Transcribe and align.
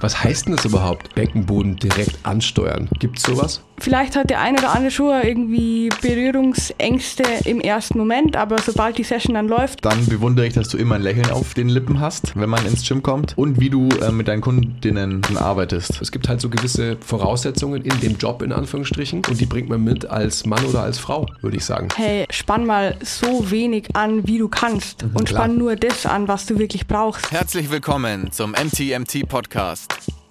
Was 0.00 0.24
heißt 0.24 0.46
denn 0.46 0.56
das 0.56 0.64
überhaupt? 0.64 1.14
Beckenboden 1.14 1.76
direkt 1.76 2.18
ansteuern. 2.22 2.88
Gibt's 2.98 3.22
sowas? 3.22 3.62
Vielleicht 3.80 4.14
hat 4.14 4.28
der 4.28 4.40
eine 4.40 4.58
oder 4.58 4.74
andere 4.74 4.90
schon 4.90 5.22
irgendwie 5.22 5.88
Berührungsängste 6.02 7.22
im 7.46 7.60
ersten 7.60 7.96
Moment, 7.96 8.36
aber 8.36 8.60
sobald 8.60 8.98
die 8.98 9.04
Session 9.04 9.34
dann 9.34 9.48
läuft. 9.48 9.84
Dann 9.86 10.04
bewundere 10.06 10.46
ich, 10.46 10.52
dass 10.52 10.68
du 10.68 10.76
immer 10.76 10.96
ein 10.96 11.02
Lächeln 11.02 11.30
auf 11.30 11.54
den 11.54 11.70
Lippen 11.70 11.98
hast, 11.98 12.38
wenn 12.38 12.50
man 12.50 12.64
ins 12.66 12.86
Gym 12.86 13.02
kommt 13.02 13.38
und 13.38 13.58
wie 13.58 13.70
du 13.70 13.88
äh, 14.02 14.12
mit 14.12 14.28
deinen 14.28 14.42
Kundinnen 14.42 15.22
arbeitest. 15.34 16.02
Es 16.02 16.12
gibt 16.12 16.28
halt 16.28 16.42
so 16.42 16.50
gewisse 16.50 16.98
Voraussetzungen 17.00 17.82
in 17.82 17.98
dem 18.00 18.18
Job 18.18 18.42
in 18.42 18.52
Anführungsstrichen 18.52 19.22
und 19.26 19.40
die 19.40 19.46
bringt 19.46 19.70
man 19.70 19.82
mit 19.82 20.04
als 20.04 20.44
Mann 20.44 20.64
oder 20.66 20.82
als 20.82 20.98
Frau, 20.98 21.26
würde 21.40 21.56
ich 21.56 21.64
sagen. 21.64 21.88
Hey, 21.96 22.26
spann 22.28 22.66
mal 22.66 22.96
so 23.02 23.50
wenig 23.50 23.96
an, 23.96 24.26
wie 24.26 24.36
du 24.36 24.48
kannst 24.48 25.04
und 25.04 25.24
klar. 25.24 25.44
spann 25.44 25.56
nur 25.56 25.76
das 25.76 26.04
an, 26.04 26.28
was 26.28 26.44
du 26.44 26.58
wirklich 26.58 26.86
brauchst. 26.86 27.32
Herzlich 27.32 27.70
willkommen 27.70 28.30
zum 28.30 28.50
MTMT 28.50 29.26
Podcast. 29.26 30.19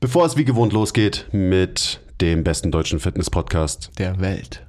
Bevor 0.00 0.24
es 0.26 0.36
wie 0.36 0.44
gewohnt 0.44 0.72
losgeht 0.72 1.26
mit 1.32 1.98
dem 2.20 2.44
besten 2.44 2.70
deutschen 2.70 3.00
Fitness-Podcast 3.00 3.90
Der 3.98 4.20
Welt. 4.20 4.64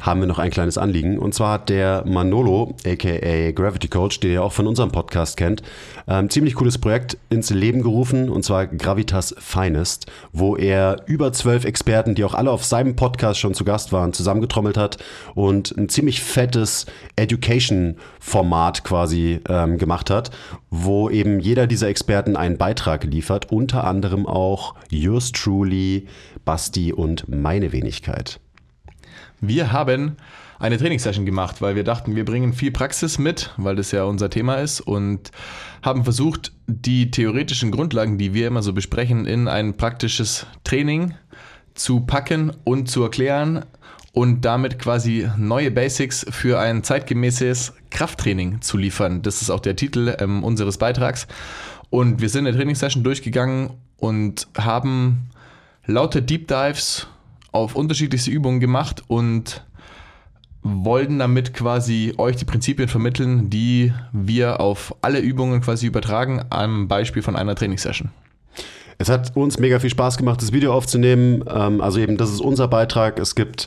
Haben 0.00 0.20
wir 0.20 0.26
noch 0.26 0.38
ein 0.38 0.50
kleines 0.50 0.78
Anliegen. 0.78 1.18
Und 1.18 1.34
zwar 1.34 1.54
hat 1.54 1.68
der 1.68 2.04
Manolo, 2.06 2.74
aka 2.86 3.50
Gravity 3.52 3.88
Coach, 3.88 4.20
den 4.20 4.32
ihr 4.32 4.42
auch 4.42 4.52
von 4.52 4.66
unserem 4.66 4.90
Podcast 4.90 5.36
kennt, 5.36 5.62
ähm, 6.08 6.30
ziemlich 6.30 6.54
cooles 6.54 6.78
Projekt 6.78 7.16
ins 7.30 7.50
Leben 7.50 7.82
gerufen, 7.82 8.28
und 8.28 8.44
zwar 8.44 8.66
Gravitas 8.66 9.34
Finest, 9.38 10.06
wo 10.32 10.56
er 10.56 11.02
über 11.06 11.32
zwölf 11.32 11.64
Experten, 11.64 12.14
die 12.14 12.24
auch 12.24 12.34
alle 12.34 12.50
auf 12.50 12.64
seinem 12.64 12.96
Podcast 12.96 13.38
schon 13.40 13.54
zu 13.54 13.64
Gast 13.64 13.92
waren, 13.92 14.12
zusammengetrommelt 14.12 14.76
hat 14.76 14.98
und 15.34 15.76
ein 15.76 15.88
ziemlich 15.88 16.22
fettes 16.22 16.86
Education-Format 17.16 18.84
quasi 18.84 19.40
ähm, 19.48 19.78
gemacht 19.78 20.10
hat, 20.10 20.30
wo 20.70 21.10
eben 21.10 21.40
jeder 21.40 21.66
dieser 21.66 21.88
Experten 21.88 22.36
einen 22.36 22.58
Beitrag 22.58 23.04
liefert, 23.04 23.52
unter 23.52 23.84
anderem 23.84 24.26
auch 24.26 24.74
yours 24.90 25.32
truly, 25.32 26.06
Basti 26.44 26.92
und 26.92 27.28
meine 27.28 27.72
Wenigkeit. 27.72 28.40
Wir 29.44 29.72
haben 29.72 30.18
eine 30.60 30.78
Trainingssession 30.78 31.26
gemacht, 31.26 31.60
weil 31.60 31.74
wir 31.74 31.82
dachten, 31.82 32.14
wir 32.14 32.24
bringen 32.24 32.52
viel 32.52 32.70
Praxis 32.70 33.18
mit, 33.18 33.50
weil 33.56 33.74
das 33.74 33.90
ja 33.90 34.04
unser 34.04 34.30
Thema 34.30 34.54
ist 34.54 34.80
und 34.80 35.32
haben 35.82 36.04
versucht, 36.04 36.52
die 36.68 37.10
theoretischen 37.10 37.72
Grundlagen, 37.72 38.18
die 38.18 38.34
wir 38.34 38.46
immer 38.46 38.62
so 38.62 38.72
besprechen, 38.72 39.26
in 39.26 39.48
ein 39.48 39.76
praktisches 39.76 40.46
Training 40.62 41.14
zu 41.74 42.02
packen 42.02 42.52
und 42.62 42.88
zu 42.88 43.02
erklären 43.02 43.64
und 44.12 44.44
damit 44.44 44.78
quasi 44.78 45.28
neue 45.36 45.72
Basics 45.72 46.24
für 46.30 46.60
ein 46.60 46.84
zeitgemäßes 46.84 47.72
Krafttraining 47.90 48.60
zu 48.60 48.76
liefern. 48.76 49.22
Das 49.22 49.42
ist 49.42 49.50
auch 49.50 49.58
der 49.58 49.74
Titel 49.74 50.14
ähm, 50.20 50.44
unseres 50.44 50.78
Beitrags. 50.78 51.26
Und 51.90 52.20
wir 52.20 52.28
sind 52.28 52.46
in 52.46 52.52
der 52.52 52.54
Trainingssession 52.54 53.02
durchgegangen 53.02 53.70
und 53.96 54.46
haben 54.56 55.30
lauter 55.84 56.20
Deep 56.20 56.46
Dives 56.46 57.08
auf 57.52 57.76
unterschiedlichste 57.76 58.30
Übungen 58.30 58.60
gemacht 58.60 59.02
und 59.06 59.64
wollten 60.62 61.18
damit 61.18 61.54
quasi 61.54 62.14
euch 62.18 62.36
die 62.36 62.44
Prinzipien 62.44 62.88
vermitteln, 62.88 63.50
die 63.50 63.92
wir 64.12 64.60
auf 64.60 64.94
alle 65.02 65.18
Übungen 65.18 65.60
quasi 65.60 65.86
übertragen, 65.86 66.44
am 66.50 66.88
Beispiel 66.88 67.22
von 67.22 67.36
einer 67.36 67.54
Trainingssession. 67.54 68.10
Es 68.98 69.08
hat 69.08 69.36
uns 69.36 69.58
mega 69.58 69.80
viel 69.80 69.90
Spaß 69.90 70.16
gemacht, 70.16 70.40
das 70.40 70.52
Video 70.52 70.72
aufzunehmen. 70.72 71.44
Ähm, 71.52 71.80
also 71.80 71.98
eben, 71.98 72.16
das 72.16 72.30
ist 72.30 72.40
unser 72.40 72.68
Beitrag. 72.68 73.18
Es 73.18 73.34
gibt 73.34 73.66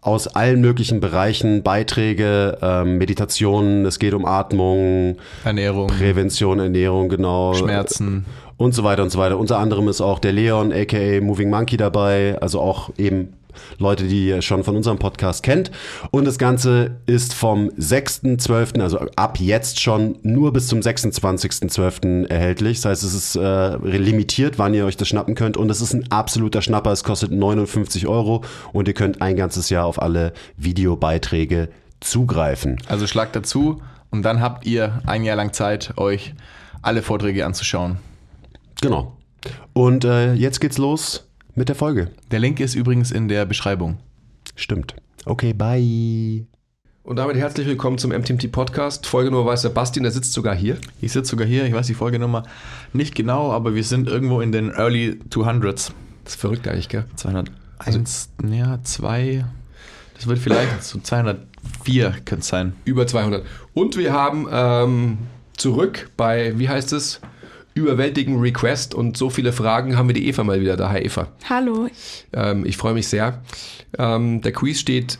aus 0.00 0.28
allen 0.28 0.60
möglichen 0.60 1.00
Bereichen 1.00 1.62
Beiträge, 1.62 2.58
ähm, 2.62 2.98
Meditationen, 2.98 3.84
es 3.86 3.98
geht 3.98 4.14
um 4.14 4.24
Atmung, 4.24 5.18
Ernährung, 5.44 5.88
Prävention, 5.88 6.60
Ernährung, 6.60 7.08
genau. 7.08 7.54
Schmerzen. 7.54 8.24
Und 8.56 8.74
so 8.74 8.84
weiter 8.84 9.02
und 9.02 9.10
so 9.10 9.18
weiter. 9.18 9.38
Unter 9.38 9.58
anderem 9.58 9.88
ist 9.88 10.00
auch 10.00 10.18
der 10.18 10.32
Leon, 10.32 10.72
aka 10.72 11.20
Moving 11.20 11.50
Monkey 11.50 11.76
dabei, 11.76 12.38
also 12.40 12.60
auch 12.60 12.90
eben 12.96 13.34
Leute, 13.78 14.04
die 14.04 14.28
ihr 14.28 14.42
schon 14.42 14.64
von 14.64 14.76
unserem 14.76 14.98
Podcast 14.98 15.42
kennt. 15.42 15.70
Und 16.10 16.24
das 16.24 16.38
Ganze 16.38 16.96
ist 17.06 17.34
vom 17.34 17.68
6.12., 17.70 18.80
also 18.80 18.98
ab 19.16 19.38
jetzt 19.38 19.80
schon 19.80 20.18
nur 20.22 20.52
bis 20.52 20.68
zum 20.68 20.80
26.12. 20.80 22.28
erhältlich. 22.28 22.78
Das 22.78 22.90
heißt, 22.90 23.02
es 23.04 23.14
ist 23.14 23.36
äh, 23.36 23.76
limitiert, 23.76 24.58
wann 24.58 24.74
ihr 24.74 24.86
euch 24.86 24.96
das 24.96 25.08
schnappen 25.08 25.34
könnt. 25.34 25.56
Und 25.56 25.70
es 25.70 25.80
ist 25.80 25.92
ein 25.92 26.10
absoluter 26.10 26.62
Schnapper. 26.62 26.92
Es 26.92 27.04
kostet 27.04 27.32
59 27.32 28.06
Euro 28.06 28.42
und 28.72 28.88
ihr 28.88 28.94
könnt 28.94 29.22
ein 29.22 29.36
ganzes 29.36 29.70
Jahr 29.70 29.84
auf 29.84 30.00
alle 30.00 30.32
Videobeiträge 30.56 31.68
zugreifen. 32.00 32.78
Also 32.88 33.06
schlagt 33.06 33.36
dazu 33.36 33.80
und 34.10 34.22
dann 34.22 34.40
habt 34.40 34.66
ihr 34.66 35.00
ein 35.06 35.24
Jahr 35.24 35.36
lang 35.36 35.52
Zeit, 35.52 35.94
euch 35.96 36.34
alle 36.82 37.02
Vorträge 37.02 37.44
anzuschauen. 37.44 37.98
Genau. 38.80 39.16
Und 39.72 40.04
äh, 40.04 40.34
jetzt 40.34 40.60
geht's 40.60 40.78
los 40.78 41.26
mit 41.54 41.68
der 41.68 41.76
Folge. 41.76 42.10
Der 42.30 42.40
Link 42.40 42.60
ist 42.60 42.74
übrigens 42.74 43.10
in 43.10 43.28
der 43.28 43.46
Beschreibung. 43.46 43.98
Stimmt. 44.54 44.94
Okay, 45.24 45.52
bye. 45.54 46.46
Und 47.02 47.16
damit 47.16 47.36
herzlich 47.36 47.66
willkommen 47.66 47.98
zum 47.98 48.10
MTMT 48.10 48.52
Podcast. 48.52 49.06
Folge 49.06 49.30
nur 49.30 49.46
weiß 49.46 49.62
der 49.62 49.70
Basti, 49.70 50.00
der 50.02 50.10
sitzt 50.10 50.32
sogar 50.32 50.54
hier. 50.54 50.76
Ich 51.00 51.12
sitze 51.12 51.30
sogar 51.30 51.46
hier, 51.46 51.64
ich 51.64 51.72
weiß 51.72 51.86
die 51.86 51.94
Folgenummer 51.94 52.42
nicht 52.92 53.14
genau, 53.14 53.50
aber 53.52 53.74
wir 53.74 53.84
sind 53.84 54.08
irgendwo 54.08 54.40
in 54.40 54.52
den 54.52 54.70
Early 54.70 55.20
200s. 55.30 55.92
Das 56.24 56.34
ist 56.34 56.40
verrückt 56.40 56.68
eigentlich, 56.68 56.88
gell? 56.88 57.04
201, 57.14 58.30
ja, 58.50 58.78
2, 58.82 59.44
das 60.16 60.26
wird 60.26 60.38
vielleicht 60.38 60.82
so 60.82 60.98
204 60.98 62.10
könnte 62.24 62.40
es 62.40 62.48
sein. 62.48 62.74
Über 62.84 63.06
200. 63.06 63.46
Und 63.72 63.96
wir 63.96 64.12
haben 64.12 64.48
ähm, 64.50 65.18
zurück 65.56 66.10
bei, 66.16 66.58
wie 66.58 66.68
heißt 66.68 66.92
es? 66.92 67.20
Überwältigen 67.76 68.40
Request 68.40 68.94
und 68.94 69.18
so 69.18 69.28
viele 69.28 69.52
Fragen 69.52 69.98
haben 69.98 70.08
wir 70.08 70.14
die 70.14 70.26
Eva 70.28 70.42
mal 70.44 70.62
wieder 70.62 70.78
da. 70.78 70.88
Hi 70.88 71.02
Eva. 71.02 71.28
Hallo. 71.46 71.88
Ähm, 72.32 72.64
ich 72.64 72.78
freue 72.78 72.94
mich 72.94 73.06
sehr. 73.06 73.42
Ähm, 73.98 74.40
der 74.40 74.52
Quiz 74.52 74.80
steht 74.80 75.18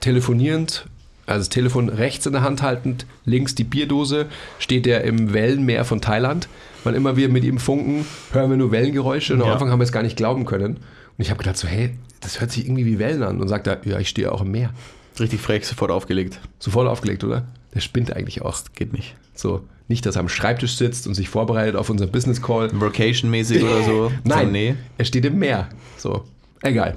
telefonierend, 0.00 0.86
also 1.26 1.40
das 1.40 1.50
Telefon 1.50 1.90
rechts 1.90 2.24
in 2.24 2.32
der 2.32 2.40
Hand 2.40 2.62
haltend, 2.62 3.04
links 3.26 3.54
die 3.54 3.64
Bierdose, 3.64 4.26
steht 4.58 4.86
er 4.86 5.04
im 5.04 5.34
Wellenmeer 5.34 5.84
von 5.84 6.00
Thailand. 6.00 6.48
Wann 6.84 6.94
immer 6.94 7.16
wir 7.18 7.28
mit 7.28 7.44
ihm 7.44 7.58
funken, 7.58 8.06
hören 8.32 8.48
wir 8.48 8.56
nur 8.56 8.72
Wellengeräusche 8.72 9.34
und 9.34 9.42
am 9.42 9.48
Ja. 9.48 9.52
Anfang 9.52 9.68
haben 9.70 9.80
wir 9.80 9.84
es 9.84 9.92
gar 9.92 10.02
nicht 10.02 10.16
glauben 10.16 10.46
können. 10.46 10.76
Und 10.76 10.82
ich 11.18 11.28
habe 11.28 11.36
gedacht 11.38 11.58
so, 11.58 11.68
hey, 11.68 11.90
das 12.22 12.40
hört 12.40 12.50
sich 12.50 12.64
irgendwie 12.64 12.86
wie 12.86 12.98
Wellen 12.98 13.22
an. 13.22 13.42
Und 13.42 13.48
sagt 13.48 13.66
er, 13.66 13.86
ja, 13.86 13.98
ich 13.98 14.08
stehe 14.08 14.32
auch 14.32 14.40
im 14.40 14.50
Meer. 14.52 14.70
Richtig 15.18 15.42
frech, 15.42 15.66
sofort 15.66 15.90
aufgelegt. 15.90 16.40
So 16.58 16.70
voll 16.70 16.88
aufgelegt, 16.88 17.24
oder? 17.24 17.46
Der 17.74 17.80
spinnt 17.80 18.16
eigentlich 18.16 18.40
auch. 18.40 18.58
Geht 18.74 18.94
nicht. 18.94 19.14
So, 19.34 19.64
nicht, 19.90 20.06
dass 20.06 20.16
er 20.16 20.20
am 20.20 20.28
Schreibtisch 20.28 20.76
sitzt 20.76 21.06
und 21.06 21.14
sich 21.14 21.28
vorbereitet 21.28 21.76
auf 21.76 21.90
unseren 21.90 22.10
Business 22.10 22.40
Call. 22.40 22.70
Vacation-mäßig 22.72 23.62
oder 23.62 23.82
so. 23.82 24.12
Nein, 24.24 24.46
So, 24.46 24.52
nee. 24.52 24.74
er 24.96 25.04
steht 25.04 25.24
im 25.26 25.38
Meer. 25.38 25.68
So, 25.98 26.24
egal. 26.62 26.96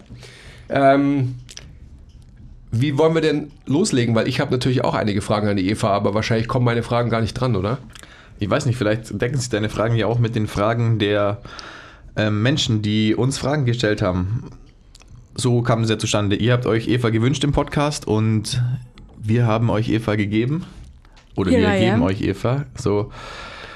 Ähm, 0.69 1.35
wie 2.71 2.97
wollen 2.97 3.13
wir 3.13 3.21
denn 3.21 3.51
loslegen? 3.65 4.15
Weil 4.15 4.27
ich 4.27 4.39
habe 4.39 4.51
natürlich 4.51 4.83
auch 4.83 4.93
einige 4.93 5.21
Fragen 5.21 5.47
an 5.47 5.57
die 5.57 5.69
Eva, 5.69 5.89
aber 5.89 6.13
wahrscheinlich 6.13 6.47
kommen 6.47 6.65
meine 6.65 6.83
Fragen 6.83 7.09
gar 7.09 7.21
nicht 7.21 7.33
dran, 7.33 7.55
oder? 7.55 7.79
Ich 8.39 8.49
weiß 8.49 8.65
nicht, 8.65 8.77
vielleicht 8.77 9.21
decken 9.21 9.37
sich 9.37 9.49
deine 9.49 9.69
Fragen 9.69 9.95
ja 9.95 10.07
auch 10.07 10.19
mit 10.19 10.35
den 10.35 10.47
Fragen 10.47 10.99
der 10.99 11.41
ähm, 12.15 12.41
Menschen, 12.41 12.81
die 12.81 13.15
uns 13.15 13.37
Fragen 13.37 13.65
gestellt 13.65 14.01
haben. 14.01 14.49
So 15.35 15.61
kam 15.63 15.81
es 15.81 15.89
ja 15.89 15.97
zustande. 15.97 16.35
Ihr 16.35 16.53
habt 16.53 16.65
euch 16.67 16.87
Eva 16.87 17.09
gewünscht 17.09 17.43
im 17.43 17.51
Podcast 17.53 18.07
und 18.07 18.61
wir 19.19 19.47
haben 19.47 19.69
euch 19.69 19.89
Eva 19.89 20.15
gegeben. 20.15 20.63
Oder 21.35 21.51
Here 21.51 21.61
wir 21.61 21.79
geben 21.79 22.01
euch 22.03 22.21
Eva. 22.21 22.65
So. 22.75 23.11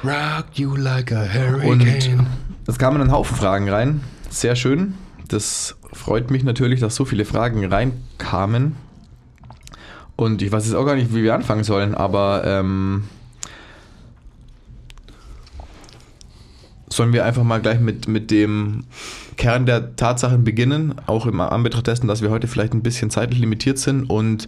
Rock 0.04 0.46
you 0.56 0.76
like 0.76 1.12
a 1.12 1.22
Und 1.22 1.84
hurricane. 1.84 2.28
es 2.68 2.78
kamen 2.78 3.02
ein 3.02 3.12
Haufen 3.12 3.36
Fragen 3.36 3.70
rein. 3.70 4.02
Sehr 4.30 4.56
schön. 4.56 4.94
Das 5.28 5.76
freut 5.92 6.30
mich 6.32 6.44
natürlich, 6.44 6.80
dass 6.80 6.96
so 6.96 7.06
viele 7.06 7.26
Fragen 7.26 7.66
reinkamen. 7.66 8.76
Und 10.16 10.42
ich 10.42 10.52
weiß 10.52 10.66
jetzt 10.66 10.76
auch 10.76 10.86
gar 10.86 10.96
nicht, 10.96 11.14
wie 11.14 11.24
wir 11.24 11.36
anfangen 11.36 11.64
sollen, 11.64 11.96
aber 11.96 12.44
ähm, 12.46 13.04
Sollen 16.90 17.12
wir 17.12 17.26
einfach 17.26 17.44
mal 17.44 17.60
gleich 17.60 17.82
mit, 17.82 18.08
mit 18.08 18.32
dem 18.32 18.86
Kern 19.36 19.66
der 19.66 19.98
Tatsachen 19.98 20.46
beginnen, 20.46 20.96
auch 21.06 21.26
im 21.26 21.42
Anbetracht 21.42 21.88
dessen, 21.88 22.08
dass 22.08 22.22
wir 22.22 22.30
heute 22.30 22.48
vielleicht 22.48 22.74
ein 22.74 22.82
bisschen 22.82 23.10
zeitlich 23.12 23.40
limitiert 23.40 23.78
sind 23.78 24.10
und 24.10 24.48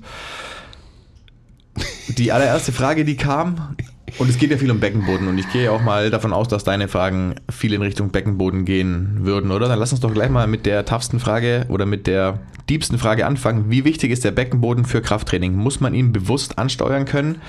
die 2.17 2.31
allererste 2.31 2.71
Frage, 2.71 3.05
die 3.05 3.15
kam, 3.15 3.75
und 4.17 4.29
es 4.29 4.37
geht 4.37 4.51
ja 4.51 4.57
viel 4.57 4.71
um 4.71 4.79
Beckenboden 4.79 5.27
und 5.27 5.37
ich 5.37 5.49
gehe 5.51 5.71
auch 5.71 5.81
mal 5.81 6.09
davon 6.09 6.33
aus, 6.33 6.47
dass 6.47 6.63
deine 6.63 6.87
Fragen 6.87 7.35
viel 7.49 7.73
in 7.73 7.81
Richtung 7.81 8.09
Beckenboden 8.09 8.65
gehen 8.65 9.19
würden, 9.21 9.51
oder? 9.51 9.67
Dann 9.67 9.79
lass 9.79 9.91
uns 9.91 10.01
doch 10.01 10.13
gleich 10.13 10.29
mal 10.29 10.47
mit 10.47 10.65
der 10.65 10.85
toughsten 10.85 11.19
Frage 11.19 11.65
oder 11.69 11.85
mit 11.85 12.07
der 12.07 12.39
diebsten 12.69 12.97
Frage 12.97 13.25
anfangen. 13.25 13.69
Wie 13.69 13.85
wichtig 13.85 14.11
ist 14.11 14.23
der 14.23 14.31
Beckenboden 14.31 14.85
für 14.85 15.01
Krafttraining? 15.01 15.53
Muss 15.53 15.79
man 15.79 15.93
ihn 15.93 16.11
bewusst 16.11 16.57
ansteuern 16.57 17.05
können? 17.05 17.39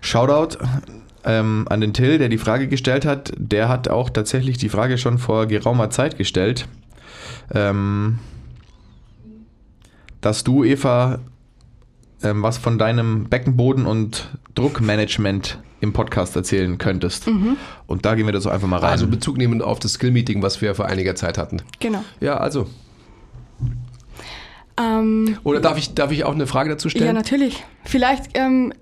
Shoutout 0.00 0.58
ähm, 1.24 1.66
an 1.70 1.80
den 1.80 1.94
Till, 1.94 2.18
der 2.18 2.28
die 2.28 2.38
Frage 2.38 2.68
gestellt 2.68 3.04
hat. 3.04 3.32
Der 3.36 3.68
hat 3.68 3.88
auch 3.88 4.10
tatsächlich 4.10 4.58
die 4.58 4.68
Frage 4.68 4.98
schon 4.98 5.18
vor 5.18 5.46
geraumer 5.46 5.90
Zeit 5.90 6.18
gestellt. 6.18 6.66
Ähm, 7.54 8.18
dass 10.20 10.44
du, 10.44 10.64
Eva, 10.64 11.18
ähm, 12.22 12.42
was 12.42 12.58
von 12.58 12.78
deinem 12.78 13.24
Beckenboden 13.24 13.86
und 13.86 14.30
Druckmanagement 14.54 15.58
im 15.80 15.92
Podcast 15.92 16.34
erzählen 16.34 16.78
könntest. 16.78 17.26
Und 17.86 18.06
da 18.06 18.14
gehen 18.14 18.26
wir 18.26 18.32
da 18.32 18.40
so 18.40 18.48
einfach 18.48 18.68
mal 18.68 18.78
rein. 18.78 18.90
Also 18.90 19.06
Bezug 19.06 19.36
nehmend 19.36 19.62
auf 19.62 19.78
das 19.78 19.94
Skill-Meeting, 19.94 20.42
was 20.42 20.62
wir 20.62 20.74
vor 20.74 20.86
einiger 20.86 21.14
Zeit 21.14 21.36
hatten. 21.36 21.62
Genau. 21.80 22.02
Ja, 22.20 22.38
also. 22.38 22.68
Ähm, 24.80 25.38
Oder 25.44 25.60
darf 25.60 25.76
ich, 25.76 25.94
darf 25.94 26.10
ich 26.10 26.24
auch 26.24 26.34
eine 26.34 26.46
Frage 26.46 26.70
dazu 26.70 26.88
ja, 26.88 26.92
stellen? 26.92 27.14
natürlich. 27.14 27.64
Vielleicht 27.84 28.30
ähm, 28.34 28.72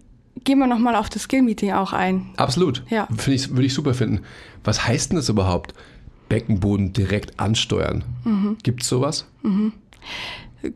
gehen 0.45 0.59
wir 0.59 0.67
nochmal 0.67 0.95
auf 0.95 1.09
das 1.09 1.23
Skill-Meeting 1.23 1.73
auch 1.73 1.93
ein. 1.93 2.31
Absolut. 2.37 2.85
Ja. 2.89 3.09
Finde 3.17 3.35
ich, 3.35 3.51
würde 3.51 3.65
ich 3.65 3.75
super 3.75 3.95
finden. 3.95 4.21
Was 4.65 4.87
heißt 4.87 5.11
denn 5.11 5.17
das 5.17 5.29
überhaupt? 5.29 5.75
Beckenboden 6.29 6.93
direkt 6.93 7.39
ansteuern. 7.39 8.05
Mhm. 8.25 8.57
Gibt 8.63 8.83
es 8.83 8.89
sowas? 8.89 9.27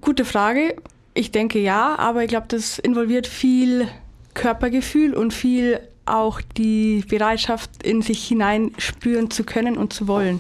Gute 0.01 0.25
Frage. 0.25 0.77
Ich 1.17 1.31
denke 1.31 1.59
ja, 1.59 1.97
aber 1.99 2.25
ich 2.25 2.29
glaube, 2.29 2.47
das 2.49 2.79
involviert 2.79 3.27
viel 3.27 3.89
Körpergefühl 4.35 5.15
und 5.15 5.33
viel 5.33 5.81
auch 6.05 6.43
die 6.43 7.05
Bereitschaft, 7.09 7.83
in 7.83 8.03
sich 8.03 8.29
hinein 8.29 8.73
spüren 8.77 9.31
zu 9.31 9.43
können 9.43 9.79
und 9.79 9.95
zu 9.95 10.09
wollen. 10.09 10.39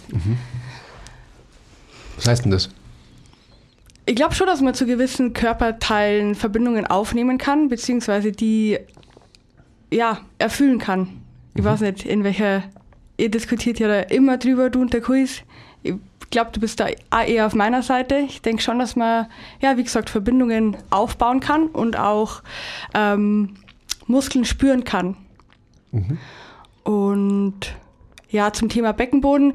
Was 2.16 2.28
heißt 2.28 2.44
denn 2.44 2.52
das? 2.52 2.68
Ich 4.04 4.14
glaube 4.16 4.34
schon, 4.34 4.46
dass 4.46 4.60
man 4.60 4.74
zu 4.74 4.84
gewissen 4.84 5.32
Körperteilen 5.32 6.34
Verbindungen 6.34 6.86
aufnehmen 6.86 7.38
kann, 7.38 7.68
beziehungsweise 7.68 8.30
die 8.30 8.78
ja, 9.90 10.20
erfüllen 10.38 10.78
kann. 10.78 11.08
Ich 11.54 11.64
weiß 11.64 11.80
nicht, 11.80 12.04
in 12.04 12.22
welcher, 12.22 12.64
ihr 13.16 13.30
diskutiert 13.30 13.78
ja 13.78 13.88
da 13.88 14.00
immer 14.00 14.36
drüber, 14.36 14.68
du 14.68 14.82
und 14.82 14.92
der 14.92 15.00
Quiz. 15.00 15.42
Ich 16.26 16.30
glaube, 16.30 16.50
du 16.52 16.60
bist 16.60 16.80
da 16.80 16.88
eher 17.24 17.46
auf 17.46 17.54
meiner 17.54 17.82
Seite. 17.82 18.16
Ich 18.28 18.42
denke 18.42 18.60
schon, 18.60 18.78
dass 18.78 18.96
man, 18.96 19.26
ja, 19.60 19.76
wie 19.76 19.84
gesagt, 19.84 20.10
Verbindungen 20.10 20.76
aufbauen 20.90 21.40
kann 21.40 21.68
und 21.68 21.96
auch 21.96 22.42
ähm, 22.94 23.56
Muskeln 24.06 24.44
spüren 24.44 24.84
kann. 24.84 25.16
Und 26.82 27.54
ja, 28.28 28.52
zum 28.52 28.68
Thema 28.68 28.92
Beckenboden, 28.92 29.54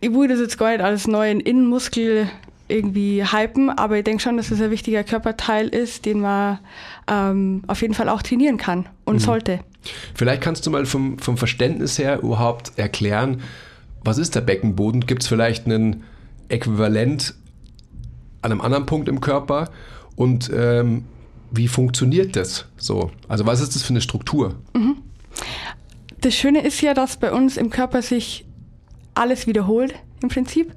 ich 0.00 0.12
will 0.12 0.28
das 0.28 0.40
jetzt 0.40 0.58
gar 0.58 0.70
nicht 0.70 0.80
als 0.80 1.06
neuen 1.06 1.40
Innenmuskel 1.40 2.28
irgendwie 2.68 3.24
hypen, 3.24 3.70
aber 3.70 3.98
ich 3.98 4.04
denke 4.04 4.22
schon, 4.22 4.36
dass 4.36 4.50
es 4.50 4.60
ein 4.60 4.70
wichtiger 4.70 5.04
Körperteil 5.04 5.68
ist, 5.68 6.04
den 6.04 6.20
man 6.20 6.58
ähm, 7.06 7.62
auf 7.66 7.80
jeden 7.80 7.94
Fall 7.94 8.08
auch 8.08 8.22
trainieren 8.22 8.58
kann 8.58 8.86
und 9.04 9.20
sollte. 9.20 9.60
Vielleicht 10.14 10.42
kannst 10.42 10.66
du 10.66 10.70
mal 10.70 10.84
vom, 10.84 11.18
vom 11.18 11.38
Verständnis 11.38 11.98
her 11.98 12.20
überhaupt 12.22 12.72
erklären, 12.76 13.42
was 14.08 14.18
ist 14.18 14.34
der 14.34 14.40
Beckenboden? 14.40 15.06
Gibt 15.06 15.22
es 15.22 15.28
vielleicht 15.28 15.66
ein 15.66 16.02
Äquivalent 16.48 17.34
an 18.40 18.52
einem 18.52 18.60
anderen 18.62 18.86
Punkt 18.86 19.08
im 19.08 19.20
Körper? 19.20 19.70
Und 20.16 20.50
ähm, 20.54 21.04
wie 21.50 21.68
funktioniert 21.68 22.34
das 22.34 22.66
so? 22.76 23.10
Also 23.28 23.46
was 23.46 23.60
ist 23.60 23.74
das 23.74 23.82
für 23.82 23.90
eine 23.90 24.00
Struktur? 24.00 24.54
Das 26.20 26.34
Schöne 26.34 26.62
ist 26.62 26.80
ja, 26.80 26.94
dass 26.94 27.18
bei 27.18 27.32
uns 27.32 27.56
im 27.56 27.70
Körper 27.70 28.02
sich 28.02 28.46
alles 29.14 29.46
wiederholt 29.46 29.94
im 30.22 30.28
Prinzip. 30.30 30.74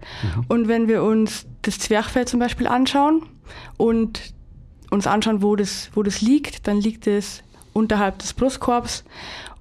Und 0.49 0.67
wenn 0.67 0.87
wir 0.87 1.01
uns 1.01 1.45
das 1.61 1.79
Zwerchfell 1.79 2.27
zum 2.27 2.39
Beispiel 2.39 2.67
anschauen 2.67 3.23
und 3.77 4.33
uns 4.89 5.07
anschauen, 5.07 5.41
wo 5.41 5.55
das, 5.55 5.89
wo 5.93 6.03
das 6.03 6.21
liegt, 6.21 6.67
dann 6.67 6.81
liegt 6.81 7.07
es 7.07 7.43
unterhalb 7.73 8.19
des 8.19 8.33
Brustkorbs. 8.33 9.05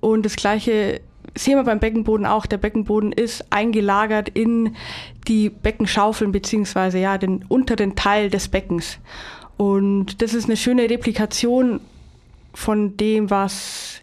Und 0.00 0.24
das 0.26 0.36
gleiche 0.36 1.00
sehen 1.34 1.56
wir 1.56 1.64
beim 1.64 1.80
Beckenboden 1.80 2.26
auch. 2.26 2.46
Der 2.46 2.58
Beckenboden 2.58 3.12
ist 3.12 3.44
eingelagert 3.50 4.28
in 4.28 4.76
die 5.28 5.50
Beckenschaufeln 5.50 6.32
beziehungsweise 6.32 6.98
ja 6.98 7.18
den 7.18 7.44
unteren 7.48 7.96
Teil 7.96 8.30
des 8.30 8.48
Beckens. 8.48 8.98
Und 9.56 10.22
das 10.22 10.34
ist 10.34 10.46
eine 10.46 10.56
schöne 10.56 10.88
Replikation 10.88 11.80
von 12.54 12.96
dem, 12.96 13.30
was 13.30 14.00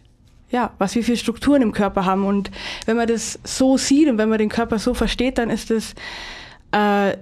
ja, 0.50 0.72
was 0.78 0.94
wir 0.94 1.04
für 1.04 1.16
Strukturen 1.16 1.60
im 1.60 1.72
Körper 1.72 2.04
haben. 2.06 2.24
Und 2.24 2.50
wenn 2.86 2.96
man 2.96 3.06
das 3.06 3.38
so 3.44 3.76
sieht 3.76 4.08
und 4.08 4.18
wenn 4.18 4.28
man 4.30 4.38
den 4.38 4.48
Körper 4.48 4.78
so 4.78 4.94
versteht, 4.94 5.36
dann 5.36 5.50
ist 5.50 5.70
das, 5.70 5.94
äh, 6.72 7.18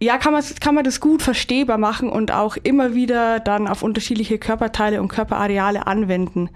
ja, 0.00 0.18
kann 0.18 0.32
man, 0.32 0.42
kann 0.60 0.74
man 0.74 0.84
das 0.84 1.00
gut 1.00 1.22
verstehbar 1.22 1.78
machen 1.78 2.08
und 2.08 2.32
auch 2.32 2.56
immer 2.56 2.94
wieder 2.94 3.40
dann 3.40 3.68
auf 3.68 3.82
unterschiedliche 3.82 4.38
Körperteile 4.38 5.02
und 5.02 5.08
Körperareale 5.08 5.86
anwenden. 5.86 6.48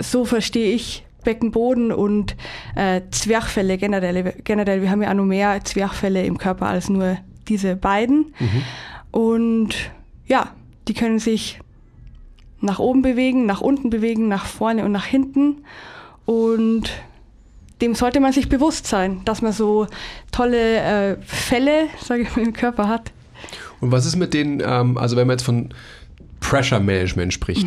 So 0.00 0.24
verstehe 0.24 0.72
ich 0.72 1.04
Beckenboden 1.22 1.92
und 1.92 2.36
äh, 2.76 3.00
Zwerchfälle 3.10 3.78
generell. 3.78 4.34
Generell, 4.44 4.82
wir 4.82 4.90
haben 4.90 5.02
ja 5.02 5.10
auch 5.10 5.14
noch 5.14 5.24
mehr 5.24 5.62
Zwerchfälle 5.64 6.24
im 6.24 6.38
Körper 6.38 6.66
als 6.66 6.88
nur 6.88 7.18
diese 7.48 7.76
beiden. 7.76 8.34
Und 9.10 9.74
ja, 10.26 10.52
die 10.88 10.94
können 10.94 11.18
sich 11.18 11.60
nach 12.60 12.78
oben 12.78 13.02
bewegen, 13.02 13.46
nach 13.46 13.60
unten 13.60 13.90
bewegen, 13.90 14.28
nach 14.28 14.46
vorne 14.46 14.84
und 14.84 14.92
nach 14.92 15.04
hinten. 15.04 15.64
Und 16.24 16.90
dem 17.80 17.94
sollte 17.94 18.20
man 18.20 18.32
sich 18.32 18.48
bewusst 18.48 18.86
sein, 18.86 19.20
dass 19.24 19.42
man 19.42 19.52
so 19.52 19.86
tolle 20.30 20.78
äh, 21.12 21.16
Fälle, 21.22 21.88
sage 22.00 22.22
ich 22.22 22.36
mal, 22.36 22.42
im 22.42 22.52
Körper 22.52 22.88
hat. 22.88 23.12
Und 23.80 23.90
was 23.90 24.06
ist 24.06 24.16
mit 24.16 24.32
den, 24.32 24.62
ähm, 24.64 24.96
also 24.96 25.16
wenn 25.16 25.26
man 25.26 25.34
jetzt 25.34 25.44
von 25.44 25.70
Pressure 26.40 26.80
Management 26.80 27.32
spricht, 27.32 27.66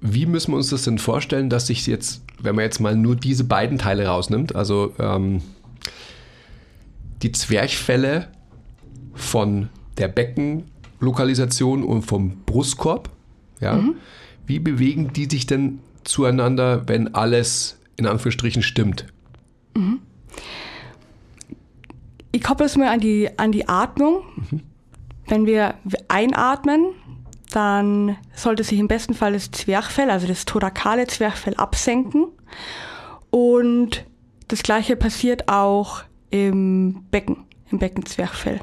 wie 0.00 0.26
müssen 0.26 0.52
wir 0.52 0.56
uns 0.56 0.70
das 0.70 0.84
denn 0.84 0.98
vorstellen, 0.98 1.50
dass 1.50 1.66
sich 1.66 1.86
jetzt, 1.86 2.22
wenn 2.40 2.54
man 2.54 2.64
jetzt 2.64 2.80
mal 2.80 2.96
nur 2.96 3.16
diese 3.16 3.44
beiden 3.44 3.78
Teile 3.78 4.06
rausnimmt, 4.06 4.54
also 4.54 4.92
ähm, 4.98 5.42
die 7.22 7.32
Zwerchfälle 7.32 8.28
von 9.14 9.68
der 9.96 10.08
Beckenlokalisation 10.08 11.82
und 11.82 12.02
vom 12.02 12.38
Brustkorb, 12.46 13.10
ja, 13.60 13.82
wie 14.46 14.60
bewegen 14.60 15.12
die 15.12 15.26
sich 15.28 15.46
denn 15.46 15.80
zueinander, 16.04 16.88
wenn 16.88 17.14
alles 17.14 17.78
in 17.96 18.06
Anführungsstrichen 18.06 18.62
stimmt? 18.62 19.06
Ich 22.30 22.42
koppel 22.42 22.66
es 22.66 22.76
mal 22.76 22.88
an 22.88 23.00
die, 23.00 23.28
an 23.36 23.52
die 23.52 23.68
Atmung. 23.68 24.22
Wenn 25.26 25.44
wir 25.44 25.74
einatmen, 26.08 26.86
dann 27.50 28.16
sollte 28.34 28.64
sich 28.64 28.78
im 28.78 28.88
besten 28.88 29.14
Fall 29.14 29.32
das 29.32 29.50
Zwerchfell, 29.50 30.10
also 30.10 30.26
das 30.26 30.44
thorakale 30.44 31.06
Zwerchfell, 31.06 31.54
absenken. 31.54 32.26
Und 33.30 34.04
das 34.48 34.62
gleiche 34.62 34.96
passiert 34.96 35.48
auch 35.48 36.02
im 36.30 37.04
Becken, 37.10 37.44
im 37.70 37.78
Beckenzwerchfell. 37.78 38.60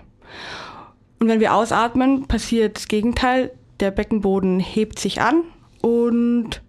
Und 1.20 1.28
wenn 1.28 1.40
wir 1.40 1.54
ausatmen, 1.54 2.28
passiert 2.28 2.78
das 2.78 2.88
Gegenteil. 2.88 3.52
Der 3.80 3.92
Beckenboden 3.92 4.60
hebt 4.60 5.00
sich 5.00 5.22
an 5.22 5.44
und 5.82 6.62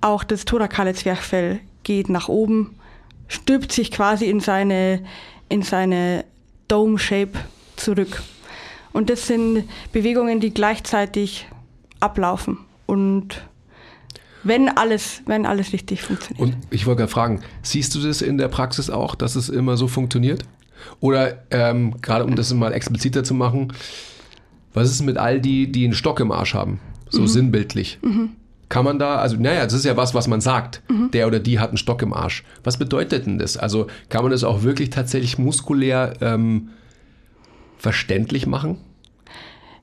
auch 0.00 0.24
das 0.24 0.44
thorakale 0.44 0.94
Zwerchfell 0.94 1.60
geht 1.82 2.08
nach 2.08 2.28
oben, 2.28 2.76
stülpt 3.28 3.72
sich 3.72 3.90
quasi 3.90 4.26
in 4.26 4.40
seine, 4.40 5.04
in 5.48 5.62
seine 5.62 6.24
Dome-Shape 6.68 7.38
zurück. 7.76 8.22
Und 8.94 9.10
das 9.10 9.26
sind 9.26 9.64
Bewegungen, 9.92 10.40
die 10.40 10.54
gleichzeitig 10.54 11.46
ablaufen. 11.98 12.58
Und 12.86 13.44
wenn 14.44 14.68
alles, 14.68 15.20
wenn 15.26 15.46
alles 15.46 15.72
richtig 15.72 16.02
funktioniert. 16.02 16.40
Und 16.40 16.56
ich 16.70 16.86
wollte 16.86 17.00
gerade 17.00 17.12
fragen, 17.12 17.40
siehst 17.62 17.94
du 17.94 18.00
das 18.00 18.22
in 18.22 18.38
der 18.38 18.48
Praxis 18.48 18.90
auch, 18.90 19.16
dass 19.16 19.34
es 19.34 19.48
immer 19.48 19.76
so 19.76 19.88
funktioniert? 19.88 20.44
Oder 21.00 21.42
ähm, 21.50 22.00
gerade 22.02 22.24
um 22.24 22.36
das 22.36 22.54
mal 22.54 22.72
expliziter 22.72 23.24
zu 23.24 23.34
machen, 23.34 23.72
was 24.74 24.90
ist 24.90 25.02
mit 25.02 25.18
all 25.18 25.40
die, 25.40 25.72
die 25.72 25.84
einen 25.84 25.94
Stock 25.94 26.20
im 26.20 26.30
Arsch 26.30 26.54
haben? 26.54 26.78
So 27.08 27.26
sinnbildlich. 27.26 27.98
Kann 28.68 28.84
man 28.84 28.98
da, 28.98 29.16
also 29.16 29.36
naja, 29.36 29.64
das 29.64 29.72
ist 29.72 29.84
ja 29.84 29.96
was, 29.96 30.14
was 30.14 30.26
man 30.26 30.40
sagt. 30.40 30.82
Der 31.12 31.26
oder 31.26 31.38
die 31.38 31.60
hat 31.60 31.68
einen 31.68 31.78
Stock 31.78 32.02
im 32.02 32.12
Arsch. 32.12 32.44
Was 32.64 32.76
bedeutet 32.76 33.26
denn 33.26 33.38
das? 33.38 33.56
Also 33.56 33.86
kann 34.08 34.22
man 34.22 34.32
das 34.32 34.42
auch 34.42 34.62
wirklich 34.62 34.90
tatsächlich 34.90 35.38
muskulär 35.38 36.14
ähm, 36.20 36.70
verständlich 37.84 38.46
machen? 38.46 38.78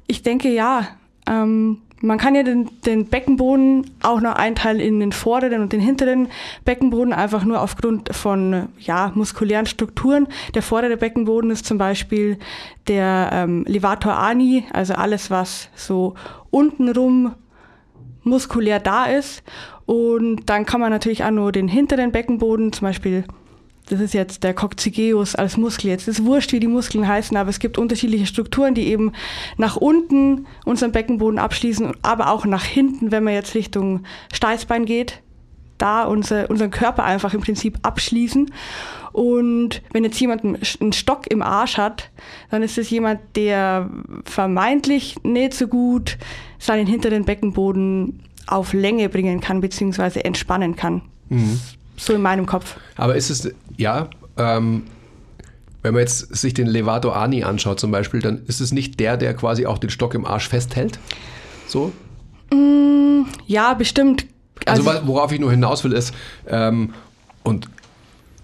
Ich 0.08 0.24
denke 0.24 0.50
ja. 0.50 0.88
Ähm, 1.28 1.78
man 2.02 2.18
kann 2.18 2.34
ja 2.34 2.42
den, 2.42 2.68
den 2.84 3.06
Beckenboden 3.06 3.92
auch 4.02 4.22
noch 4.22 4.34
einteilen 4.34 4.80
in 4.80 5.00
den 5.00 5.12
vorderen 5.12 5.62
und 5.62 5.72
den 5.72 5.80
hinteren 5.80 6.30
Beckenboden, 6.66 7.14
einfach 7.14 7.44
nur 7.46 7.62
aufgrund 7.62 8.14
von 8.16 8.70
ja, 8.80 9.12
muskulären 9.14 9.68
Strukturen. 9.68 10.28
Der 10.56 10.64
vordere 10.64 10.98
Beckenboden 10.98 11.52
ist 11.52 11.68
zum 11.68 11.78
Beispiel 11.78 12.40
der 12.88 13.30
ähm, 13.32 13.66
Levator 13.68 14.18
ani, 14.18 14.66
also 14.74 14.96
alles, 14.96 15.30
was 15.30 15.70
so 15.76 16.16
untenrum 16.50 17.36
muskulär 18.24 18.80
da 18.80 19.06
ist. 19.06 19.44
Und 19.86 20.50
dann 20.50 20.66
kann 20.66 20.82
man 20.82 20.90
natürlich 20.90 21.24
auch 21.24 21.32
nur 21.32 21.52
den 21.52 21.68
hinteren 21.68 22.12
Beckenboden, 22.12 22.74
zum 22.74 22.88
Beispiel 22.88 23.26
das 23.92 24.00
ist 24.00 24.14
jetzt 24.14 24.46
der 24.46 24.54
Coccygeus 24.54 25.36
als 25.36 25.58
Muskel. 25.58 25.90
Jetzt 25.90 26.08
ist 26.08 26.24
wurscht, 26.24 26.54
wie 26.54 26.62
die 26.62 26.68
Muskeln 26.68 27.06
heißen, 27.06 27.36
aber 27.36 27.50
es 27.50 27.60
gibt 27.60 27.78
unterschiedliche 27.78 28.26
Strukturen, 28.26 28.74
die 28.74 28.88
eben 28.88 29.12
nach 29.58 29.76
unten 29.76 30.48
unseren 30.64 30.94
Beckenboden 30.94 31.38
abschließen, 31.38 31.92
aber 32.02 32.30
auch 32.30 32.46
nach 32.46 32.64
hinten, 32.64 33.12
wenn 33.12 33.26
man 33.26 33.34
jetzt 33.34 33.54
Richtung 33.54 34.04
Steißbein 34.32 34.86
geht, 34.86 35.22
da 35.78 36.04
unser, 36.04 36.50
unseren 36.50 36.72
Körper 36.72 37.04
einfach 37.04 37.34
im 37.34 37.42
Prinzip 37.42 37.80
abschließen. 37.82 38.50
Und 39.12 39.82
wenn 39.92 40.06
jetzt 40.06 40.22
jemand 40.22 40.46
einen 40.46 40.94
Stock 40.94 41.30
im 41.30 41.42
Arsch 41.42 41.78
hat, 41.78 42.12
dann 42.50 42.64
ist 42.64 42.78
es 42.78 42.90
jemand, 42.90 43.20
der 43.36 43.90
vermeintlich 44.24 45.18
nicht 45.24 45.54
so 45.54 45.68
gut 45.68 46.18
seinen 46.60 46.88
hinteren 46.88 47.26
Beckenboden 47.26 48.22
auf 48.48 48.72
Länge 48.72 49.10
bringen 49.10 49.42
kann, 49.42 49.60
beziehungsweise 49.60 50.24
entspannen 50.24 50.78
kann. 50.78 51.02
Mhm. 51.28 51.60
So 51.98 52.14
in 52.14 52.22
meinem 52.22 52.46
Kopf. 52.46 52.78
Aber 52.96 53.16
ist 53.16 53.30
es, 53.30 53.54
ja, 53.78 54.10
ähm, 54.38 54.84
wenn 55.82 55.94
man 55.94 56.02
jetzt 56.02 56.36
sich 56.36 56.54
den 56.54 56.68
Levato 56.68 57.12
Ani 57.12 57.44
anschaut 57.44 57.80
zum 57.80 57.92
Beispiel, 57.92 58.22
dann 58.22 58.44
ist 58.46 58.62
es 58.62 58.72
nicht 58.72 59.00
der, 59.00 59.18
der 59.18 59.34
quasi 59.34 59.66
auch 59.66 59.78
den 59.78 59.90
Stock 59.90 60.14
im 60.14 60.26
Arsch 60.26 60.48
festhält? 60.48 61.00
So? 61.68 61.92
Mm, 62.54 63.26
ja, 63.48 63.74
bestimmt. 63.74 64.26
Also, 64.66 64.88
also, 64.88 65.08
worauf 65.08 65.32
ich 65.32 65.40
nur 65.40 65.50
hinaus 65.50 65.84
will, 65.84 65.94
ist, 65.94 66.14
ähm, 66.48 66.94
und 67.44 67.68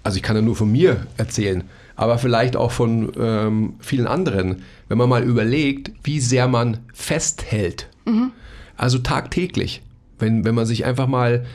also 0.03 0.17
ich 0.17 0.23
kann 0.23 0.35
ja 0.35 0.41
nur 0.41 0.55
von 0.55 0.71
mir 0.71 1.05
erzählen, 1.17 1.63
aber 1.95 2.17
vielleicht 2.17 2.55
auch 2.55 2.71
von 2.71 3.11
ähm, 3.19 3.73
vielen 3.79 4.07
anderen, 4.07 4.63
wenn 4.87 4.97
man 4.97 5.09
mal 5.09 5.23
überlegt, 5.23 5.91
wie 6.03 6.19
sehr 6.19 6.47
man 6.47 6.79
festhält. 6.93 7.89
Mhm. 8.05 8.31
Also 8.77 8.99
tagtäglich. 8.99 9.81
Wenn, 10.19 10.45
wenn 10.45 10.55
man 10.55 10.65
sich 10.65 10.85
einfach 10.85 11.07
mal 11.07 11.45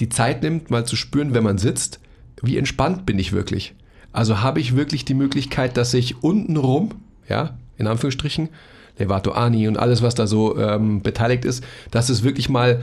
die 0.00 0.08
Zeit 0.08 0.42
nimmt, 0.42 0.70
mal 0.70 0.86
zu 0.86 0.96
spüren, 0.96 1.34
wenn 1.34 1.44
man 1.44 1.58
sitzt, 1.58 2.00
wie 2.42 2.58
entspannt 2.58 3.06
bin 3.06 3.18
ich 3.18 3.32
wirklich. 3.32 3.74
Also 4.12 4.40
habe 4.40 4.60
ich 4.60 4.76
wirklich 4.76 5.04
die 5.04 5.14
Möglichkeit, 5.14 5.76
dass 5.76 5.94
ich 5.94 6.22
untenrum, 6.22 6.90
ja, 7.28 7.56
in 7.76 7.86
Anführungsstrichen, 7.86 8.48
Levato 8.98 9.32
Ani 9.32 9.68
und 9.68 9.78
alles, 9.78 10.02
was 10.02 10.14
da 10.14 10.26
so 10.26 10.58
ähm, 10.58 11.02
beteiligt 11.02 11.44
ist, 11.44 11.62
dass 11.90 12.08
es 12.08 12.24
wirklich 12.24 12.48
mal 12.48 12.82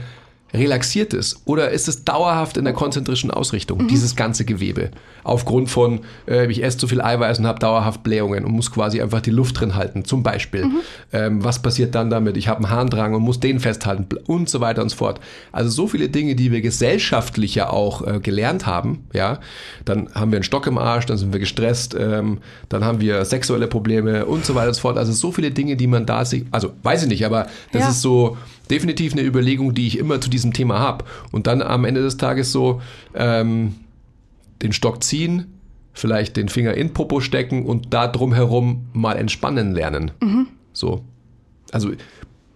relaxiert 0.54 1.12
ist? 1.12 1.42
Oder 1.44 1.70
ist 1.70 1.88
es 1.88 2.04
dauerhaft 2.04 2.56
in 2.56 2.64
der 2.64 2.74
konzentrischen 2.74 3.30
Ausrichtung, 3.30 3.82
mhm. 3.82 3.88
dieses 3.88 4.16
ganze 4.16 4.44
Gewebe? 4.44 4.90
Aufgrund 5.24 5.70
von, 5.70 6.00
äh, 6.28 6.50
ich 6.50 6.62
esse 6.62 6.78
zu 6.78 6.86
viel 6.86 7.00
Eiweiß 7.00 7.40
und 7.40 7.46
habe 7.46 7.58
dauerhaft 7.58 8.02
Blähungen 8.02 8.44
und 8.44 8.52
muss 8.52 8.70
quasi 8.70 9.00
einfach 9.02 9.20
die 9.20 9.30
Luft 9.30 9.60
drin 9.60 9.74
halten, 9.74 10.04
zum 10.04 10.22
Beispiel. 10.22 10.66
Mhm. 10.66 10.76
Ähm, 11.12 11.44
was 11.44 11.60
passiert 11.60 11.94
dann 11.94 12.10
damit? 12.10 12.36
Ich 12.36 12.48
habe 12.48 12.64
einen 12.64 12.70
Harndrang 12.70 13.14
und 13.14 13.22
muss 13.22 13.40
den 13.40 13.58
festhalten 13.60 14.06
und 14.26 14.48
so 14.48 14.60
weiter 14.60 14.82
und 14.82 14.88
so 14.88 14.96
fort. 14.96 15.20
Also 15.52 15.70
so 15.70 15.88
viele 15.88 16.08
Dinge, 16.08 16.36
die 16.36 16.52
wir 16.52 16.60
gesellschaftlich 16.60 17.54
ja 17.56 17.70
auch 17.70 18.06
äh, 18.06 18.20
gelernt 18.20 18.66
haben, 18.66 19.04
ja. 19.12 19.40
Dann 19.84 20.08
haben 20.14 20.30
wir 20.30 20.36
einen 20.36 20.44
Stock 20.44 20.66
im 20.66 20.78
Arsch, 20.78 21.06
dann 21.06 21.18
sind 21.18 21.32
wir 21.32 21.40
gestresst, 21.40 21.96
ähm, 21.98 22.38
dann 22.68 22.84
haben 22.84 23.00
wir 23.00 23.24
sexuelle 23.24 23.66
Probleme 23.66 24.26
und 24.26 24.44
so 24.44 24.54
weiter 24.54 24.68
und 24.68 24.74
so 24.74 24.80
fort. 24.82 24.98
Also 24.98 25.12
so 25.12 25.32
viele 25.32 25.50
Dinge, 25.50 25.76
die 25.76 25.86
man 25.86 26.06
da 26.06 26.24
sich, 26.24 26.44
also 26.50 26.72
weiß 26.82 27.02
ich 27.02 27.08
nicht, 27.08 27.26
aber 27.26 27.48
das 27.72 27.82
ja. 27.82 27.88
ist 27.88 28.02
so, 28.02 28.36
definitiv 28.70 29.12
eine 29.12 29.22
Überlegung, 29.22 29.74
die 29.74 29.86
ich 29.86 29.98
immer 29.98 30.20
zu 30.20 30.30
diesem 30.30 30.52
Thema 30.52 30.78
habe. 30.78 31.04
Und 31.32 31.46
dann 31.46 31.62
am 31.62 31.84
Ende 31.84 32.02
des 32.02 32.16
Tages 32.16 32.52
so 32.52 32.80
ähm, 33.14 33.76
den 34.62 34.72
Stock 34.72 35.02
ziehen, 35.02 35.46
vielleicht 35.92 36.36
den 36.36 36.48
Finger 36.48 36.74
in 36.74 36.92
Popo 36.92 37.20
stecken 37.20 37.66
und 37.66 37.92
da 37.92 38.06
drumherum 38.06 38.86
mal 38.92 39.16
entspannen 39.16 39.72
lernen. 39.72 40.10
Mhm. 40.20 40.48
So. 40.72 41.02
Also 41.72 41.92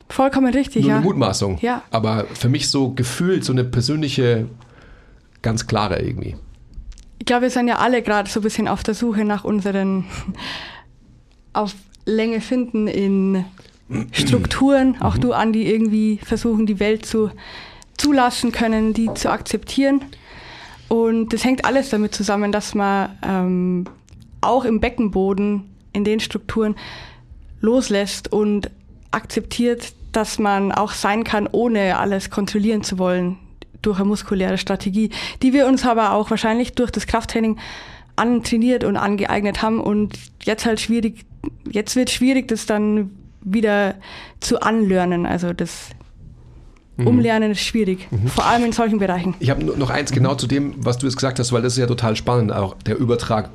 vollkommen 0.08 0.52
richtig, 0.52 0.82
nur 0.82 0.90
ja. 0.90 0.96
Eine 0.96 1.04
Mutmaßung. 1.04 1.58
Ja. 1.60 1.82
Aber 1.90 2.26
für 2.34 2.48
mich 2.48 2.68
so 2.68 2.90
gefühlt 2.90 3.44
so 3.44 3.52
eine 3.52 3.64
persönliche, 3.64 4.46
ganz 5.42 5.66
klare 5.66 6.00
irgendwie. 6.00 6.36
Ich 7.18 7.26
glaube, 7.26 7.42
wir 7.42 7.50
sind 7.50 7.68
ja 7.68 7.76
alle 7.76 8.02
gerade 8.02 8.28
so 8.30 8.40
ein 8.40 8.42
bisschen 8.42 8.68
auf 8.68 8.82
der 8.82 8.94
Suche 8.94 9.24
nach 9.24 9.44
unseren 9.44 10.06
auf 11.52 11.74
Länge 12.06 12.40
finden 12.40 12.86
in 12.86 13.44
Strukturen, 14.12 15.00
auch 15.00 15.16
mhm. 15.16 15.20
du, 15.20 15.32
Andi, 15.32 15.68
irgendwie 15.68 16.18
versuchen, 16.22 16.66
die 16.66 16.80
Welt 16.80 17.06
zu 17.06 17.30
zulassen 17.96 18.52
können, 18.52 18.94
die 18.94 19.12
zu 19.14 19.30
akzeptieren. 19.30 20.02
Und 20.88 21.32
das 21.32 21.44
hängt 21.44 21.64
alles 21.64 21.90
damit 21.90 22.14
zusammen, 22.14 22.52
dass 22.52 22.74
man 22.74 23.10
ähm, 23.22 23.84
auch 24.40 24.64
im 24.64 24.80
Beckenboden, 24.80 25.64
in 25.92 26.04
den 26.04 26.20
Strukturen 26.20 26.76
loslässt 27.60 28.32
und 28.32 28.70
akzeptiert, 29.10 29.92
dass 30.12 30.38
man 30.38 30.72
auch 30.72 30.92
sein 30.92 31.24
kann, 31.24 31.48
ohne 31.50 31.98
alles 31.98 32.30
kontrollieren 32.30 32.82
zu 32.82 32.98
wollen 32.98 33.38
durch 33.82 33.98
eine 33.98 34.08
muskuläre 34.08 34.58
Strategie, 34.58 35.10
die 35.42 35.52
wir 35.52 35.66
uns 35.66 35.84
aber 35.86 36.12
auch 36.12 36.30
wahrscheinlich 36.30 36.74
durch 36.74 36.90
das 36.90 37.06
Krafttraining 37.06 37.58
antrainiert 38.16 38.84
und 38.84 38.96
angeeignet 38.96 39.62
haben 39.62 39.80
und 39.80 40.18
jetzt 40.42 40.66
halt 40.66 40.80
schwierig, 40.80 41.24
jetzt 41.70 41.96
wird 41.96 42.10
schwierig, 42.10 42.48
das 42.48 42.66
dann 42.66 43.10
wieder 43.42 43.94
zu 44.40 44.60
anlernen. 44.60 45.26
Also 45.26 45.52
das 45.52 45.90
mhm. 46.96 47.06
Umlernen 47.06 47.52
ist 47.52 47.60
schwierig, 47.60 48.08
mhm. 48.10 48.28
vor 48.28 48.46
allem 48.46 48.64
in 48.64 48.72
solchen 48.72 48.98
Bereichen. 48.98 49.34
Ich 49.40 49.50
habe 49.50 49.64
noch 49.64 49.90
eins 49.90 50.12
genau 50.12 50.34
zu 50.34 50.46
dem, 50.46 50.74
was 50.78 50.98
du 50.98 51.06
jetzt 51.06 51.16
gesagt 51.16 51.38
hast, 51.38 51.52
weil 51.52 51.62
das 51.62 51.74
ist 51.74 51.78
ja 51.78 51.86
total 51.86 52.16
spannend, 52.16 52.52
auch 52.52 52.74
der 52.74 52.98
Übertrag 52.98 53.50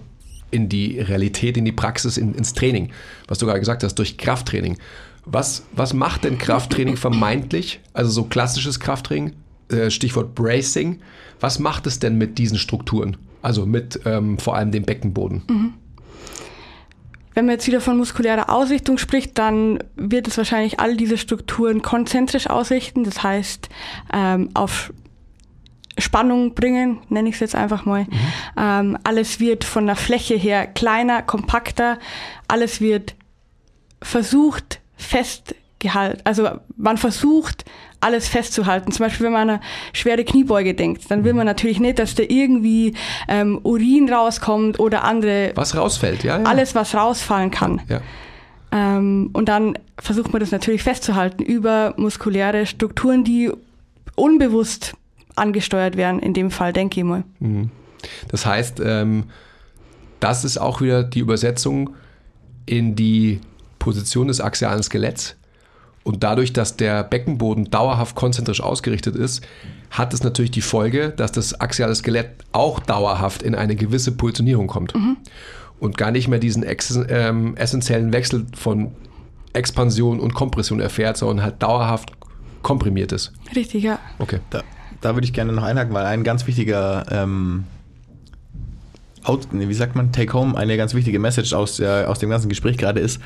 in 0.52 0.70
die 0.70 1.00
Realität, 1.00 1.58
in 1.58 1.66
die 1.66 1.72
Praxis, 1.72 2.18
in, 2.18 2.34
ins 2.34 2.54
Training, 2.54 2.92
was 3.28 3.40
du 3.40 3.46
gerade 3.46 3.60
gesagt 3.60 3.84
hast, 3.84 3.96
durch 3.96 4.18
Krafttraining. 4.18 4.78
Was, 5.26 5.64
was 5.72 5.94
macht 5.94 6.24
denn 6.24 6.38
Krafttraining 6.38 6.98
vermeintlich, 6.98 7.80
also 7.94 8.12
so 8.12 8.24
klassisches 8.26 8.80
Krafttraining, 8.80 9.34
äh, 9.70 9.90
Stichwort 9.90 10.36
Bracing, 10.36 11.00
was 11.40 11.60
macht 11.60 11.88
es 11.88 12.00
denn 12.00 12.18
mit 12.18 12.38
diesen 12.38 12.58
Strukturen? 12.58 13.18
Also 13.42 13.66
mit 13.66 14.00
ähm, 14.06 14.38
vor 14.38 14.56
allem 14.56 14.72
dem 14.72 14.84
Beckenboden? 14.84 15.44
Mhm. 15.50 15.74
Wenn 17.36 17.46
man 17.46 17.54
jetzt 17.54 17.68
wieder 17.68 17.82
von 17.82 17.98
muskulärer 17.98 18.50
Ausrichtung 18.50 18.98
spricht, 18.98 19.38
dann 19.38 19.80
wird 19.96 20.28
es 20.28 20.38
wahrscheinlich 20.38 20.80
all 20.80 20.96
diese 20.96 21.18
Strukturen 21.18 21.82
konzentrisch 21.82 22.48
ausrichten, 22.48 23.04
das 23.04 23.22
heißt 23.22 23.70
ähm, 24.14 24.50
auf 24.54 24.94
Spannung 25.98 26.56
bringen, 26.56 27.00
nenne 27.10 27.30
ich 27.30 27.36
es 27.36 27.42
jetzt 27.42 27.56
einfach 27.56 27.86
mal. 27.86 28.04
Mhm. 28.04 28.10
Ähm, 28.58 28.98
alles 29.04 29.40
wird 29.40 29.64
von 29.64 29.86
der 29.86 29.96
Fläche 29.96 30.36
her 30.36 30.66
kleiner, 30.66 31.22
kompakter, 31.22 32.00
alles 32.48 32.82
wird 32.82 33.16
versucht 34.02 34.80
festgehalten. 35.86 36.22
Also 36.24 36.50
man 36.76 36.98
versucht 36.98 37.66
alles 38.02 38.28
festzuhalten. 38.28 38.92
Zum 38.92 39.06
Beispiel, 39.06 39.26
wenn 39.26 39.34
man 39.34 39.50
an 39.50 39.56
eine 39.56 39.62
schwere 39.94 40.24
Kniebeuge 40.24 40.74
denkt, 40.74 41.10
dann 41.10 41.24
will 41.24 41.34
man 41.34 41.46
natürlich 41.46 41.80
nicht, 41.80 42.00
dass 42.00 42.16
da 42.16 42.24
irgendwie 42.28 42.94
ähm, 43.28 43.60
Urin 43.64 44.12
rauskommt 44.12 44.80
oder 44.80 45.04
andere. 45.04 45.52
Was 45.56 45.76
rausfällt, 45.76 46.24
ja. 46.24 46.40
ja. 46.40 46.44
Alles, 46.46 46.76
was 46.76 46.94
rausfallen 46.96 47.52
kann. 47.52 47.82
Ja. 47.88 48.02
Ähm, 48.72 49.30
und 49.34 49.50
dann 49.50 49.78
versucht 50.00 50.34
man 50.34 50.40
das 50.40 50.52
natürlich 50.52 50.84
festzuhalten 50.84 51.44
über 51.44 51.94
muskuläre 51.98 52.66
Strukturen, 52.66 53.24
die 53.24 53.52
unbewusst 54.16 54.94
angesteuert 55.36 55.98
werden, 55.98 56.20
in 56.20 56.34
dem 56.34 56.52
Fall, 56.52 56.74
denke 56.74 57.00
ich 57.00 57.06
mal. 57.06 57.24
Mhm. 57.40 57.70
Das 58.30 58.46
heißt, 58.46 58.82
ähm, 58.84 59.26
das 60.20 60.46
ist 60.46 60.58
auch 60.58 60.82
wieder 60.82 61.04
die 61.04 61.20
Übersetzung 61.20 61.92
in 62.66 62.96
die 62.96 63.42
Position 63.80 64.28
des 64.28 64.42
axialen 64.42 64.82
Skeletts. 64.82 65.36
Und 66.06 66.24
dadurch, 66.24 66.54
dass 66.54 66.78
der 66.78 67.04
Beckenboden 67.04 67.72
dauerhaft 67.72 68.16
konzentrisch 68.16 68.62
ausgerichtet 68.62 69.16
ist, 69.16 69.44
hat 69.90 70.14
es 70.14 70.24
natürlich 70.24 70.52
die 70.52 70.62
Folge, 70.62 71.10
dass 71.10 71.32
das 71.32 71.60
axiale 71.60 71.96
Skelett 71.96 72.30
auch 72.52 72.80
dauerhaft 72.80 73.42
in 73.42 73.56
eine 73.56 73.76
gewisse 73.76 74.12
Positionierung 74.12 74.68
kommt. 74.68 74.94
Mhm. 74.94 75.18
Und 75.80 75.98
gar 75.98 76.12
nicht 76.12 76.28
mehr 76.28 76.38
diesen 76.38 76.64
ähm, 77.10 77.58
essentiellen 77.58 78.14
Wechsel 78.14 78.46
von 78.56 78.92
Expansion 79.54 80.20
und 80.20 80.36
Kompression 80.36 80.80
erfährt, 80.80 81.18
sondern 81.18 81.44
halt 81.44 81.64
dauerhaft 81.64 82.12
komprimiert 82.62 83.12
ist. 83.12 83.34
Richtig, 83.56 83.84
ja. 83.84 83.98
Okay. 84.20 84.40
Da, 84.52 84.62
da 85.02 85.16
würde 85.16 85.26
ich 85.26 85.34
gerne 85.34 85.54
noch 85.54 85.64
einhaken, 85.64 85.94
weil 85.94 86.06
ein 86.06 86.24
ganz 86.24 86.46
wichtiger 86.46 87.04
ähm, 87.10 87.64
Out, 89.24 89.48
wie 89.52 89.74
sagt 89.74 89.96
man, 89.96 90.12
Take-Home, 90.12 90.56
eine 90.56 90.78
ganz 90.78 90.94
wichtige 90.94 91.18
Message 91.18 91.54
aus, 91.54 91.78
der, 91.78 92.12
aus 92.12 92.20
dem 92.20 92.30
ganzen 92.30 92.48
Gespräch 92.48 92.78
gerade 92.78 93.00
ist, 93.00 93.20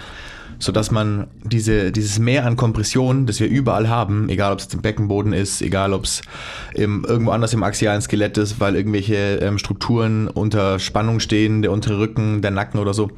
sodass 0.57 0.91
man 0.91 1.27
diese, 1.43 1.91
dieses 1.91 2.19
Mehr 2.19 2.45
an 2.45 2.55
Kompression, 2.55 3.25
das 3.25 3.39
wir 3.39 3.47
überall 3.47 3.87
haben, 3.87 4.29
egal 4.29 4.53
ob 4.53 4.59
es 4.59 4.73
im 4.73 4.81
Beckenboden 4.81 5.33
ist, 5.33 5.61
egal 5.61 5.93
ob 5.93 6.05
es 6.05 6.21
irgendwo 6.73 7.31
anders 7.31 7.53
im 7.53 7.63
axialen 7.63 8.01
Skelett 8.01 8.37
ist, 8.37 8.59
weil 8.59 8.75
irgendwelche 8.75 9.39
ähm, 9.41 9.57
Strukturen 9.57 10.27
unter 10.27 10.79
Spannung 10.79 11.19
stehen, 11.19 11.61
der 11.61 11.71
untere 11.71 11.99
Rücken, 11.99 12.41
der 12.41 12.51
Nacken 12.51 12.79
oder 12.79 12.93
so. 12.93 13.09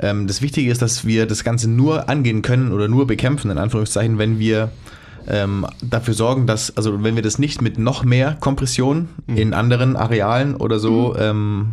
Ähm, 0.00 0.26
das 0.26 0.42
Wichtige 0.42 0.70
ist, 0.70 0.82
dass 0.82 1.04
wir 1.04 1.26
das 1.26 1.44
Ganze 1.44 1.68
nur 1.68 2.08
angehen 2.08 2.42
können 2.42 2.72
oder 2.72 2.88
nur 2.88 3.06
bekämpfen, 3.06 3.50
in 3.50 3.58
Anführungszeichen, 3.58 4.18
wenn 4.18 4.38
wir 4.38 4.70
ähm, 5.28 5.66
dafür 5.82 6.14
sorgen, 6.14 6.46
dass, 6.46 6.76
also 6.76 7.02
wenn 7.02 7.14
wir 7.14 7.22
das 7.22 7.38
nicht 7.38 7.62
mit 7.62 7.78
noch 7.78 8.04
mehr 8.04 8.36
Kompression 8.40 9.08
mhm. 9.26 9.36
in 9.36 9.54
anderen 9.54 9.96
Arealen 9.96 10.56
oder 10.56 10.78
so 10.78 11.14
mhm. 11.14 11.68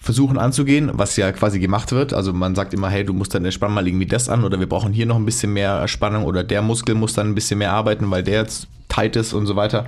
Versuchen 0.00 0.38
anzugehen, 0.38 0.90
was 0.94 1.16
ja 1.16 1.30
quasi 1.30 1.60
gemacht 1.60 1.92
wird. 1.92 2.14
Also 2.14 2.32
man 2.32 2.54
sagt 2.54 2.72
immer, 2.72 2.88
hey, 2.88 3.04
du 3.04 3.12
musst 3.12 3.34
deine 3.34 3.52
Spannung 3.52 3.74
mal 3.74 3.86
irgendwie 3.86 4.06
das 4.06 4.30
an 4.30 4.44
oder 4.44 4.58
wir 4.58 4.68
brauchen 4.68 4.92
hier 4.92 5.06
noch 5.06 5.16
ein 5.16 5.26
bisschen 5.26 5.52
mehr 5.52 5.86
Spannung 5.88 6.24
oder 6.24 6.42
der 6.42 6.62
Muskel 6.62 6.94
muss 6.94 7.12
dann 7.12 7.28
ein 7.28 7.34
bisschen 7.34 7.58
mehr 7.58 7.72
arbeiten, 7.72 8.10
weil 8.10 8.22
der 8.22 8.40
jetzt 8.40 8.66
tight 8.88 9.14
ist 9.16 9.34
und 9.34 9.46
so 9.46 9.56
weiter. 9.56 9.86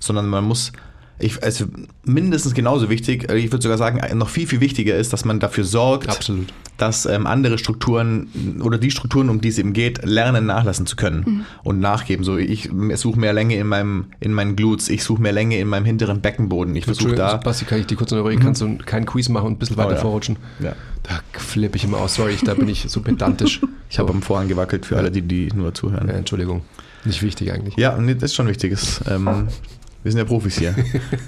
Sondern 0.00 0.28
man 0.28 0.44
muss 0.44 0.72
ich, 1.18 1.42
also 1.42 1.66
mindestens 2.04 2.54
genauso 2.54 2.90
wichtig, 2.90 3.30
äh, 3.30 3.36
ich 3.36 3.52
würde 3.52 3.62
sogar 3.62 3.78
sagen, 3.78 4.00
noch 4.18 4.28
viel, 4.28 4.46
viel 4.46 4.60
wichtiger 4.60 4.96
ist, 4.96 5.12
dass 5.12 5.24
man 5.24 5.38
dafür 5.38 5.64
sorgt, 5.64 6.08
Absolut. 6.08 6.52
dass 6.76 7.06
ähm, 7.06 7.26
andere 7.26 7.56
Strukturen 7.56 8.60
oder 8.62 8.78
die 8.78 8.90
Strukturen, 8.90 9.28
um 9.28 9.40
die 9.40 9.48
es 9.48 9.58
eben 9.58 9.72
geht, 9.72 10.04
lernen 10.04 10.46
nachlassen 10.46 10.86
zu 10.86 10.96
können 10.96 11.24
mhm. 11.24 11.44
und 11.62 11.78
nachgeben. 11.78 12.24
So, 12.24 12.36
ich 12.36 12.68
suche 12.96 13.18
mehr 13.18 13.32
Länge 13.32 13.56
in 13.56 13.68
meinem, 13.68 14.06
in 14.18 14.32
meinen 14.32 14.56
Glutes, 14.56 14.88
ich 14.88 15.04
suche 15.04 15.22
mehr 15.22 15.32
Länge 15.32 15.58
in 15.58 15.68
meinem 15.68 15.84
hinteren 15.84 16.20
Beckenboden. 16.20 16.74
Ich 16.74 16.84
versuche 16.84 17.14
da. 17.14 17.36
Basti, 17.36 17.64
kann 17.64 17.78
ich 17.78 17.86
die 17.86 17.94
kurz 17.94 18.10
unterbrechen? 18.10 18.40
Mhm. 18.40 18.44
Kannst 18.44 18.62
du 18.62 18.78
keinen 18.78 19.06
Quiz 19.06 19.28
machen 19.28 19.46
und 19.46 19.52
ein 19.52 19.58
bisschen 19.58 19.76
weiter 19.76 19.90
oh, 19.90 19.94
ja. 19.94 20.00
vorrutschen? 20.00 20.36
Ja. 20.58 20.74
Da 21.04 21.20
flippe 21.38 21.76
ich 21.76 21.84
immer 21.84 21.98
aus. 21.98 22.14
Sorry, 22.14 22.36
da 22.44 22.54
bin 22.54 22.68
ich 22.68 22.86
so 22.88 23.02
pedantisch. 23.02 23.60
ich 23.90 23.98
habe 23.98 24.10
am 24.10 24.22
Vorhang 24.22 24.48
gewackelt 24.48 24.86
für 24.86 24.96
alle, 24.96 25.10
die, 25.10 25.22
die 25.22 25.48
nur 25.54 25.74
zuhören. 25.74 26.08
Ja, 26.08 26.14
Entschuldigung. 26.14 26.62
Nicht 27.04 27.22
wichtig 27.22 27.52
eigentlich. 27.52 27.76
Ja, 27.76 27.98
das 27.98 28.22
ist 28.22 28.34
schon 28.34 28.48
wichtig. 28.48 28.74
Ähm, 29.06 29.48
wir 30.04 30.12
sind 30.12 30.18
ja 30.18 30.24
Profis 30.24 30.58
hier. 30.58 30.74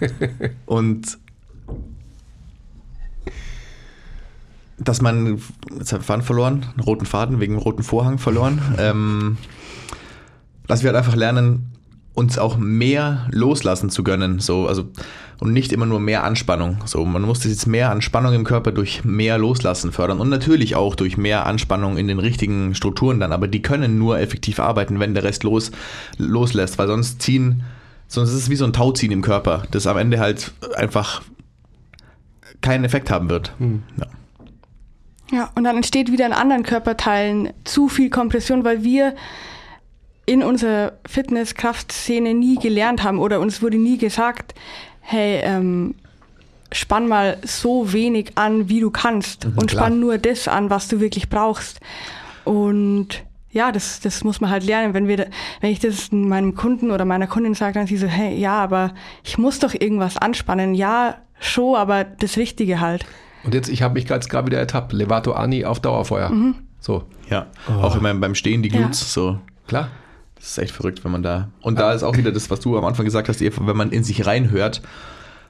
Und 0.66 1.18
dass 4.78 5.00
man, 5.00 5.40
jetzt 5.78 5.92
wir 5.92 6.00
Faden 6.00 6.22
verloren, 6.22 6.66
einen 6.72 6.80
roten 6.80 7.06
Faden 7.06 7.40
wegen 7.40 7.56
roten 7.56 7.82
Vorhang 7.82 8.18
verloren, 8.18 8.60
ähm, 8.78 9.38
dass 10.66 10.82
wir 10.82 10.88
halt 10.88 10.98
einfach 10.98 11.16
lernen, 11.16 11.72
uns 12.12 12.38
auch 12.38 12.56
mehr 12.56 13.26
loslassen 13.30 13.90
zu 13.90 14.02
gönnen, 14.02 14.40
so, 14.40 14.66
also, 14.66 14.88
und 15.38 15.52
nicht 15.52 15.72
immer 15.72 15.84
nur 15.84 16.00
mehr 16.00 16.24
Anspannung. 16.24 16.78
So, 16.86 17.04
man 17.04 17.22
muss 17.22 17.44
jetzt 17.44 17.66
mehr 17.66 17.90
Anspannung 17.90 18.32
im 18.32 18.44
Körper 18.44 18.72
durch 18.72 19.04
mehr 19.04 19.36
Loslassen 19.36 19.92
fördern 19.92 20.18
und 20.20 20.30
natürlich 20.30 20.76
auch 20.76 20.94
durch 20.94 21.18
mehr 21.18 21.44
Anspannung 21.44 21.98
in 21.98 22.08
den 22.08 22.18
richtigen 22.18 22.74
Strukturen 22.74 23.20
dann, 23.20 23.32
aber 23.32 23.48
die 23.48 23.60
können 23.60 23.98
nur 23.98 24.18
effektiv 24.18 24.60
arbeiten, 24.60 24.98
wenn 24.98 25.14
der 25.14 25.24
Rest 25.24 25.44
los, 25.44 25.72
loslässt, 26.16 26.78
weil 26.78 26.88
sonst 26.88 27.20
ziehen 27.20 27.64
sondern 28.08 28.32
es 28.32 28.40
ist 28.42 28.50
wie 28.50 28.56
so 28.56 28.64
ein 28.64 28.72
Tauziehen 28.72 29.12
im 29.12 29.22
Körper, 29.22 29.64
das 29.70 29.86
am 29.86 29.96
Ende 29.98 30.18
halt 30.18 30.52
einfach 30.76 31.22
keinen 32.60 32.84
Effekt 32.84 33.10
haben 33.10 33.28
wird. 33.28 33.52
Mhm. 33.58 33.82
Ja. 33.98 34.06
ja, 35.38 35.50
und 35.54 35.64
dann 35.64 35.76
entsteht 35.76 36.12
wieder 36.12 36.26
in 36.26 36.32
anderen 36.32 36.62
Körperteilen 36.62 37.50
zu 37.64 37.88
viel 37.88 38.10
Kompression, 38.10 38.64
weil 38.64 38.82
wir 38.82 39.14
in 40.26 40.42
unserer 40.42 40.94
Fitness-Kraftszene 41.06 42.34
nie 42.34 42.56
gelernt 42.56 43.04
haben 43.04 43.18
oder 43.18 43.40
uns 43.40 43.62
wurde 43.62 43.78
nie 43.78 43.96
gesagt, 43.96 44.54
hey, 45.00 45.40
ähm, 45.44 45.94
spann 46.72 47.06
mal 47.06 47.38
so 47.44 47.92
wenig 47.92 48.32
an, 48.34 48.68
wie 48.68 48.80
du 48.80 48.90
kannst 48.90 49.44
mhm, 49.44 49.58
und 49.58 49.70
klar. 49.70 49.84
spann 49.84 50.00
nur 50.00 50.18
das 50.18 50.48
an, 50.48 50.68
was 50.68 50.88
du 50.88 51.00
wirklich 51.00 51.28
brauchst. 51.28 51.80
Und 52.44 53.22
ja, 53.56 53.72
das, 53.72 54.00
das 54.00 54.22
muss 54.22 54.40
man 54.40 54.50
halt 54.50 54.64
lernen. 54.64 54.92
Wenn, 54.92 55.08
wir, 55.08 55.28
wenn 55.60 55.70
ich 55.70 55.80
das 55.80 56.12
meinem 56.12 56.54
Kunden 56.54 56.90
oder 56.90 57.06
meiner 57.06 57.26
Kundin 57.26 57.54
sage, 57.54 57.72
dann 57.72 57.86
sie 57.86 57.96
so, 57.96 58.06
hey, 58.06 58.38
ja, 58.38 58.62
aber 58.62 58.92
ich 59.24 59.38
muss 59.38 59.58
doch 59.58 59.72
irgendwas 59.72 60.18
anspannen. 60.18 60.74
Ja, 60.74 61.16
schon, 61.40 61.74
aber 61.74 62.04
das 62.04 62.36
Richtige 62.36 62.80
halt. 62.80 63.06
Und 63.44 63.54
jetzt, 63.54 63.68
ich 63.68 63.80
habe 63.80 63.94
mich 63.94 64.06
gerade 64.06 64.46
wieder 64.46 64.58
ertappt. 64.58 64.92
Levato 64.92 65.32
Ani 65.32 65.64
auf 65.64 65.80
Dauerfeuer. 65.80 66.28
Mhm. 66.28 66.56
So. 66.80 67.04
Ja, 67.30 67.46
oh. 67.68 67.82
auch 67.82 68.00
meinem, 68.00 68.20
beim 68.20 68.34
Stehen 68.34 68.62
die 68.62 68.68
Glutes 68.68 69.00
ja. 69.00 69.06
so. 69.06 69.38
Klar. 69.66 69.88
Das 70.34 70.50
ist 70.50 70.58
echt 70.58 70.72
verrückt, 70.72 71.02
wenn 71.02 71.12
man 71.12 71.22
da. 71.22 71.48
Und 71.62 71.78
da 71.78 71.92
ist 71.92 72.02
auch 72.02 72.16
wieder 72.16 72.30
das, 72.30 72.50
was 72.50 72.60
du 72.60 72.76
am 72.76 72.84
Anfang 72.84 73.06
gesagt 73.06 73.28
hast, 73.28 73.40
wenn 73.40 73.76
man 73.76 73.90
in 73.90 74.04
sich 74.04 74.26
reinhört, 74.26 74.82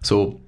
so, 0.00 0.40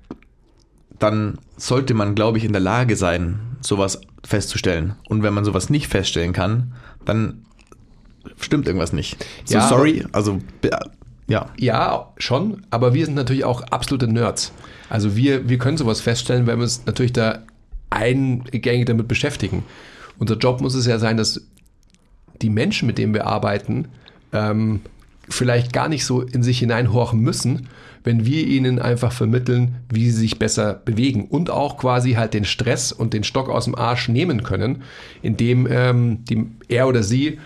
dann 1.00 1.38
sollte 1.56 1.92
man, 1.92 2.14
glaube 2.14 2.38
ich, 2.38 2.44
in 2.44 2.52
der 2.52 2.60
Lage 2.60 2.94
sein, 2.94 3.40
sowas 3.60 4.00
festzustellen. 4.24 4.94
Und 5.08 5.24
wenn 5.24 5.34
man 5.34 5.44
sowas 5.44 5.70
nicht 5.70 5.88
feststellen 5.88 6.32
kann, 6.32 6.72
dann 7.04 7.44
stimmt 8.40 8.66
irgendwas 8.66 8.92
nicht. 8.92 9.24
So 9.44 9.54
ja, 9.54 9.68
sorry, 9.68 10.04
also 10.12 10.38
ja. 11.28 11.50
Ja, 11.58 12.12
schon, 12.16 12.62
aber 12.70 12.94
wir 12.94 13.04
sind 13.04 13.14
natürlich 13.14 13.44
auch 13.44 13.60
absolute 13.62 14.08
Nerds. 14.08 14.52
Also 14.88 15.14
wir, 15.14 15.48
wir 15.48 15.58
können 15.58 15.76
sowas 15.76 16.00
feststellen, 16.00 16.46
wenn 16.46 16.58
wir 16.58 16.62
uns 16.62 16.86
natürlich 16.86 17.12
da 17.12 17.42
eingängig 17.90 18.86
damit 18.86 19.08
beschäftigen. 19.08 19.64
Unser 20.18 20.36
Job 20.36 20.60
muss 20.60 20.74
es 20.74 20.86
ja 20.86 20.98
sein, 20.98 21.18
dass 21.18 21.42
die 22.40 22.50
Menschen, 22.50 22.86
mit 22.86 22.96
denen 22.96 23.12
wir 23.12 23.26
arbeiten, 23.26 23.88
ähm, 24.32 24.80
vielleicht 25.28 25.72
gar 25.74 25.88
nicht 25.88 26.06
so 26.06 26.22
in 26.22 26.42
sich 26.42 26.58
hineinhorchen 26.60 27.20
müssen, 27.20 27.68
wenn 28.04 28.24
wir 28.24 28.46
ihnen 28.46 28.78
einfach 28.78 29.12
vermitteln, 29.12 29.76
wie 29.90 30.10
sie 30.10 30.20
sich 30.20 30.38
besser 30.38 30.80
bewegen 30.82 31.26
und 31.26 31.50
auch 31.50 31.76
quasi 31.76 32.12
halt 32.12 32.32
den 32.32 32.44
Stress 32.44 32.90
und 32.90 33.12
den 33.12 33.24
Stock 33.24 33.50
aus 33.50 33.64
dem 33.66 33.74
Arsch 33.74 34.08
nehmen 34.08 34.42
können, 34.44 34.82
indem 35.20 35.68
ähm, 35.70 36.24
die, 36.24 36.46
er 36.68 36.88
oder 36.88 37.02
sie 37.02 37.38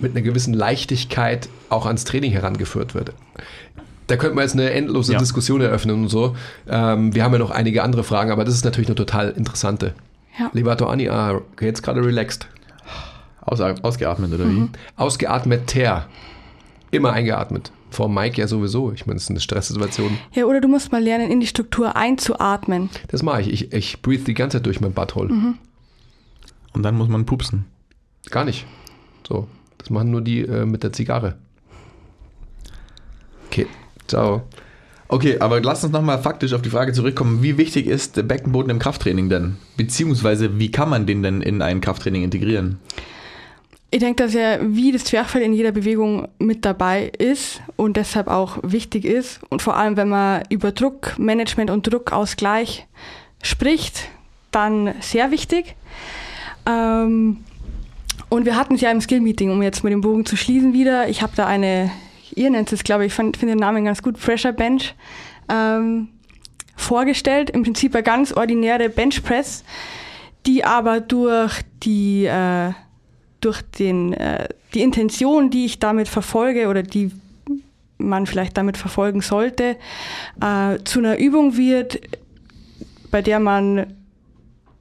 mit 0.00 0.12
einer 0.12 0.22
gewissen 0.22 0.54
Leichtigkeit 0.54 1.48
auch 1.68 1.86
ans 1.86 2.04
Training 2.04 2.32
herangeführt 2.32 2.94
wird. 2.94 3.12
Da 4.06 4.16
könnte 4.16 4.34
man 4.34 4.42
jetzt 4.42 4.52
eine 4.52 4.70
endlose 4.70 5.14
ja. 5.14 5.18
Diskussion 5.18 5.60
eröffnen 5.60 6.02
und 6.02 6.08
so. 6.08 6.36
Ähm, 6.68 7.14
wir 7.14 7.24
haben 7.24 7.32
ja 7.32 7.38
noch 7.38 7.50
einige 7.50 7.82
andere 7.82 8.04
Fragen, 8.04 8.30
aber 8.30 8.44
das 8.44 8.54
ist 8.54 8.64
natürlich 8.64 8.88
eine 8.88 8.96
total 8.96 9.30
interessante. 9.30 9.94
Ja. 10.38 10.50
Levato 10.52 10.86
Ani, 10.86 11.08
ah, 11.08 11.40
jetzt 11.60 11.82
gerade 11.82 12.04
relaxed. 12.04 12.48
Aus, 13.40 13.60
ausgeatmet 13.60 14.32
oder 14.32 14.44
mhm. 14.44 14.70
wie? 14.72 14.78
Ausgeatmet, 14.96 15.66
ter. 15.66 16.06
Immer 16.90 17.12
eingeatmet. 17.12 17.72
Vor 17.90 18.08
Mike 18.08 18.40
ja 18.40 18.48
sowieso. 18.48 18.92
Ich 18.92 19.06
meine, 19.06 19.18
es 19.18 19.24
ist 19.24 19.30
eine 19.30 19.40
Stresssituation. 19.40 20.18
Ja, 20.32 20.44
oder 20.46 20.60
du 20.60 20.68
musst 20.68 20.92
mal 20.92 21.02
lernen, 21.02 21.30
in 21.30 21.40
die 21.40 21.46
Struktur 21.46 21.96
einzuatmen. 21.96 22.90
Das 23.08 23.22
mache 23.22 23.42
ich. 23.42 23.52
Ich, 23.52 23.72
ich 23.72 24.02
breathe 24.02 24.24
die 24.24 24.34
ganze 24.34 24.58
Zeit 24.58 24.66
durch 24.66 24.80
mein 24.80 24.92
Butthole. 24.92 25.32
Mhm. 25.32 25.58
Und 26.72 26.82
dann 26.82 26.96
muss 26.96 27.08
man 27.08 27.24
pupsen. 27.24 27.66
Gar 28.30 28.44
nicht. 28.44 28.66
So. 29.26 29.46
Das 29.84 29.90
machen 29.90 30.10
nur 30.10 30.22
die 30.22 30.40
äh, 30.40 30.64
mit 30.64 30.82
der 30.82 30.94
Zigarre. 30.94 31.34
Okay, 33.48 33.66
ciao. 34.06 34.44
Okay, 35.08 35.38
aber 35.38 35.60
lass 35.60 35.84
uns 35.84 35.92
nochmal 35.92 36.18
faktisch 36.22 36.54
auf 36.54 36.62
die 36.62 36.70
Frage 36.70 36.94
zurückkommen. 36.94 37.42
Wie 37.42 37.58
wichtig 37.58 37.86
ist 37.86 38.16
der 38.16 38.22
Beckenboden 38.22 38.70
im 38.70 38.78
Krafttraining 38.78 39.28
denn? 39.28 39.56
Beziehungsweise 39.76 40.58
wie 40.58 40.70
kann 40.70 40.88
man 40.88 41.04
den 41.04 41.22
denn 41.22 41.42
in 41.42 41.60
ein 41.60 41.82
Krafttraining 41.82 42.24
integrieren? 42.24 42.78
Ich 43.90 44.00
denke, 44.00 44.24
dass 44.24 44.34
er 44.34 44.60
wie 44.74 44.90
das 44.90 45.04
Zwerchfell 45.04 45.42
in 45.42 45.52
jeder 45.52 45.70
Bewegung 45.70 46.28
mit 46.38 46.64
dabei 46.64 47.12
ist 47.18 47.60
und 47.76 47.98
deshalb 47.98 48.26
auch 48.26 48.58
wichtig 48.62 49.04
ist. 49.04 49.40
Und 49.50 49.60
vor 49.60 49.76
allem, 49.76 49.98
wenn 49.98 50.08
man 50.08 50.42
über 50.48 50.72
Druckmanagement 50.72 51.70
und 51.70 51.92
Druckausgleich 51.92 52.86
spricht, 53.42 54.08
dann 54.50 54.94
sehr 55.00 55.30
wichtig. 55.30 55.76
Ähm, 56.66 57.44
und 58.28 58.44
wir 58.44 58.56
hatten 58.56 58.74
es 58.74 58.80
ja 58.80 58.90
im 58.90 59.00
Skill-Meeting, 59.00 59.50
um 59.50 59.62
jetzt 59.62 59.84
mit 59.84 59.92
dem 59.92 60.00
Bogen 60.00 60.24
zu 60.26 60.36
schließen 60.36 60.72
wieder. 60.72 61.08
Ich 61.08 61.22
habe 61.22 61.32
da 61.36 61.46
eine, 61.46 61.90
ihr 62.34 62.50
nennt 62.50 62.72
es, 62.72 62.84
glaube 62.84 63.06
ich, 63.06 63.12
finde 63.12 63.38
den 63.38 63.58
Namen 63.58 63.84
ganz 63.84 64.02
gut, 64.02 64.18
Pressure 64.18 64.52
Bench, 64.52 64.94
ähm, 65.48 66.08
vorgestellt. 66.76 67.50
Im 67.50 67.62
Prinzip 67.62 67.94
eine 67.94 68.02
ganz 68.02 68.32
ordinäre 68.32 68.88
Bench 68.88 69.22
Press, 69.22 69.64
die 70.46 70.64
aber 70.64 71.00
durch 71.00 71.62
die, 71.82 72.26
äh, 72.26 72.72
durch 73.40 73.62
den, 73.62 74.12
äh, 74.14 74.48
die 74.74 74.82
Intention, 74.82 75.50
die 75.50 75.66
ich 75.66 75.78
damit 75.78 76.08
verfolge 76.08 76.68
oder 76.68 76.82
die 76.82 77.12
man 77.98 78.26
vielleicht 78.26 78.56
damit 78.56 78.76
verfolgen 78.76 79.20
sollte, 79.20 79.76
äh, 80.40 80.78
zu 80.84 80.98
einer 80.98 81.18
Übung 81.18 81.56
wird, 81.56 82.00
bei 83.10 83.22
der 83.22 83.38
man 83.38 83.86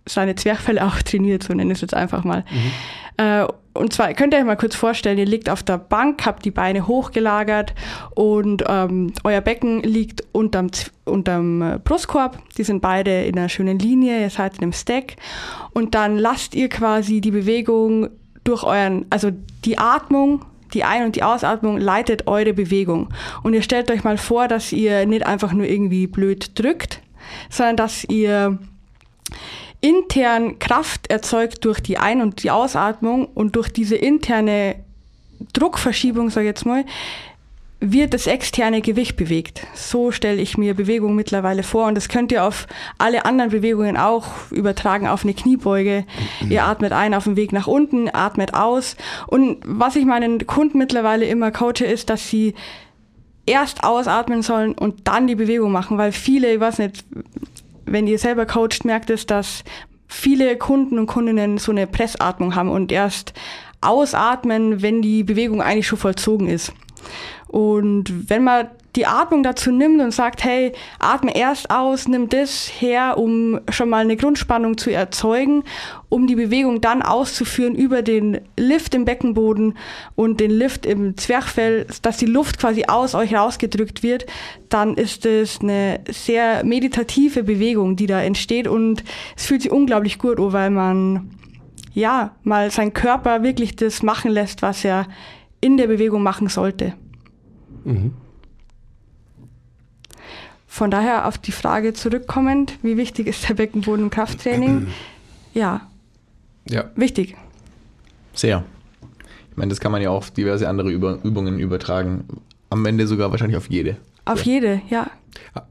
seine 0.05 0.35
Zwerchfälle 0.35 0.83
auch 0.85 1.01
trainiert, 1.01 1.43
so 1.43 1.53
nenne 1.53 1.71
ich 1.71 1.77
es 1.77 1.81
jetzt 1.81 1.93
einfach 1.93 2.23
mal. 2.23 2.43
Mhm. 2.51 2.71
Äh, 3.17 3.45
und 3.73 3.91
zwar 3.91 4.13
könnt 4.13 4.33
ihr 4.33 4.39
euch 4.39 4.45
mal 4.45 4.55
kurz 4.55 4.75
vorstellen, 4.75 5.17
ihr 5.17 5.25
liegt 5.25 5.49
auf 5.49 5.63
der 5.63 5.79
Bank, 5.79 6.25
habt 6.25 6.45
die 6.45 6.51
Beine 6.51 6.87
hochgelagert 6.87 7.73
und 8.13 8.63
ähm, 8.67 9.13
euer 9.23 9.41
Becken 9.41 9.81
liegt 9.81 10.23
unterm, 10.31 10.69
unterm 11.05 11.61
äh, 11.61 11.79
Brustkorb. 11.83 12.37
Die 12.57 12.63
sind 12.63 12.81
beide 12.81 13.23
in 13.23 13.37
einer 13.37 13.49
schönen 13.49 13.79
Linie, 13.79 14.21
ihr 14.21 14.29
seid 14.29 14.57
in 14.57 14.63
einem 14.63 14.73
Stack. 14.73 15.15
Und 15.73 15.95
dann 15.95 16.17
lasst 16.17 16.53
ihr 16.53 16.69
quasi 16.69 17.19
die 17.19 17.31
Bewegung 17.31 18.09
durch 18.43 18.63
euren, 18.63 19.05
also 19.09 19.31
die 19.65 19.79
Atmung, 19.79 20.45
die 20.73 20.83
Ein- 20.83 21.05
und 21.05 21.15
die 21.15 21.23
Ausatmung 21.23 21.77
leitet 21.77 22.27
eure 22.27 22.53
Bewegung. 22.53 23.09
Und 23.41 23.53
ihr 23.53 23.63
stellt 23.63 23.89
euch 23.89 24.03
mal 24.03 24.17
vor, 24.17 24.47
dass 24.47 24.71
ihr 24.71 25.05
nicht 25.07 25.25
einfach 25.25 25.53
nur 25.53 25.65
irgendwie 25.65 26.05
blöd 26.05 26.59
drückt, 26.59 27.01
sondern 27.49 27.77
dass 27.77 28.03
ihr 28.03 28.59
intern 29.83 30.59
Kraft 30.59 31.11
erzeugt 31.11 31.65
durch 31.65 31.81
die 31.81 31.97
Ein- 31.97 32.21
und 32.21 32.41
die 32.41 32.51
Ausatmung 32.51 33.25
und 33.25 33.57
durch 33.57 33.69
diese 33.69 33.97
interne 33.97 34.75
Druckverschiebung, 35.51 36.29
sag 36.29 36.41
ich 36.41 36.47
jetzt 36.47 36.65
mal, 36.65 36.85
wird 37.81 38.13
das 38.13 38.25
externe 38.27 38.79
Gewicht 38.79 39.17
bewegt. 39.17 39.67
So 39.75 40.11
stelle 40.11 40.41
ich 40.41 40.57
mir 40.57 40.73
Bewegung 40.73 41.15
mittlerweile 41.15 41.63
vor 41.63 41.87
und 41.87 41.95
das 41.95 42.07
könnt 42.07 42.31
ihr 42.31 42.45
auf 42.45 42.65
alle 42.97 43.25
anderen 43.25 43.51
Bewegungen 43.51 43.97
auch 43.97 44.51
übertragen, 44.51 45.05
auf 45.05 45.25
eine 45.25 45.33
Kniebeuge. 45.33 46.05
Ihr 46.49 46.63
atmet 46.63 46.93
ein 46.93 47.13
auf 47.13 47.25
dem 47.25 47.35
Weg 47.35 47.51
nach 47.51 47.67
unten, 47.67 48.07
atmet 48.07 48.53
aus. 48.53 48.95
Und 49.27 49.57
was 49.65 49.97
ich 49.97 50.05
meinen 50.05 50.47
Kunden 50.47 50.77
mittlerweile 50.77 51.25
immer 51.25 51.51
coache, 51.51 51.83
ist, 51.83 52.09
dass 52.09 52.29
sie 52.29 52.53
erst 53.45 53.83
ausatmen 53.83 54.43
sollen 54.43 54.71
und 54.71 55.09
dann 55.09 55.27
die 55.27 55.35
Bewegung 55.35 55.73
machen, 55.73 55.97
weil 55.97 56.13
viele, 56.13 56.53
ich 56.53 56.61
weiß 56.61 56.77
nicht, 56.77 57.03
wenn 57.85 58.07
ihr 58.07 58.19
selber 58.19 58.45
coacht, 58.45 58.85
merkt 58.85 59.09
es, 59.09 59.25
dass 59.25 59.63
viele 60.07 60.57
Kunden 60.57 60.99
und 60.99 61.07
Kundinnen 61.07 61.57
so 61.57 61.71
eine 61.71 61.87
Pressatmung 61.87 62.55
haben 62.55 62.69
und 62.69 62.91
erst 62.91 63.33
ausatmen, 63.81 64.81
wenn 64.81 65.01
die 65.01 65.23
Bewegung 65.23 65.61
eigentlich 65.61 65.87
schon 65.87 65.99
vollzogen 65.99 66.47
ist. 66.47 66.73
Und 67.47 68.29
wenn 68.29 68.43
man 68.43 68.69
die 68.95 69.07
Atmung 69.07 69.41
dazu 69.41 69.71
nimmt 69.71 70.01
und 70.01 70.11
sagt, 70.11 70.43
hey, 70.43 70.71
atme 70.99 71.35
erst 71.35 71.71
aus, 71.71 72.07
nimm 72.07 72.29
das 72.29 72.67
her, 72.67 73.17
um 73.17 73.59
schon 73.69 73.89
mal 73.89 74.03
eine 74.03 74.15
Grundspannung 74.15 74.77
zu 74.77 74.91
erzeugen, 74.91 75.63
um 76.09 76.27
die 76.27 76.35
Bewegung 76.35 76.79
dann 76.79 77.01
auszuführen 77.01 77.73
über 77.73 78.03
den 78.03 78.41
Lift 78.55 78.93
im 78.93 79.05
Beckenboden 79.05 79.75
und 80.15 80.39
den 80.39 80.51
Lift 80.51 80.85
im 80.85 81.17
Zwerchfell, 81.17 81.87
dass 82.03 82.17
die 82.17 82.27
Luft 82.27 82.59
quasi 82.59 82.85
aus 82.85 83.15
euch 83.15 83.33
rausgedrückt 83.33 84.03
wird, 84.03 84.27
dann 84.69 84.95
ist 84.95 85.25
es 85.25 85.61
eine 85.61 86.01
sehr 86.09 86.63
meditative 86.63 87.43
Bewegung, 87.43 87.95
die 87.95 88.05
da 88.05 88.21
entsteht 88.21 88.67
und 88.67 89.03
es 89.35 89.47
fühlt 89.47 89.63
sich 89.63 89.71
unglaublich 89.71 90.19
gut 90.19 90.39
an, 90.39 90.53
weil 90.53 90.69
man 90.69 91.31
ja 91.93 92.35
mal 92.43 92.69
seinen 92.69 92.93
Körper 92.93 93.41
wirklich 93.41 93.75
das 93.75 94.03
machen 94.03 94.31
lässt, 94.31 94.61
was 94.61 94.85
er 94.85 95.07
in 95.61 95.77
der 95.77 95.87
Bewegung 95.87 96.21
machen 96.21 96.47
sollte. 96.47 96.93
Von 100.73 100.89
daher 100.89 101.27
auf 101.27 101.37
die 101.37 101.51
Frage 101.51 101.93
zurückkommend, 101.93 102.79
wie 102.81 102.97
wichtig 102.97 103.27
ist 103.27 103.47
der 103.47 103.53
Beckenboden 103.53 104.05
im 104.05 104.09
Krafttraining? 104.09 104.87
Ja, 105.53 105.81
Ja. 106.67 106.85
wichtig. 106.95 107.35
Sehr. 108.33 108.63
Ich 109.51 109.55
meine, 109.55 109.69
das 109.69 109.79
kann 109.79 109.91
man 109.91 110.01
ja 110.01 110.09
auch 110.09 110.15
auf 110.15 110.31
diverse 110.31 110.67
andere 110.67 110.89
Übungen 110.89 111.59
übertragen. 111.59 112.23
Am 112.71 112.83
Ende 112.87 113.05
sogar 113.05 113.29
wahrscheinlich 113.29 113.55
auf 113.57 113.69
jede. 113.69 113.97
Auf 114.25 114.41
jede, 114.41 114.81
ja. 114.89 115.11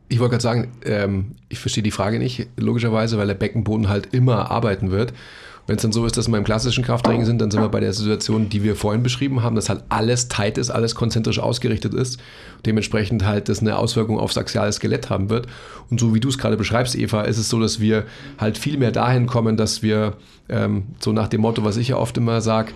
Ich 0.07 0.21
wollte 0.21 0.35
gerade 0.35 0.43
sagen, 0.43 0.71
ähm, 0.85 1.33
ich 1.49 1.59
verstehe 1.59 1.83
die 1.83 1.91
Frage 1.91 2.21
nicht, 2.21 2.47
logischerweise, 2.57 3.19
weil 3.19 3.27
der 3.27 3.35
Beckenboden 3.35 3.88
halt 3.88 4.15
immer 4.15 4.53
arbeiten 4.53 4.93
wird. 4.93 5.12
Wenn 5.66 5.77
es 5.77 5.83
dann 5.83 5.92
so 5.92 6.05
ist, 6.05 6.16
dass 6.16 6.29
wir 6.29 6.37
im 6.37 6.44
klassischen 6.44 6.83
Krafttraining 6.83 7.25
sind, 7.25 7.40
dann 7.40 7.51
sind 7.51 7.61
wir 7.61 7.68
bei 7.68 7.79
der 7.79 7.92
Situation, 7.92 8.48
die 8.48 8.64
wir 8.64 8.75
vorhin 8.75 9.03
beschrieben 9.03 9.42
haben, 9.42 9.55
dass 9.55 9.68
halt 9.68 9.85
alles 9.88 10.29
tight 10.29 10.59
ist, 10.59 10.70
alles 10.70 10.94
konzentrisch 10.94 11.38
ausgerichtet 11.38 11.94
ist. 11.94 12.18
Dementsprechend 12.66 13.25
halt 13.25 13.48
das 13.48 13.61
eine 13.61 13.79
Auswirkung 13.79 14.18
aufs 14.18 14.37
axiale 14.37 14.72
Skelett 14.72 15.09
haben 15.09 15.31
wird. 15.31 15.46
Und 15.88 16.01
so 16.01 16.14
wie 16.14 16.20
du 16.20 16.29
es 16.29 16.38
gerade 16.38 16.57
beschreibst, 16.57 16.96
Eva, 16.96 17.22
ist 17.22 17.38
es 17.38 17.48
so, 17.48 17.61
dass 17.61 17.79
wir 17.79 18.05
halt 18.38 18.59
viel 18.59 18.77
mehr 18.77 18.90
dahin 18.90 19.27
kommen, 19.27 19.57
dass 19.57 19.83
wir 19.83 20.14
ähm, 20.48 20.85
so 20.98 21.12
nach 21.12 21.29
dem 21.29 21.42
Motto, 21.42 21.64
was 21.64 21.77
ich 21.77 21.88
ja 21.88 21.96
oft 21.96 22.16
immer 22.16 22.40
sage, 22.40 22.72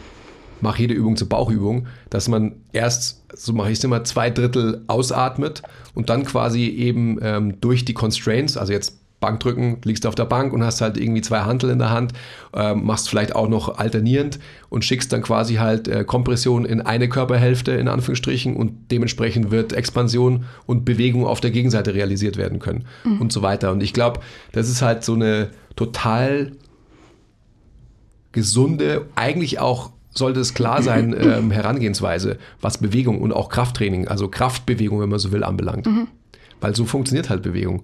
mach 0.61 0.79
jede 0.79 0.95
Übung 0.95 1.17
zur 1.17 1.29
Bauchübung, 1.29 1.87
dass 2.09 2.29
man 2.29 2.55
erst, 2.73 3.25
so 3.35 3.53
mache 3.53 3.71
ich 3.71 3.79
es 3.79 3.85
immer, 3.85 4.05
zwei 4.05 4.31
Drittel 4.31 4.83
ausatmet 4.87 5.63
und 5.95 6.09
dann 6.09 6.25
quasi 6.25 6.67
eben 6.67 7.19
ähm, 7.21 7.61
durch 7.61 7.85
die 7.85 7.95
Constraints, 7.95 8.57
also 8.57 8.73
jetzt 8.73 9.01
Bankdrücken, 9.27 9.79
liegst 9.85 10.07
auf 10.07 10.15
der 10.15 10.25
Bank 10.25 10.53
und 10.53 10.63
hast 10.63 10.81
halt 10.81 10.97
irgendwie 10.97 11.21
zwei 11.21 11.41
Hantel 11.41 11.71
in 11.71 11.81
der 11.81 11.91
Hand, 11.91 12.13
ähm, 12.55 12.85
machst 12.85 13.09
vielleicht 13.09 13.35
auch 13.35 13.49
noch 13.49 13.79
alternierend 13.79 14.39
und 14.69 14.85
schickst 14.85 15.13
dann 15.13 15.23
quasi 15.23 15.57
halt 15.57 15.89
äh, 15.89 16.05
Kompression 16.05 16.65
in 16.65 16.81
eine 16.81 17.09
Körperhälfte 17.09 17.73
in 17.73 17.89
Anführungsstrichen 17.89 18.55
und 18.55 18.91
dementsprechend 18.93 19.51
wird 19.51 19.73
Expansion 19.73 20.45
und 20.67 20.85
Bewegung 20.85 21.27
auf 21.27 21.41
der 21.41 21.51
Gegenseite 21.51 21.95
realisiert 21.95 22.37
werden 22.37 22.61
können 22.61 22.85
und 23.19 23.33
so 23.33 23.43
weiter. 23.43 23.73
Und 23.73 23.83
ich 23.83 23.93
glaube, 23.93 24.21
das 24.53 24.69
ist 24.69 24.83
halt 24.83 25.03
so 25.03 25.15
eine 25.15 25.49
total 25.75 26.53
gesunde, 28.31 29.07
eigentlich 29.17 29.59
auch 29.59 29.91
sollte 30.11 30.41
es 30.41 30.55
klar 30.55 30.83
sein, 30.83 31.15
ähm, 31.21 31.51
Herangehensweise, 31.51 32.39
was 32.61 32.79
Bewegung 32.79 33.21
und 33.21 33.33
auch 33.33 33.49
Krafttraining, 33.49 34.09
also 34.09 34.29
Kraftbewegung, 34.29 35.01
wenn 35.01 35.09
man 35.09 35.19
so 35.19 35.33
will, 35.33 35.45
anbelangt. 35.45 35.87
Weil 36.61 36.75
so 36.75 36.85
funktioniert 36.85 37.29
halt 37.31 37.43
Bewegung. 37.43 37.83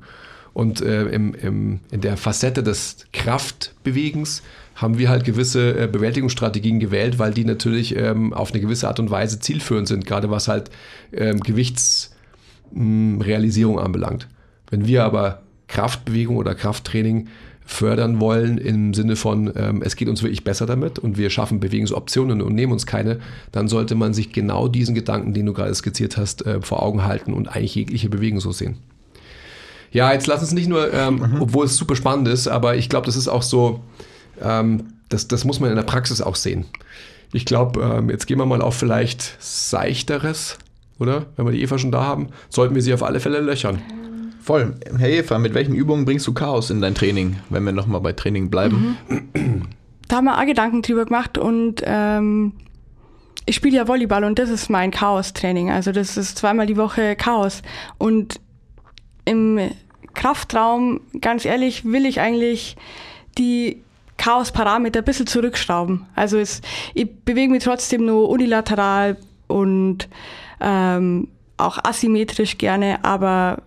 Und 0.54 0.82
äh, 0.82 1.06
im, 1.06 1.34
im, 1.34 1.80
in 1.90 2.00
der 2.00 2.16
Facette 2.16 2.62
des 2.62 3.06
Kraftbewegens 3.12 4.42
haben 4.74 4.98
wir 4.98 5.08
halt 5.08 5.24
gewisse 5.24 5.78
äh, 5.78 5.86
Bewältigungsstrategien 5.86 6.80
gewählt, 6.80 7.18
weil 7.18 7.32
die 7.32 7.44
natürlich 7.44 7.96
ähm, 7.96 8.32
auf 8.32 8.52
eine 8.52 8.60
gewisse 8.60 8.88
Art 8.88 9.00
und 9.00 9.10
Weise 9.10 9.38
zielführend 9.38 9.88
sind, 9.88 10.06
gerade 10.06 10.30
was 10.30 10.48
halt 10.48 10.70
ähm, 11.12 11.40
Gewichtsrealisierung 11.40 13.78
anbelangt. 13.78 14.28
Wenn 14.70 14.86
wir 14.86 15.04
aber 15.04 15.42
Kraftbewegung 15.68 16.36
oder 16.36 16.54
Krafttraining 16.54 17.28
fördern 17.64 18.20
wollen 18.20 18.58
im 18.58 18.92
Sinne 18.92 19.16
von, 19.16 19.52
ähm, 19.56 19.82
es 19.82 19.96
geht 19.96 20.08
uns 20.08 20.22
wirklich 20.22 20.44
besser 20.44 20.66
damit 20.66 20.98
und 20.98 21.16
wir 21.16 21.30
schaffen 21.30 21.60
Bewegungsoptionen 21.60 22.42
und 22.42 22.54
nehmen 22.54 22.72
uns 22.72 22.86
keine, 22.86 23.20
dann 23.52 23.68
sollte 23.68 23.94
man 23.94 24.14
sich 24.14 24.32
genau 24.32 24.68
diesen 24.68 24.94
Gedanken, 24.94 25.32
den 25.32 25.46
du 25.46 25.52
gerade 25.52 25.74
skizziert 25.74 26.16
hast, 26.16 26.44
äh, 26.44 26.60
vor 26.60 26.82
Augen 26.82 27.04
halten 27.04 27.32
und 27.32 27.48
eigentlich 27.48 27.74
jegliche 27.74 28.08
Bewegung 28.08 28.40
so 28.40 28.52
sehen. 28.52 28.78
Ja, 29.92 30.12
jetzt 30.12 30.26
lass 30.26 30.40
uns 30.40 30.52
nicht 30.52 30.68
nur, 30.68 30.92
ähm, 30.92 31.36
obwohl 31.40 31.66
es 31.66 31.76
super 31.76 31.96
spannend 31.96 32.28
ist, 32.28 32.48
aber 32.48 32.76
ich 32.76 32.88
glaube, 32.88 33.06
das 33.06 33.16
ist 33.16 33.28
auch 33.28 33.42
so, 33.42 33.80
ähm, 34.42 34.84
das, 35.08 35.28
das 35.28 35.44
muss 35.44 35.60
man 35.60 35.70
in 35.70 35.76
der 35.76 35.82
Praxis 35.82 36.22
auch 36.22 36.36
sehen. 36.36 36.64
Ich 37.32 37.44
glaube, 37.44 37.80
ähm, 37.80 38.10
jetzt 38.10 38.26
gehen 38.26 38.38
wir 38.38 38.46
mal 38.46 38.62
auf 38.62 38.74
vielleicht 38.74 39.36
seichteres, 39.40 40.58
oder? 40.98 41.26
Wenn 41.36 41.46
wir 41.46 41.52
die 41.52 41.62
Eva 41.62 41.78
schon 41.78 41.92
da 41.92 42.02
haben, 42.02 42.28
sollten 42.48 42.74
wir 42.74 42.82
sie 42.82 42.94
auf 42.94 43.02
alle 43.02 43.20
Fälle 43.20 43.40
löchern. 43.40 43.80
Voll. 44.42 44.74
Herr 44.98 45.08
Eva, 45.08 45.38
mit 45.38 45.54
welchen 45.54 45.74
Übungen 45.74 46.04
bringst 46.04 46.26
du 46.26 46.32
Chaos 46.32 46.70
in 46.70 46.80
dein 46.80 46.94
Training, 46.94 47.36
wenn 47.48 47.64
wir 47.64 47.72
nochmal 47.72 48.00
bei 48.00 48.12
Training 48.12 48.50
bleiben? 48.50 48.96
Da 50.08 50.16
haben 50.16 50.24
wir 50.24 50.38
auch 50.38 50.44
Gedanken 50.44 50.82
drüber 50.82 51.04
gemacht 51.04 51.38
und 51.38 51.82
ähm, 51.84 52.52
ich 53.46 53.56
spiele 53.56 53.76
ja 53.76 53.88
Volleyball 53.88 54.24
und 54.24 54.38
das 54.38 54.50
ist 54.50 54.68
mein 54.68 54.90
Chaos-Training. 54.90 55.70
Also 55.70 55.92
das 55.92 56.16
ist 56.16 56.38
zweimal 56.38 56.66
die 56.66 56.76
Woche 56.76 57.16
Chaos. 57.16 57.62
Und 57.98 58.40
im 59.24 59.58
Kraftraum, 60.14 61.00
ganz 61.20 61.44
ehrlich, 61.44 61.84
will 61.84 62.06
ich 62.06 62.20
eigentlich 62.20 62.76
die 63.38 63.82
Chaos-Parameter 64.18 65.00
ein 65.00 65.04
bisschen 65.04 65.26
zurückschrauben. 65.26 66.06
Also 66.14 66.38
es, 66.38 66.60
ich 66.94 67.10
bewege 67.24 67.50
mich 67.50 67.64
trotzdem 67.64 68.04
nur 68.04 68.28
unilateral 68.28 69.16
und 69.48 70.08
ähm, 70.60 71.28
auch 71.56 71.78
asymmetrisch 71.82 72.58
gerne, 72.58 73.04
aber 73.04 73.62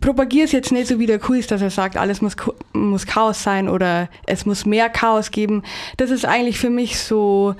propagiere 0.00 0.44
es 0.44 0.52
jetzt 0.52 0.72
nicht 0.72 0.86
so 0.86 0.98
wie 0.98 1.06
der 1.06 1.18
Quiz, 1.18 1.46
dass 1.46 1.62
er 1.62 1.70
sagt, 1.70 1.96
alles 1.96 2.22
muss, 2.22 2.36
muss 2.72 3.06
Chaos 3.06 3.42
sein 3.42 3.68
oder 3.68 4.08
es 4.26 4.46
muss 4.46 4.66
mehr 4.66 4.88
Chaos 4.88 5.30
geben. 5.30 5.62
Das 5.96 6.10
ist 6.10 6.24
eigentlich 6.24 6.58
für 6.58 6.70
mich 6.70 6.98
so, 6.98 7.54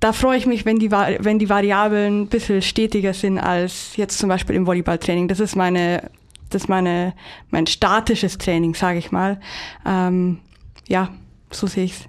da 0.00 0.12
freue 0.12 0.38
ich 0.38 0.46
mich, 0.46 0.64
wenn 0.64 0.78
die, 0.78 0.90
wenn 0.90 1.38
die 1.38 1.48
Variablen 1.48 2.22
ein 2.22 2.26
bisschen 2.28 2.62
stetiger 2.62 3.14
sind 3.14 3.38
als 3.38 3.96
jetzt 3.96 4.18
zum 4.18 4.28
Beispiel 4.28 4.56
im 4.56 4.66
Volleyballtraining. 4.66 5.28
Das 5.28 5.40
ist 5.40 5.56
meine, 5.56 6.10
das 6.50 6.62
ist 6.62 6.68
meine, 6.68 7.14
mein 7.50 7.66
statisches 7.66 8.38
Training, 8.38 8.74
sage 8.74 8.98
ich 8.98 9.10
mal. 9.10 9.40
Ähm, 9.86 10.38
ja, 10.86 11.08
so 11.50 11.66
sehe 11.66 11.84
ich's. 11.84 12.08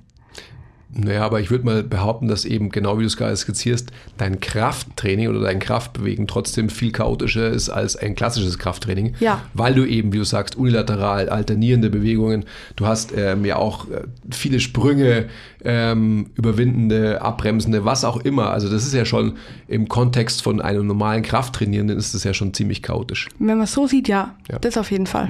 Naja, 0.99 1.23
aber 1.23 1.39
ich 1.39 1.51
würde 1.51 1.63
mal 1.63 1.83
behaupten, 1.83 2.27
dass 2.27 2.43
eben, 2.43 2.69
genau 2.69 2.97
wie 2.97 3.01
du 3.01 3.07
es 3.07 3.17
gerade 3.17 3.35
skizzierst, 3.37 3.91
dein 4.17 4.39
Krafttraining 4.39 5.27
oder 5.27 5.41
dein 5.41 5.59
Kraftbewegen 5.59 6.25
trotzdem 6.25 6.69
viel 6.69 6.91
chaotischer 6.91 7.49
ist 7.49 7.69
als 7.69 7.95
ein 7.95 8.15
klassisches 8.15 8.57
Krafttraining. 8.57 9.13
Ja. 9.19 9.43
Weil 9.53 9.75
du 9.75 9.85
eben, 9.85 10.11
wie 10.11 10.17
du 10.17 10.23
sagst, 10.23 10.55
unilateral, 10.55 11.29
alternierende 11.29 11.91
Bewegungen, 11.91 12.45
du 12.77 12.87
hast 12.87 13.13
ähm, 13.15 13.45
ja 13.45 13.57
auch 13.57 13.87
äh, 13.91 14.05
viele 14.31 14.59
Sprünge, 14.59 15.27
ähm, 15.63 16.31
überwindende, 16.35 17.21
abbremsende, 17.21 17.85
was 17.85 18.03
auch 18.03 18.17
immer. 18.17 18.49
Also 18.49 18.67
das 18.67 18.83
ist 18.85 18.93
ja 18.93 19.05
schon 19.05 19.33
im 19.67 19.87
Kontext 19.87 20.41
von 20.41 20.61
einem 20.61 20.87
normalen 20.87 21.21
Krafttrainierenden 21.21 21.97
ist 21.97 22.15
das 22.15 22.23
ja 22.23 22.33
schon 22.33 22.53
ziemlich 22.55 22.81
chaotisch. 22.81 23.27
Wenn 23.37 23.57
man 23.57 23.61
es 23.65 23.73
so 23.73 23.85
sieht, 23.85 24.07
ja, 24.07 24.35
Ja. 24.51 24.57
das 24.59 24.77
auf 24.77 24.89
jeden 24.89 25.05
Fall. 25.07 25.29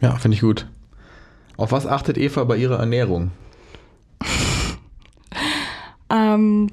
Ja, 0.00 0.14
finde 0.16 0.34
ich 0.34 0.40
gut. 0.42 0.66
Auf 1.58 1.72
was 1.72 1.86
achtet 1.86 2.16
Eva 2.16 2.44
bei 2.44 2.56
ihrer 2.56 2.78
Ernährung? 2.78 3.30
Ähm, 6.10 6.70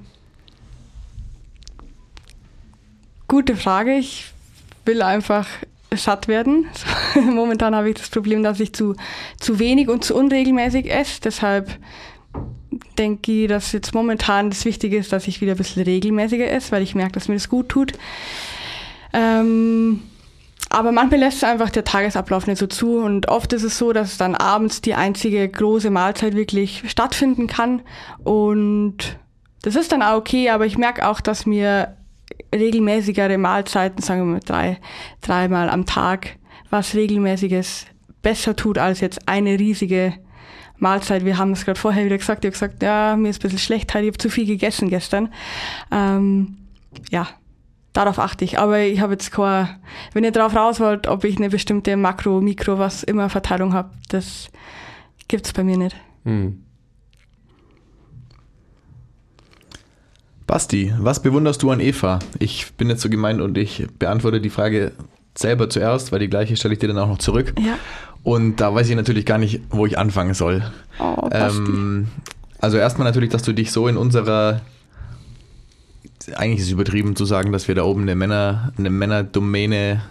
gute 3.27 3.57
Frage. 3.57 3.97
Ich 3.97 4.31
will 4.85 5.01
einfach 5.01 5.45
satt 5.93 6.29
werden. 6.29 6.67
Momentan 7.15 7.75
habe 7.75 7.89
ich 7.89 7.95
das 7.95 8.09
Problem, 8.09 8.43
dass 8.43 8.61
ich 8.61 8.71
zu, 8.71 8.95
zu 9.37 9.59
wenig 9.59 9.89
und 9.89 10.05
zu 10.05 10.15
unregelmäßig 10.15 10.89
esse. 10.89 11.19
Deshalb 11.19 11.69
denke 12.97 13.43
ich, 13.43 13.49
dass 13.49 13.73
jetzt 13.73 13.93
momentan 13.93 14.51
das 14.51 14.63
Wichtige 14.63 14.95
ist, 14.95 15.11
dass 15.11 15.27
ich 15.27 15.41
wieder 15.41 15.51
ein 15.51 15.57
bisschen 15.57 15.83
regelmäßiger 15.83 16.49
esse, 16.49 16.71
weil 16.71 16.83
ich 16.83 16.95
merke, 16.95 17.11
dass 17.11 17.27
mir 17.27 17.35
das 17.35 17.49
gut 17.49 17.67
tut. 17.67 17.91
Ähm, 19.11 20.01
aber 20.75 20.91
manchmal 20.91 21.21
lässt 21.21 21.38
es 21.38 21.43
einfach 21.45 21.69
der 21.69 21.85
Tagesablauf 21.85 22.47
nicht 22.47 22.57
so 22.57 22.67
zu 22.67 22.97
und 22.97 23.29
oft 23.29 23.53
ist 23.53 23.63
es 23.63 23.77
so, 23.77 23.93
dass 23.93 24.17
dann 24.17 24.35
abends 24.35 24.81
die 24.81 24.93
einzige 24.93 25.47
große 25.47 25.89
Mahlzeit 25.89 26.35
wirklich 26.35 26.83
stattfinden 26.88 27.47
kann 27.47 27.81
und 28.25 29.17
das 29.61 29.77
ist 29.77 29.93
dann 29.93 30.01
auch 30.01 30.17
okay, 30.17 30.49
aber 30.49 30.65
ich 30.65 30.77
merke 30.77 31.07
auch, 31.07 31.21
dass 31.21 31.45
mir 31.45 31.95
regelmäßigere 32.53 33.38
Mahlzeiten, 33.38 34.01
sagen 34.01 34.21
wir 34.21 34.33
mal 34.33 34.41
drei, 34.45 34.77
dreimal 35.21 35.69
am 35.69 35.85
Tag, 35.85 36.35
was 36.69 36.93
regelmäßiges 36.93 37.85
besser 38.21 38.57
tut 38.57 38.77
als 38.77 38.99
jetzt 38.99 39.29
eine 39.29 39.57
riesige 39.57 40.13
Mahlzeit. 40.77 41.23
Wir 41.23 41.38
haben 41.38 41.53
es 41.53 41.63
gerade 41.63 41.79
vorher 41.79 42.03
wieder 42.03 42.17
gesagt. 42.17 42.43
Ich 42.43 42.49
habe 42.49 42.53
gesagt, 42.53 42.83
ja, 42.83 43.15
mir 43.15 43.29
ist 43.29 43.39
ein 43.39 43.43
bisschen 43.43 43.59
schlecht, 43.59 43.95
ich 43.95 43.95
habe 43.95 44.17
zu 44.17 44.29
viel 44.29 44.45
gegessen 44.45 44.89
gestern. 44.89 45.31
Ähm, 45.89 46.57
ja, 47.09 47.29
darauf 47.95 48.19
achte 48.19 48.45
ich. 48.45 48.60
Aber 48.60 48.79
ich 48.79 48.99
habe 48.99 49.13
jetzt 49.13 49.31
keine, 49.31 49.69
wenn 50.13 50.23
ihr 50.23 50.31
darauf 50.31 50.55
raus 50.55 50.79
wollt, 50.79 51.08
ob 51.08 51.23
ich 51.23 51.38
eine 51.38 51.49
bestimmte 51.49 51.97
Makro, 51.97 52.41
Mikro, 52.41 52.77
was 52.77 53.03
immer 53.03 53.29
Verteilung 53.29 53.73
habe, 53.73 53.89
das 54.10 54.49
gibt's 55.27 55.53
bei 55.53 55.63
mir 55.63 55.77
nicht. 55.77 55.95
Hm. 56.23 56.62
Basti, 60.45 60.93
was 60.99 61.21
bewunderst 61.21 61.63
du 61.63 61.71
an 61.71 61.79
Eva? 61.79 62.19
Ich 62.38 62.73
bin 62.73 62.89
jetzt 62.89 63.01
so 63.01 63.10
gemein 63.10 63.41
und 63.41 63.58
ich 63.58 63.88
beantworte 63.97 64.39
die 64.39 64.51
Frage 64.51 64.91
selber 65.34 65.69
zuerst, 65.69 66.12
weil 66.12 66.19
die 66.19 66.29
gleiche 66.29 66.55
stelle 66.55 66.75
ich 66.75 66.79
dir 66.79 66.88
dann 66.88 66.99
auch 66.99 67.08
noch 67.08 67.17
zurück. 67.17 67.53
Ja. 67.60 67.79
Und 68.21 68.58
da 68.58 68.73
weiß 68.73 68.89
ich 68.89 68.95
natürlich 68.95 69.25
gar 69.25 69.38
nicht, 69.38 69.62
wo 69.69 69.86
ich 69.86 69.97
anfangen 69.97 70.34
soll. 70.34 70.63
Oh, 70.99 71.29
Basti. 71.29 71.71
Ähm, 71.71 72.08
also 72.60 72.77
erstmal 72.77 73.08
natürlich, 73.08 73.29
dass 73.29 73.43
du 73.43 73.53
dich 73.53 73.71
so 73.71 73.88
in 73.88 73.97
unserer 73.97 74.62
eigentlich 76.35 76.59
ist 76.59 76.67
es 76.67 76.71
übertrieben 76.71 77.15
zu 77.15 77.25
sagen, 77.25 77.51
dass 77.51 77.67
wir 77.67 77.75
da 77.75 77.83
oben 77.83 78.01
eine 78.01 78.15
Männer, 78.15 78.73
eine 78.77 78.89
Männerdomäne 78.89 80.01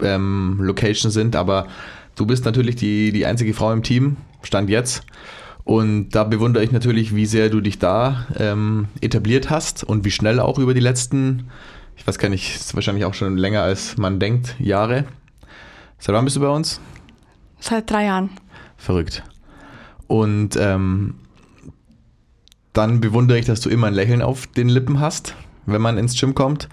ähm, 0.00 0.58
Location 0.60 1.10
sind, 1.10 1.36
aber 1.36 1.66
du 2.16 2.26
bist 2.26 2.44
natürlich 2.44 2.76
die, 2.76 3.12
die 3.12 3.26
einzige 3.26 3.54
Frau 3.54 3.72
im 3.72 3.82
Team, 3.82 4.16
Stand 4.42 4.70
jetzt. 4.70 5.02
Und 5.64 6.10
da 6.10 6.24
bewundere 6.24 6.64
ich 6.64 6.72
natürlich, 6.72 7.14
wie 7.14 7.26
sehr 7.26 7.50
du 7.50 7.60
dich 7.60 7.78
da 7.78 8.26
ähm, 8.36 8.88
etabliert 9.02 9.50
hast 9.50 9.84
und 9.84 10.04
wie 10.04 10.10
schnell 10.10 10.40
auch 10.40 10.58
über 10.58 10.72
die 10.72 10.80
letzten, 10.80 11.50
ich 11.96 12.06
weiß 12.06 12.18
gar 12.18 12.30
nicht, 12.30 12.56
ist 12.56 12.74
wahrscheinlich 12.74 13.04
auch 13.04 13.12
schon 13.12 13.36
länger 13.36 13.62
als 13.62 13.98
man 13.98 14.18
denkt, 14.18 14.54
Jahre. 14.58 15.04
Seit 15.98 16.14
wann 16.14 16.24
bist 16.24 16.36
du 16.36 16.40
bei 16.40 16.48
uns? 16.48 16.80
Seit 17.60 17.90
drei 17.90 18.04
Jahren. 18.06 18.30
Verrückt. 18.76 19.24
Und 20.06 20.56
ähm, 20.56 21.16
dann 22.72 23.00
bewundere 23.00 23.38
ich, 23.38 23.44
dass 23.44 23.60
du 23.60 23.68
immer 23.68 23.88
ein 23.88 23.94
Lächeln 23.94 24.22
auf 24.22 24.46
den 24.46 24.68
Lippen 24.68 25.00
hast, 25.00 25.34
wenn 25.72 25.82
man 25.82 25.98
ins 25.98 26.18
Gym 26.18 26.34
kommt. 26.34 26.68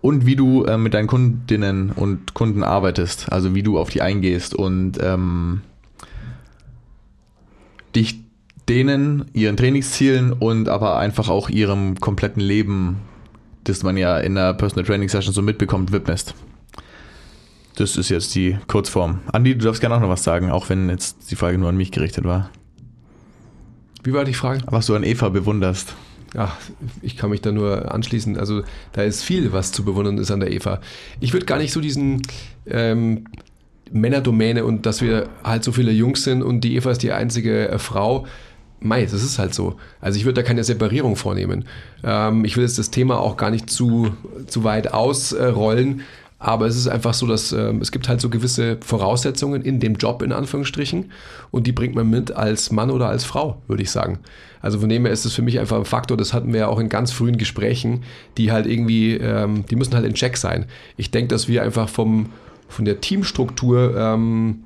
Und 0.00 0.26
wie 0.26 0.34
du 0.34 0.64
äh, 0.64 0.76
mit 0.76 0.94
deinen 0.94 1.06
Kundinnen 1.06 1.92
und 1.92 2.34
Kunden 2.34 2.64
arbeitest, 2.64 3.30
also 3.30 3.54
wie 3.54 3.62
du 3.62 3.78
auf 3.78 3.90
die 3.90 4.02
eingehst 4.02 4.52
und 4.52 4.98
ähm, 5.00 5.60
dich 7.94 8.20
denen, 8.68 9.26
ihren 9.32 9.56
Trainingszielen 9.56 10.32
und 10.32 10.68
aber 10.68 10.98
einfach 10.98 11.28
auch 11.28 11.48
ihrem 11.48 12.00
kompletten 12.00 12.42
Leben, 12.42 12.96
das 13.64 13.82
man 13.84 13.96
ja 13.96 14.18
in 14.18 14.36
einer 14.36 14.54
Personal 14.54 14.84
Training 14.84 15.08
Session 15.08 15.32
so 15.32 15.42
mitbekommt, 15.42 15.92
widmest. 15.92 16.34
Das 17.76 17.96
ist 17.96 18.08
jetzt 18.08 18.34
die 18.34 18.58
Kurzform. 18.66 19.20
Andi, 19.32 19.56
du 19.56 19.64
darfst 19.64 19.80
gerne 19.80 19.96
auch 19.96 20.00
noch 20.00 20.08
was 20.08 20.24
sagen, 20.24 20.50
auch 20.50 20.68
wenn 20.68 20.88
jetzt 20.88 21.30
die 21.30 21.36
Frage 21.36 21.58
nur 21.58 21.68
an 21.68 21.76
mich 21.76 21.90
gerichtet 21.90 22.24
war. 22.24 22.50
Wie 24.04 24.12
war 24.12 24.24
die 24.24 24.34
Frage? 24.34 24.62
Was 24.66 24.86
du 24.86 24.94
an 24.94 25.04
Eva 25.04 25.28
bewunderst. 25.28 25.94
Ach, 26.36 26.56
ich 27.02 27.16
kann 27.16 27.30
mich 27.30 27.42
da 27.42 27.52
nur 27.52 27.92
anschließen. 27.92 28.38
Also 28.38 28.62
da 28.92 29.02
ist 29.02 29.22
viel, 29.22 29.52
was 29.52 29.72
zu 29.72 29.84
bewundern 29.84 30.18
ist 30.18 30.30
an 30.30 30.40
der 30.40 30.50
Eva. 30.50 30.80
Ich 31.20 31.32
würde 31.32 31.46
gar 31.46 31.58
nicht 31.58 31.72
so 31.72 31.80
diesen 31.80 32.22
ähm, 32.66 33.26
Männerdomäne 33.90 34.64
und 34.64 34.86
dass 34.86 35.02
wir 35.02 35.28
halt 35.44 35.64
so 35.64 35.72
viele 35.72 35.92
Jungs 35.92 36.24
sind 36.24 36.42
und 36.42 36.62
die 36.62 36.76
Eva 36.76 36.90
ist 36.90 37.02
die 37.02 37.12
einzige 37.12 37.68
äh, 37.68 37.78
Frau. 37.78 38.26
Mei, 38.80 39.04
das 39.04 39.12
ist 39.22 39.38
halt 39.38 39.54
so. 39.54 39.76
Also 40.00 40.18
ich 40.18 40.24
würde 40.24 40.42
da 40.42 40.46
keine 40.46 40.64
Separierung 40.64 41.16
vornehmen. 41.16 41.66
Ähm, 42.02 42.44
ich 42.44 42.56
will 42.56 42.64
jetzt 42.64 42.78
das 42.78 42.90
Thema 42.90 43.20
auch 43.20 43.36
gar 43.36 43.50
nicht 43.50 43.70
zu, 43.70 44.12
zu 44.46 44.64
weit 44.64 44.92
ausrollen. 44.92 46.02
Aber 46.44 46.66
es 46.66 46.74
ist 46.74 46.88
einfach 46.88 47.14
so, 47.14 47.28
dass 47.28 47.52
ähm, 47.52 47.80
es 47.80 47.92
gibt 47.92 48.08
halt 48.08 48.20
so 48.20 48.28
gewisse 48.28 48.76
Voraussetzungen 48.84 49.62
in 49.62 49.78
dem 49.78 49.94
Job 49.94 50.22
in 50.22 50.32
Anführungsstrichen 50.32 51.12
und 51.52 51.68
die 51.68 51.72
bringt 51.72 51.94
man 51.94 52.10
mit 52.10 52.32
als 52.32 52.72
Mann 52.72 52.90
oder 52.90 53.08
als 53.08 53.24
Frau, 53.24 53.62
würde 53.68 53.84
ich 53.84 53.92
sagen. 53.92 54.18
Also 54.60 54.80
von 54.80 54.88
dem 54.88 55.04
her 55.04 55.12
ist 55.12 55.24
es 55.24 55.34
für 55.34 55.42
mich 55.42 55.60
einfach 55.60 55.76
ein 55.76 55.84
Faktor, 55.84 56.16
das 56.16 56.34
hatten 56.34 56.52
wir 56.52 56.60
ja 56.60 56.66
auch 56.66 56.80
in 56.80 56.88
ganz 56.88 57.12
frühen 57.12 57.38
Gesprächen, 57.38 58.02
die 58.38 58.50
halt 58.50 58.66
irgendwie, 58.66 59.14
ähm, 59.14 59.64
die 59.70 59.76
müssen 59.76 59.94
halt 59.94 60.04
in 60.04 60.14
Check 60.14 60.36
sein. 60.36 60.66
Ich 60.96 61.12
denke, 61.12 61.28
dass 61.28 61.46
wir 61.46 61.62
einfach 61.62 61.88
vom, 61.88 62.30
von 62.68 62.84
der 62.84 63.00
Teamstruktur, 63.00 63.96
ähm, 63.96 64.64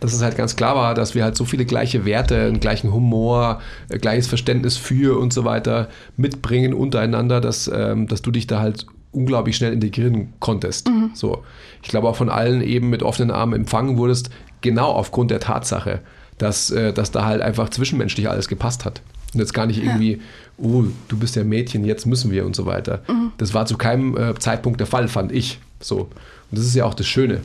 dass 0.00 0.14
es 0.14 0.22
halt 0.22 0.38
ganz 0.38 0.56
klar 0.56 0.76
war, 0.76 0.94
dass 0.94 1.14
wir 1.14 1.24
halt 1.24 1.36
so 1.36 1.44
viele 1.44 1.66
gleiche 1.66 2.06
Werte, 2.06 2.40
einen 2.40 2.58
gleichen 2.58 2.90
Humor, 2.90 3.60
äh, 3.90 3.98
gleiches 3.98 4.28
Verständnis 4.28 4.78
für 4.78 5.18
und 5.18 5.34
so 5.34 5.44
weiter 5.44 5.90
mitbringen 6.16 6.72
untereinander, 6.72 7.42
dass, 7.42 7.70
ähm, 7.72 8.08
dass 8.08 8.22
du 8.22 8.30
dich 8.30 8.46
da 8.46 8.60
halt 8.60 8.86
unglaublich 9.12 9.56
schnell 9.56 9.72
integrieren 9.72 10.32
konntest. 10.40 10.90
So. 11.14 11.44
Ich 11.82 11.88
glaube 11.88 12.08
auch 12.08 12.16
von 12.16 12.28
allen 12.30 12.62
eben 12.62 12.90
mit 12.90 13.02
offenen 13.02 13.30
Armen 13.30 13.54
empfangen 13.54 13.96
wurdest, 13.98 14.30
genau 14.60 14.90
aufgrund 14.90 15.30
der 15.30 15.40
Tatsache, 15.40 16.00
dass, 16.38 16.70
äh, 16.70 16.92
dass 16.92 17.10
da 17.10 17.24
halt 17.24 17.42
einfach 17.42 17.68
zwischenmenschlich 17.68 18.28
alles 18.28 18.48
gepasst 18.48 18.84
hat. 18.84 19.02
Und 19.34 19.40
jetzt 19.40 19.54
gar 19.54 19.66
nicht 19.66 19.82
irgendwie, 19.82 20.20
oh, 20.58 20.84
du 21.08 21.16
bist 21.16 21.36
ja 21.36 21.44
Mädchen, 21.44 21.84
jetzt 21.84 22.06
müssen 22.06 22.30
wir 22.30 22.44
und 22.44 22.54
so 22.54 22.66
weiter. 22.66 23.02
Das 23.38 23.54
war 23.54 23.64
zu 23.66 23.78
keinem 23.78 24.16
äh, 24.16 24.34
Zeitpunkt 24.38 24.78
der 24.78 24.86
Fall, 24.86 25.08
fand 25.08 25.32
ich. 25.32 25.58
So. 25.80 26.00
Und 26.00 26.10
das 26.50 26.66
ist 26.66 26.74
ja 26.74 26.84
auch 26.84 26.94
das 26.94 27.06
Schöne 27.06 27.40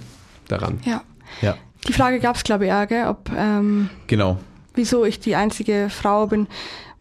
daran. 0.48 0.80
Ja. 0.86 1.02
Ja, 1.42 1.58
Die 1.88 1.94
Frage 1.94 2.20
gab 2.20 2.36
es, 2.36 2.44
glaube 2.44 2.66
ich, 2.66 2.72
auch, 2.72 2.88
gell? 2.88 3.08
ob 3.08 3.30
ähm, 3.36 3.90
genau. 4.08 4.38
wieso 4.76 5.06
ich 5.06 5.20
die 5.20 5.36
einzige 5.36 5.88
Frau 5.90 6.28
bin. 6.28 6.48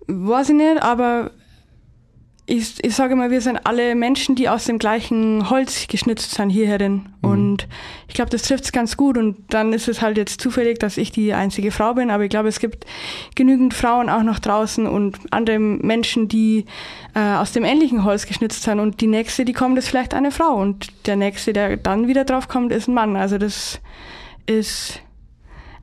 Weiß 0.07 0.49
ich 0.51 0.57
nicht, 0.57 0.83
aber 0.83 1.31
ich, 2.49 2.85
ich 2.85 2.95
sage 2.95 3.17
mal, 3.17 3.33
wir 3.33 3.41
sind 3.41 3.67
alle 3.67 3.97
Menschen, 3.97 4.37
die 4.37 4.49
aus 4.49 4.65
dem 4.67 4.79
gleichen 4.79 5.51
Holz 5.51 5.89
geschnitzt 5.89 6.31
sind 6.31 6.51
hierherin. 6.51 7.07
Und 7.21 7.67
ich 8.07 8.15
glaube, 8.15 8.31
das 8.31 8.43
trifft 8.43 8.65
es 8.65 8.73
ganz 8.73 8.97
gut. 8.97 9.19
Und 9.19 9.37
dann 9.49 9.73
ist 9.73 9.89
es 9.89 10.01
halt 10.01 10.17
jetzt 10.17 10.41
zufällig, 10.41 10.79
dass 10.79 10.97
ich 10.97 11.11
die 11.11 11.35
einzige 11.35 11.73
Frau 11.73 11.95
bin. 11.95 12.09
Aber 12.09 12.23
ich 12.23 12.31
glaube, 12.31 12.49
es 12.49 12.61
gibt 12.61 12.87
genügend 13.35 13.75
Frauen 13.75 14.09
auch 14.09 14.23
noch 14.23 14.39
draußen 14.39 14.87
und 14.87 15.19
andere 15.33 15.59
Menschen, 15.59 16.29
die 16.29 16.67
äh, 17.17 17.21
aus 17.21 17.51
dem 17.51 17.65
ähnlichen 17.65 18.05
Holz 18.05 18.27
geschnitzt 18.27 18.63
sind. 18.63 18.79
Und 18.79 19.01
die 19.01 19.09
nächste, 19.09 19.45
die 19.45 19.53
kommt, 19.53 19.77
ist 19.77 19.89
vielleicht 19.89 20.15
eine 20.15 20.31
Frau. 20.31 20.55
Und 20.55 20.87
der 21.07 21.17
nächste, 21.17 21.53
der 21.53 21.77
dann 21.77 22.07
wieder 22.07 22.25
drauf 22.25 22.47
kommt, 22.47 22.71
ist 22.71 22.87
ein 22.87 22.95
Mann. 22.95 23.17
Also 23.17 23.39
das 23.39 23.81
ist, 24.47 25.01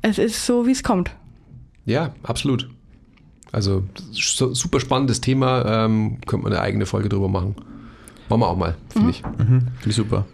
es 0.02 0.18
ist 0.18 0.46
so, 0.46 0.66
wie 0.66 0.72
es 0.72 0.82
kommt. 0.82 1.12
Ja, 1.86 2.14
absolut. 2.24 2.73
Also 3.54 3.84
su- 4.12 4.54
super 4.54 4.80
spannendes 4.82 5.22
Thema, 5.22 5.86
ähm, 5.86 6.18
könnte 6.28 6.44
man 6.44 6.52
eine 6.54 6.62
eigene 6.62 6.86
Folge 6.86 7.08
drüber 7.08 7.30
machen. 7.30 7.56
Machen 8.28 8.42
wir 8.42 8.48
auch 8.48 8.58
mal, 8.58 8.76
finde 8.90 9.12
ich. 9.12 9.24
Mhm. 9.24 9.48
Finde 9.78 9.90
ich 9.90 9.96
super. 9.96 10.26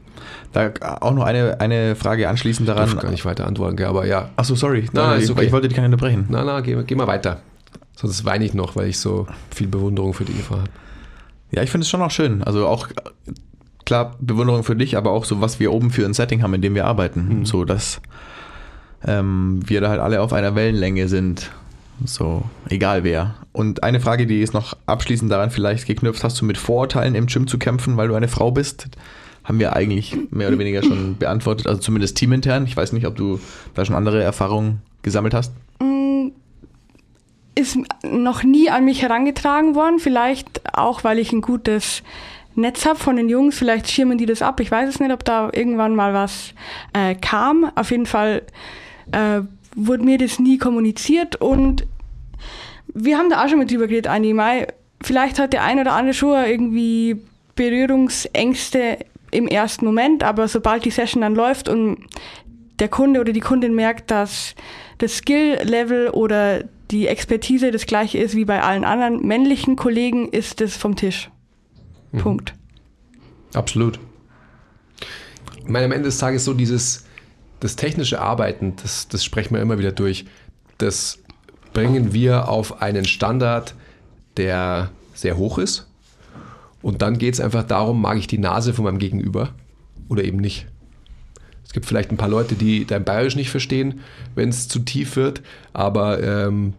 Da 0.53 0.71
auch 1.01 1.13
noch 1.13 1.23
eine, 1.25 1.59
eine 1.59 1.95
Frage 1.95 2.27
anschließend 2.29 2.67
Ich 2.67 2.73
daran. 2.73 2.89
darf 2.89 3.01
gar 3.03 3.11
nicht 3.11 3.25
weiter 3.25 3.45
antworten, 3.45 3.83
aber 3.83 4.05
ja. 4.07 4.29
Achso, 4.35 4.55
sorry. 4.55 4.87
Nein, 4.93 5.17
ich, 5.17 5.25
ist 5.25 5.29
okay. 5.31 5.45
ich 5.45 5.51
wollte 5.51 5.67
dich 5.67 5.75
gar 5.77 5.83
nicht 5.83 5.93
unterbrechen. 5.93 6.25
Na, 6.29 6.43
na, 6.43 6.61
geh, 6.61 6.81
geh 6.83 6.95
mal 6.95 7.07
weiter. 7.07 7.41
Sonst 7.95 8.25
weine 8.25 8.45
ich 8.45 8.53
noch, 8.53 8.75
weil 8.75 8.87
ich 8.87 8.97
so 8.97 9.27
viel 9.51 9.67
Bewunderung 9.67 10.13
für 10.13 10.23
die 10.25 10.31
Eva 10.33 10.55
habe. 10.57 10.69
Ja, 11.51 11.61
ich 11.61 11.69
finde 11.71 11.83
es 11.83 11.89
schon 11.89 12.01
auch 12.01 12.11
schön. 12.11 12.41
Also 12.43 12.67
auch 12.67 12.87
klar 13.85 14.15
Bewunderung 14.19 14.63
für 14.63 14.75
dich, 14.75 14.95
aber 14.97 15.11
auch 15.11 15.25
so, 15.25 15.41
was 15.41 15.59
wir 15.59 15.71
oben 15.73 15.89
für 15.91 16.05
ein 16.05 16.13
Setting 16.13 16.41
haben, 16.41 16.53
in 16.53 16.61
dem 16.61 16.75
wir 16.75 16.85
arbeiten. 16.85 17.45
So, 17.45 17.65
dass 17.65 18.01
ähm, 19.05 19.59
wir 19.65 19.81
da 19.81 19.89
halt 19.89 19.99
alle 19.99 20.21
auf 20.21 20.31
einer 20.33 20.55
Wellenlänge 20.55 21.07
sind. 21.07 21.51
So, 22.05 22.43
egal 22.69 23.03
wer. 23.03 23.35
Und 23.51 23.83
eine 23.83 23.99
Frage, 23.99 24.25
die 24.25 24.41
ist 24.41 24.53
noch 24.53 24.75
abschließend 24.85 25.31
daran 25.31 25.51
vielleicht 25.51 25.85
geknüpft, 25.85 26.23
hast 26.23 26.39
du 26.39 26.45
mit 26.45 26.57
Vorurteilen 26.57 27.15
im 27.15 27.27
Gym 27.27 27.47
zu 27.47 27.57
kämpfen, 27.57 27.97
weil 27.97 28.07
du 28.07 28.15
eine 28.15 28.27
Frau 28.27 28.51
bist? 28.51 28.87
Haben 29.43 29.59
wir 29.59 29.75
eigentlich 29.75 30.15
mehr 30.31 30.47
oder 30.47 30.59
weniger 30.59 30.83
schon 30.83 31.17
beantwortet, 31.17 31.67
also 31.67 31.81
zumindest 31.81 32.17
teamintern. 32.17 32.65
Ich 32.65 32.77
weiß 32.77 32.93
nicht, 32.93 33.07
ob 33.07 33.15
du 33.15 33.39
da 33.73 33.83
schon 33.83 33.95
andere 33.95 34.21
Erfahrungen 34.21 34.81
gesammelt 35.01 35.33
hast. 35.33 35.51
ist 37.55 37.77
noch 38.03 38.43
nie 38.43 38.69
an 38.69 38.85
mich 38.85 39.01
herangetragen 39.01 39.75
worden. 39.75 39.99
Vielleicht 39.99 40.77
auch, 40.77 41.03
weil 41.03 41.19
ich 41.19 41.33
ein 41.33 41.41
gutes 41.41 42.03
Netz 42.55 42.85
habe 42.85 42.99
von 42.99 43.15
den 43.15 43.29
Jungs. 43.29 43.57
Vielleicht 43.57 43.89
schirmen 43.89 44.17
die 44.17 44.25
das 44.25 44.41
ab. 44.41 44.59
Ich 44.59 44.71
weiß 44.71 44.87
es 44.87 44.99
nicht, 44.99 45.11
ob 45.11 45.25
da 45.25 45.49
irgendwann 45.51 45.95
mal 45.95 46.13
was 46.13 46.53
äh, 46.93 47.15
kam. 47.15 47.71
Auf 47.75 47.91
jeden 47.91 48.05
Fall 48.05 48.43
äh, 49.11 49.41
wurde 49.75 50.03
mir 50.03 50.17
das 50.17 50.39
nie 50.39 50.57
kommuniziert 50.57 51.35
und 51.35 51.85
wir 52.93 53.17
haben 53.17 53.29
da 53.29 53.43
auch 53.43 53.49
schon 53.49 53.59
mit 53.59 53.71
drüber 53.71 53.87
geredet, 53.87 54.07
Anni. 54.07 54.33
Mai, 54.33 54.67
vielleicht 55.01 55.39
hat 55.39 55.53
der 55.53 55.63
ein 55.63 55.79
oder 55.79 55.93
andere 55.93 56.13
schon 56.13 56.43
irgendwie 56.45 57.21
Berührungsängste 57.55 58.99
im 59.31 59.47
ersten 59.47 59.85
Moment, 59.85 60.23
aber 60.23 60.47
sobald 60.47 60.85
die 60.85 60.91
Session 60.91 61.21
dann 61.21 61.35
läuft 61.35 61.69
und 61.69 61.97
der 62.79 62.87
Kunde 62.87 63.19
oder 63.19 63.33
die 63.33 63.41
Kundin 63.41 63.75
merkt, 63.75 64.09
dass 64.09 64.55
das 64.97 65.17
Skill-Level 65.17 66.09
oder 66.09 66.63
die 66.91 67.07
Expertise 67.07 67.71
das 67.71 67.85
gleiche 67.85 68.17
ist 68.17 68.35
wie 68.35 68.45
bei 68.45 68.61
allen 68.63 68.83
anderen 68.83 69.25
männlichen 69.25 69.75
Kollegen, 69.75 70.29
ist 70.29 70.61
es 70.61 70.75
vom 70.75 70.95
Tisch. 70.95 71.29
Punkt. 72.17 72.53
Absolut. 73.53 73.99
Ich 75.57 75.69
meine, 75.69 75.85
am 75.85 75.91
Ende 75.91 76.05
des 76.05 76.17
Tages 76.17 76.45
so 76.45 76.53
dieses, 76.53 77.05
das 77.59 77.75
technische 77.75 78.21
Arbeiten, 78.21 78.75
das, 78.81 79.07
das 79.07 79.23
sprechen 79.23 79.53
wir 79.53 79.61
immer 79.61 79.79
wieder 79.79 79.91
durch, 79.91 80.25
das 80.77 81.19
bringen 81.73 82.13
wir 82.13 82.49
auf 82.49 82.81
einen 82.81 83.05
Standard, 83.05 83.75
der 84.37 84.91
sehr 85.13 85.37
hoch 85.37 85.57
ist. 85.57 85.87
Und 86.81 87.01
dann 87.01 87.17
geht 87.17 87.33
es 87.33 87.41
einfach 87.41 87.63
darum, 87.63 88.01
mag 88.01 88.17
ich 88.17 88.27
die 88.27 88.37
Nase 88.37 88.73
von 88.73 88.85
meinem 88.85 88.99
Gegenüber 88.99 89.49
oder 90.07 90.23
eben 90.23 90.37
nicht. 90.37 90.65
Es 91.65 91.73
gibt 91.73 91.85
vielleicht 91.85 92.11
ein 92.11 92.17
paar 92.17 92.29
Leute, 92.29 92.55
die 92.55 92.85
dein 92.85 93.03
Bayerisch 93.03 93.35
nicht 93.35 93.51
verstehen, 93.51 93.99
wenn 94.33 94.49
es 94.49 94.67
zu 94.67 94.79
tief 94.79 95.15
wird, 95.15 95.41
aber 95.73 96.23
ähm, 96.23 96.73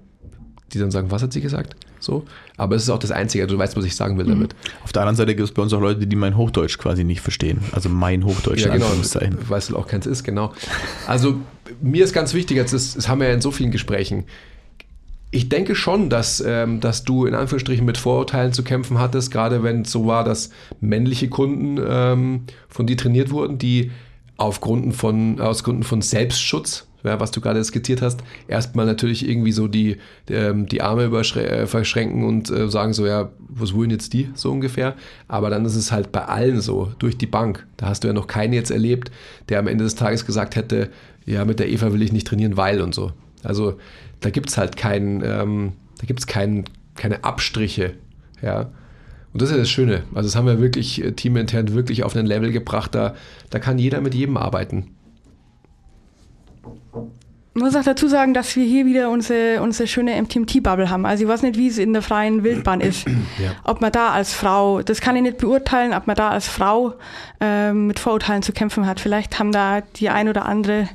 die 0.72 0.78
dann 0.78 0.90
sagen, 0.90 1.10
was 1.10 1.22
hat 1.22 1.32
sie 1.32 1.40
gesagt? 1.40 1.76
So. 2.00 2.24
Aber 2.56 2.76
es 2.76 2.82
ist 2.82 2.90
auch 2.90 2.98
das 2.98 3.12
Einzige, 3.12 3.46
du 3.46 3.56
weißt, 3.56 3.76
was 3.76 3.84
ich 3.84 3.94
sagen 3.94 4.18
will 4.18 4.26
damit. 4.26 4.54
Auf 4.82 4.92
der 4.92 5.02
anderen 5.02 5.16
Seite 5.16 5.34
gibt 5.34 5.48
es 5.48 5.54
bei 5.54 5.62
uns 5.62 5.72
auch 5.72 5.80
Leute, 5.80 6.06
die 6.06 6.16
mein 6.16 6.36
Hochdeutsch 6.36 6.78
quasi 6.78 7.04
nicht 7.04 7.20
verstehen. 7.20 7.60
Also 7.72 7.88
mein 7.88 8.24
Hochdeutsch 8.24 8.64
in 8.64 8.72
genau. 8.72 8.86
Anführungszeichen. 8.86 9.36
Weißt 9.48 9.70
du 9.70 9.76
auch 9.76 9.86
keins 9.86 10.06
ist, 10.06 10.24
genau. 10.24 10.52
Also 11.06 11.36
mir 11.80 12.04
ist 12.04 12.12
ganz 12.12 12.34
wichtig, 12.34 12.56
jetzt 12.56 12.72
ist, 12.72 12.96
das 12.96 13.08
haben 13.08 13.20
wir 13.20 13.28
ja 13.28 13.34
in 13.34 13.40
so 13.40 13.50
vielen 13.50 13.70
Gesprächen. 13.70 14.24
Ich 15.30 15.48
denke 15.48 15.76
schon, 15.76 16.10
dass, 16.10 16.42
ähm, 16.44 16.80
dass 16.80 17.04
du 17.04 17.26
in 17.26 17.34
Anführungsstrichen 17.34 17.84
mit 17.84 17.98
Vorurteilen 17.98 18.52
zu 18.52 18.64
kämpfen 18.64 18.98
hattest, 18.98 19.30
gerade 19.30 19.62
wenn 19.62 19.82
es 19.82 19.92
so 19.92 20.06
war, 20.06 20.24
dass 20.24 20.50
männliche 20.80 21.28
Kunden 21.28 21.78
ähm, 21.86 22.44
von 22.68 22.86
dir 22.86 22.96
trainiert 22.96 23.30
wurden, 23.30 23.58
die 23.58 23.92
auf 24.36 24.60
Gründen 24.60 24.92
von, 24.92 25.38
aus 25.38 25.62
Gründen 25.62 25.84
von 25.84 26.02
Selbstschutz, 26.02 26.88
ja, 27.04 27.20
was 27.20 27.30
du 27.30 27.40
gerade 27.40 27.62
skizziert 27.64 28.02
hast, 28.02 28.20
erstmal 28.48 28.86
natürlich 28.86 29.28
irgendwie 29.28 29.52
so 29.52 29.68
die, 29.68 29.96
ähm, 30.28 30.66
die 30.66 30.82
Arme 30.82 31.04
äh, 31.04 31.66
verschränken 31.66 32.24
und 32.24 32.50
äh, 32.50 32.68
sagen 32.68 32.92
so, 32.92 33.06
ja, 33.06 33.30
was 33.48 33.74
wollen 33.74 33.90
jetzt 33.90 34.12
die, 34.12 34.28
so 34.34 34.50
ungefähr. 34.50 34.94
Aber 35.28 35.50
dann 35.50 35.64
ist 35.64 35.76
es 35.76 35.92
halt 35.92 36.12
bei 36.12 36.24
allen 36.24 36.60
so, 36.60 36.92
durch 36.98 37.16
die 37.16 37.26
Bank. 37.26 37.66
Da 37.76 37.86
hast 37.86 38.04
du 38.04 38.08
ja 38.08 38.14
noch 38.14 38.26
keinen 38.26 38.52
jetzt 38.52 38.70
erlebt, 38.70 39.10
der 39.48 39.58
am 39.58 39.66
Ende 39.66 39.84
des 39.84 39.94
Tages 39.94 40.26
gesagt 40.26 40.56
hätte, 40.56 40.90
ja, 41.26 41.44
mit 41.44 41.60
der 41.60 41.68
Eva 41.68 41.92
will 41.92 42.02
ich 42.02 42.12
nicht 42.12 42.26
trainieren, 42.26 42.56
weil 42.56 42.80
und 42.80 42.94
so. 42.94 43.12
Also 43.42 43.78
da 44.20 44.30
gibt 44.30 44.50
es 44.50 44.58
halt 44.58 44.76
keinen, 44.76 45.22
ähm, 45.24 45.72
da 45.98 46.06
gibt 46.06 46.20
es 46.20 46.26
kein, 46.26 46.64
keine 46.94 47.24
Abstriche, 47.24 47.94
ja. 48.42 48.70
Und 49.32 49.40
das 49.40 49.50
ist 49.50 49.54
ja 49.54 49.60
das 49.60 49.70
Schöne. 49.70 50.02
Also 50.12 50.28
das 50.28 50.36
haben 50.36 50.46
wir 50.46 50.60
wirklich 50.60 51.04
äh, 51.04 51.12
teamintern 51.12 51.72
wirklich 51.74 52.02
auf 52.02 52.16
ein 52.16 52.26
Level 52.26 52.52
gebracht, 52.52 52.94
da, 52.94 53.14
da 53.50 53.58
kann 53.58 53.78
jeder 53.78 54.00
mit 54.00 54.14
jedem 54.14 54.36
arbeiten. 54.36 54.88
Ich 57.52 57.60
muss 57.60 57.74
auch 57.74 57.82
dazu 57.82 58.06
sagen, 58.06 58.32
dass 58.32 58.54
wir 58.54 58.64
hier 58.64 58.86
wieder 58.86 59.10
unsere, 59.10 59.60
unsere 59.60 59.88
schöne 59.88 60.20
MTMT-Bubble 60.22 60.88
haben. 60.88 61.04
Also 61.04 61.24
ich 61.24 61.28
weiß 61.28 61.42
nicht, 61.42 61.58
wie 61.58 61.66
es 61.66 61.78
in 61.78 61.92
der 61.92 62.02
freien 62.02 62.44
Wildbahn 62.44 62.80
ist. 62.80 63.06
Ja. 63.42 63.52
Ob 63.64 63.80
man 63.80 63.90
da 63.90 64.10
als 64.10 64.32
Frau, 64.32 64.82
das 64.82 65.00
kann 65.00 65.16
ich 65.16 65.22
nicht 65.22 65.38
beurteilen, 65.38 65.92
ob 65.92 66.06
man 66.06 66.14
da 66.14 66.28
als 66.30 66.46
Frau 66.46 66.94
ähm, 67.40 67.88
mit 67.88 67.98
Vorurteilen 67.98 68.42
zu 68.42 68.52
kämpfen 68.52 68.86
hat. 68.86 69.00
Vielleicht 69.00 69.38
haben 69.38 69.50
da 69.50 69.80
die 69.96 70.10
ein 70.10 70.28
oder 70.28 70.46
andere 70.46 70.88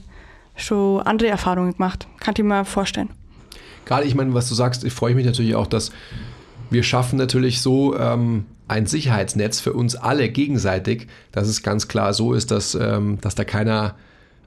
schon 0.56 1.02
andere 1.02 1.30
Erfahrungen 1.30 1.74
gemacht. 1.74 2.08
Kann 2.20 2.36
ich 2.38 2.44
mir 2.44 2.64
vorstellen. 2.64 3.10
Gerade, 3.86 4.06
ich 4.06 4.16
meine, 4.16 4.34
was 4.34 4.48
du 4.48 4.56
sagst, 4.56 4.84
ich 4.84 4.94
freue 4.94 5.16
mich 5.16 5.26
natürlich 5.26 5.56
auch, 5.56 5.68
dass 5.68 5.92
wir 6.70 6.84
schaffen 6.84 7.18
natürlich 7.18 7.62
so 7.62 7.98
ähm, 7.98 8.46
ein 8.68 8.86
Sicherheitsnetz 8.86 9.60
für 9.60 9.74
uns 9.74 9.96
alle 9.96 10.30
gegenseitig, 10.30 11.08
dass 11.32 11.48
es 11.48 11.64
ganz 11.64 11.88
klar 11.88 12.14
so 12.14 12.34
ist, 12.34 12.52
dass, 12.52 12.76
ähm, 12.76 13.20
dass 13.22 13.36
da 13.36 13.44
keiner 13.44 13.96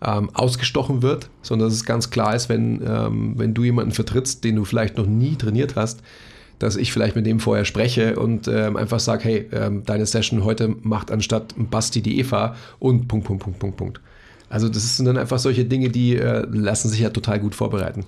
ähm, 0.05 0.31
ausgestochen 0.35 1.03
wird, 1.03 1.31
sondern 1.43 1.69
dass 1.69 1.75
es 1.75 1.85
ganz 1.85 2.11
klar 2.11 2.35
ist, 2.35 2.49
wenn, 2.49 2.83
ähm, 2.87 3.35
wenn 3.37 3.55
du 3.55 3.65
jemanden 3.65 3.93
vertrittst, 3.93 4.45
den 4.45 4.57
du 4.57 4.65
vielleicht 4.65 4.97
noch 4.97 5.07
nie 5.07 5.37
trainiert 5.37 5.77
hast, 5.77 6.03
dass 6.59 6.77
ich 6.77 6.93
vielleicht 6.93 7.17
mit 7.17 7.27
dem 7.27 7.41
vorher 7.41 7.65
spreche 7.65 8.19
und 8.19 8.49
ähm, 8.49 8.77
einfach 8.77 9.01
sage, 9.01 9.25
hey, 9.25 9.49
ähm, 9.53 9.85
deine 9.85 10.07
Session 10.07 10.45
heute 10.45 10.69
macht 10.83 11.11
anstatt 11.11 11.55
Basti 11.57 12.03
die 12.03 12.19
Eva 12.19 12.57
und 12.79 13.09
Punkt, 13.09 13.27
Punkt, 13.27 13.43
Punkt, 13.43 13.59
Punkt, 13.59 13.77
Punkt. 13.77 14.01
Also 14.49 14.69
das 14.69 14.97
sind 14.97 15.07
dann 15.07 15.19
einfach 15.19 15.39
solche 15.39 15.65
Dinge, 15.65 15.91
die 15.91 16.17
äh, 16.17 16.47
lassen 16.51 16.89
sich 16.89 17.01
ja 17.01 17.11
total 17.11 17.39
gut 17.39 17.55
vorbereiten. 17.55 18.05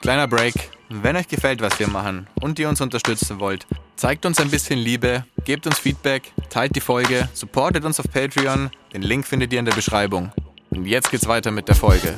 Kleiner 0.00 0.26
Break. 0.26 0.54
Wenn 0.88 1.16
euch 1.16 1.26
gefällt, 1.26 1.60
was 1.60 1.78
wir 1.80 1.88
machen 1.88 2.28
und 2.40 2.58
ihr 2.58 2.68
uns 2.68 2.80
unterstützen 2.80 3.40
wollt, 3.40 3.66
zeigt 3.96 4.24
uns 4.24 4.38
ein 4.38 4.50
bisschen 4.50 4.78
Liebe, 4.78 5.24
gebt 5.44 5.66
uns 5.66 5.78
Feedback, 5.78 6.32
teilt 6.48 6.76
die 6.76 6.80
Folge, 6.80 7.28
supportet 7.32 7.84
uns 7.84 7.98
auf 7.98 8.06
Patreon. 8.10 8.70
Den 8.92 9.02
Link 9.02 9.26
findet 9.26 9.52
ihr 9.52 9.58
in 9.58 9.64
der 9.64 9.74
Beschreibung. 9.74 10.30
Und 10.70 10.86
jetzt 10.86 11.10
geht's 11.10 11.26
weiter 11.26 11.50
mit 11.50 11.68
der 11.68 11.74
Folge. 11.74 12.14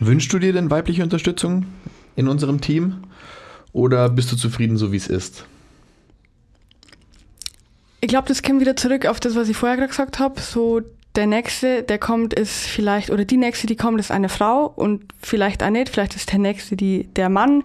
Wünschst 0.00 0.32
du 0.32 0.38
dir 0.38 0.52
denn 0.52 0.70
weibliche 0.70 1.02
Unterstützung 1.02 1.66
in 2.14 2.28
unserem 2.28 2.60
Team? 2.60 3.02
Oder 3.72 4.08
bist 4.08 4.32
du 4.32 4.36
zufrieden, 4.36 4.76
so 4.76 4.92
wie 4.92 4.96
es 4.96 5.06
ist? 5.06 5.44
Ich 8.00 8.08
glaube, 8.08 8.28
das 8.28 8.42
kommt 8.42 8.60
wieder 8.60 8.76
zurück 8.76 9.06
auf 9.06 9.20
das, 9.20 9.34
was 9.34 9.48
ich 9.48 9.56
vorher 9.56 9.76
gerade 9.76 9.88
gesagt 9.88 10.18
habe. 10.18 10.40
So 10.40 10.80
der 11.16 11.26
nächste, 11.26 11.82
der 11.82 11.98
kommt, 11.98 12.34
ist 12.34 12.66
vielleicht, 12.66 13.10
oder 13.10 13.24
die 13.24 13.36
nächste, 13.36 13.66
die 13.66 13.76
kommt, 13.76 13.98
ist 13.98 14.10
eine 14.10 14.28
Frau 14.28 14.66
und 14.66 15.04
vielleicht 15.20 15.62
auch 15.62 15.70
nicht, 15.70 15.88
vielleicht 15.88 16.14
ist 16.14 16.30
der 16.30 16.38
nächste 16.38 16.76
die, 16.76 17.08
der 17.14 17.28
Mann. 17.28 17.64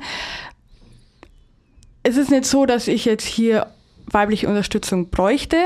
Es 2.03 2.17
ist 2.17 2.31
nicht 2.31 2.45
so, 2.45 2.65
dass 2.65 2.87
ich 2.87 3.05
jetzt 3.05 3.25
hier 3.25 3.67
weibliche 4.07 4.47
Unterstützung 4.47 5.09
bräuchte, 5.09 5.57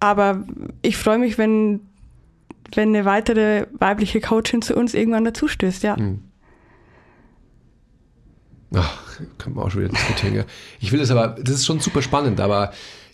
aber 0.00 0.44
ich 0.82 0.96
freue 0.96 1.18
mich, 1.18 1.38
wenn, 1.38 1.80
wenn 2.74 2.88
eine 2.90 3.04
weitere 3.04 3.66
weibliche 3.72 4.20
Coachin 4.20 4.62
zu 4.62 4.74
uns 4.76 4.94
irgendwann 4.94 5.24
dazustößt, 5.24 5.82
ja. 5.82 5.96
Hm. 5.96 6.20
Ach, 8.74 9.20
können 9.38 9.56
wir 9.56 9.64
auch 9.64 9.70
schon 9.70 9.80
wieder 9.82 9.92
diskutieren. 9.92 10.34
Ja. 10.34 10.44
Ich 10.78 10.92
will 10.92 11.00
das 11.00 11.10
aber, 11.10 11.28
das 11.40 11.56
ist 11.56 11.66
schon 11.66 11.80
super 11.80 12.02
spannend, 12.02 12.40
aber 12.40 12.72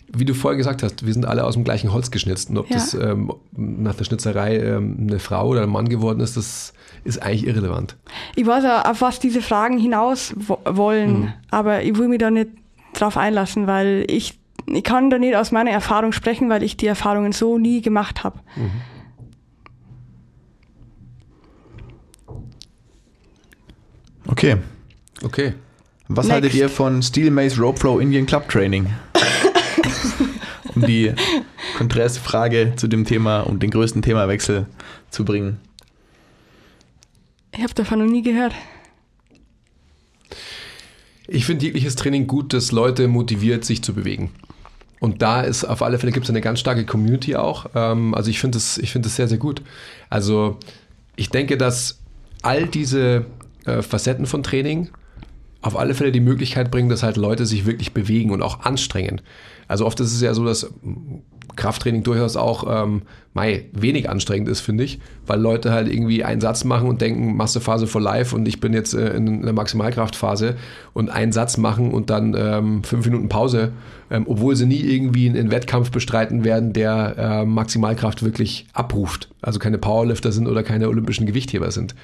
wie 0.09 0.23
du 0.23 0.33
vorher 0.33 0.55
gesagt 0.57 0.83
hast, 0.83 1.05
wir 1.05 1.11
sind 1.11 1.25
alle 1.25 1.43
aus 1.43 1.55
dem 1.55 1.63
gleichen 1.63 1.91
Holz 1.91 2.11
geschnitzt. 2.11 2.49
Und 2.49 2.57
ob 2.59 2.69
Ja. 2.69 2.75
das 2.77 2.93
ähm, 2.93 3.33
nach 3.51 3.95
der 3.95 4.05
Schnitzerei 4.05 4.57
ähm, 4.57 4.97
eine 5.01 5.19
Frau 5.19 5.47
oder 5.49 5.63
ein 5.63 5.69
Mann 5.69 5.89
geworden 5.89 6.19
ist, 6.21 6.37
das 6.37 6.73
ist 7.03 7.21
eigentlich 7.21 7.45
irrelevant. 7.47 7.97
Ich 8.35 8.45
weiß 8.45 8.63
auch, 8.65 8.85
auf 8.89 9.01
was 9.01 9.19
diese 9.19 9.41
Fragen 9.41 9.77
hinaus 9.79 10.33
wo 10.37 10.59
wollen, 10.65 11.21
Mhm. 11.21 11.33
aber 11.49 11.81
ich 11.83 11.97
will 11.97 12.07
mich 12.07 12.19
da 12.19 12.29
nicht 12.31 12.51
drauf 12.93 13.17
einlassen, 13.17 13.67
weil 13.67 14.05
ich, 14.07 14.39
ich 14.67 14.83
kann 14.83 15.09
da 15.09 15.17
nicht 15.17 15.35
aus 15.35 15.51
meiner 15.51 15.71
Erfahrung 15.71 16.11
sprechen, 16.13 16.49
weil 16.49 16.63
ich 16.63 16.77
die 16.77 16.87
Erfahrungen 16.87 17.31
so 17.33 17.57
nie 17.57 17.81
gemacht 17.81 18.23
habe. 18.23 18.39
Okay. 24.37 24.57
Okay. 25.23 25.53
Was 26.09 26.27
Next. 26.27 26.33
haltet 26.33 26.53
ihr 26.53 26.69
von 26.69 27.01
Steel 27.01 27.31
Maze 27.31 27.59
Rope 27.59 27.79
Flow 27.79 27.97
Indian 27.97 28.27
Club 28.27 28.47
Training? 28.47 28.87
um 30.75 30.83
die 30.83 31.11
konträre 31.75 32.11
Frage 32.11 32.73
zu 32.75 32.87
dem 32.87 33.03
Thema 33.03 33.39
und 33.39 33.63
den 33.63 33.71
größten 33.71 34.03
Themawechsel 34.03 34.67
zu 35.09 35.25
bringen. 35.25 35.57
Ich 37.51 37.63
habe 37.63 37.73
davon 37.73 37.97
noch 37.97 38.05
nie 38.05 38.21
gehört. 38.21 38.53
Ich 41.27 41.47
finde 41.47 41.65
jegliches 41.65 41.95
Training 41.95 42.27
gut, 42.27 42.53
das 42.53 42.71
Leute 42.71 43.07
motiviert, 43.07 43.65
sich 43.65 43.81
zu 43.81 43.95
bewegen. 43.95 44.29
Und 44.99 45.23
da 45.23 45.41
ist 45.41 45.65
auf 45.65 45.81
alle 45.81 45.97
Fälle 45.97 46.11
gibt 46.11 46.27
es 46.27 46.29
eine 46.29 46.41
ganz 46.41 46.59
starke 46.59 46.85
Community 46.85 47.35
auch. 47.35 47.71
Ähm, 47.73 48.13
also 48.13 48.29
ich 48.29 48.39
finde 48.39 48.59
es 48.59 48.77
ich 48.77 48.91
finde 48.91 49.07
es 49.07 49.15
sehr, 49.15 49.27
sehr 49.27 49.39
gut. 49.39 49.63
Also 50.11 50.59
ich 51.15 51.29
denke, 51.29 51.57
dass 51.57 51.97
all 52.43 52.67
diese 52.67 53.25
äh, 53.67 53.81
Facetten 53.81 54.25
von 54.25 54.43
Training 54.43 54.89
auf 55.61 55.77
alle 55.77 55.93
Fälle 55.93 56.11
die 56.11 56.19
Möglichkeit 56.19 56.71
bringen, 56.71 56.89
dass 56.89 57.03
halt 57.03 57.17
Leute 57.17 57.45
sich 57.45 57.65
wirklich 57.65 57.93
bewegen 57.93 58.31
und 58.31 58.41
auch 58.41 58.61
anstrengen. 58.61 59.21
Also 59.67 59.85
oft 59.85 59.99
ist 59.99 60.13
es 60.13 60.21
ja 60.21 60.33
so, 60.33 60.45
dass 60.45 60.71
Krafttraining 61.55 62.03
durchaus 62.03 62.37
auch 62.37 62.83
ähm, 62.83 63.01
mei, 63.33 63.65
wenig 63.73 64.09
anstrengend 64.09 64.47
ist, 64.47 64.61
finde 64.61 64.83
ich, 64.83 64.99
weil 65.25 65.41
Leute 65.41 65.71
halt 65.71 65.91
irgendwie 65.91 66.23
einen 66.23 66.39
Satz 66.39 66.63
machen 66.63 66.87
und 66.87 67.01
denken, 67.01 67.35
Massephase 67.35 67.87
for 67.87 67.99
life 67.99 68.35
und 68.35 68.47
ich 68.47 68.59
bin 68.59 68.73
jetzt 68.73 68.93
äh, 68.93 69.15
in 69.15 69.41
der 69.41 69.53
Maximalkraftphase 69.53 70.55
und 70.93 71.09
einen 71.09 71.31
Satz 71.31 71.57
machen 71.57 71.91
und 71.91 72.09
dann 72.09 72.35
ähm, 72.37 72.83
fünf 72.83 73.05
Minuten 73.05 73.27
Pause, 73.27 73.71
ähm, 74.11 74.25
obwohl 74.27 74.55
sie 74.55 74.67
nie 74.67 74.81
irgendwie 74.81 75.27
einen 75.27 75.51
Wettkampf 75.51 75.91
bestreiten 75.91 76.43
werden, 76.43 76.71
der 76.71 77.15
äh, 77.17 77.45
Maximalkraft 77.45 78.23
wirklich 78.23 78.67
abruft. 78.73 79.29
Also 79.41 79.59
keine 79.59 79.79
Powerlifter 79.79 80.31
sind 80.31 80.47
oder 80.47 80.63
keine 80.63 80.87
olympischen 80.87 81.25
Gewichtheber 81.25 81.71
sind. 81.71 81.95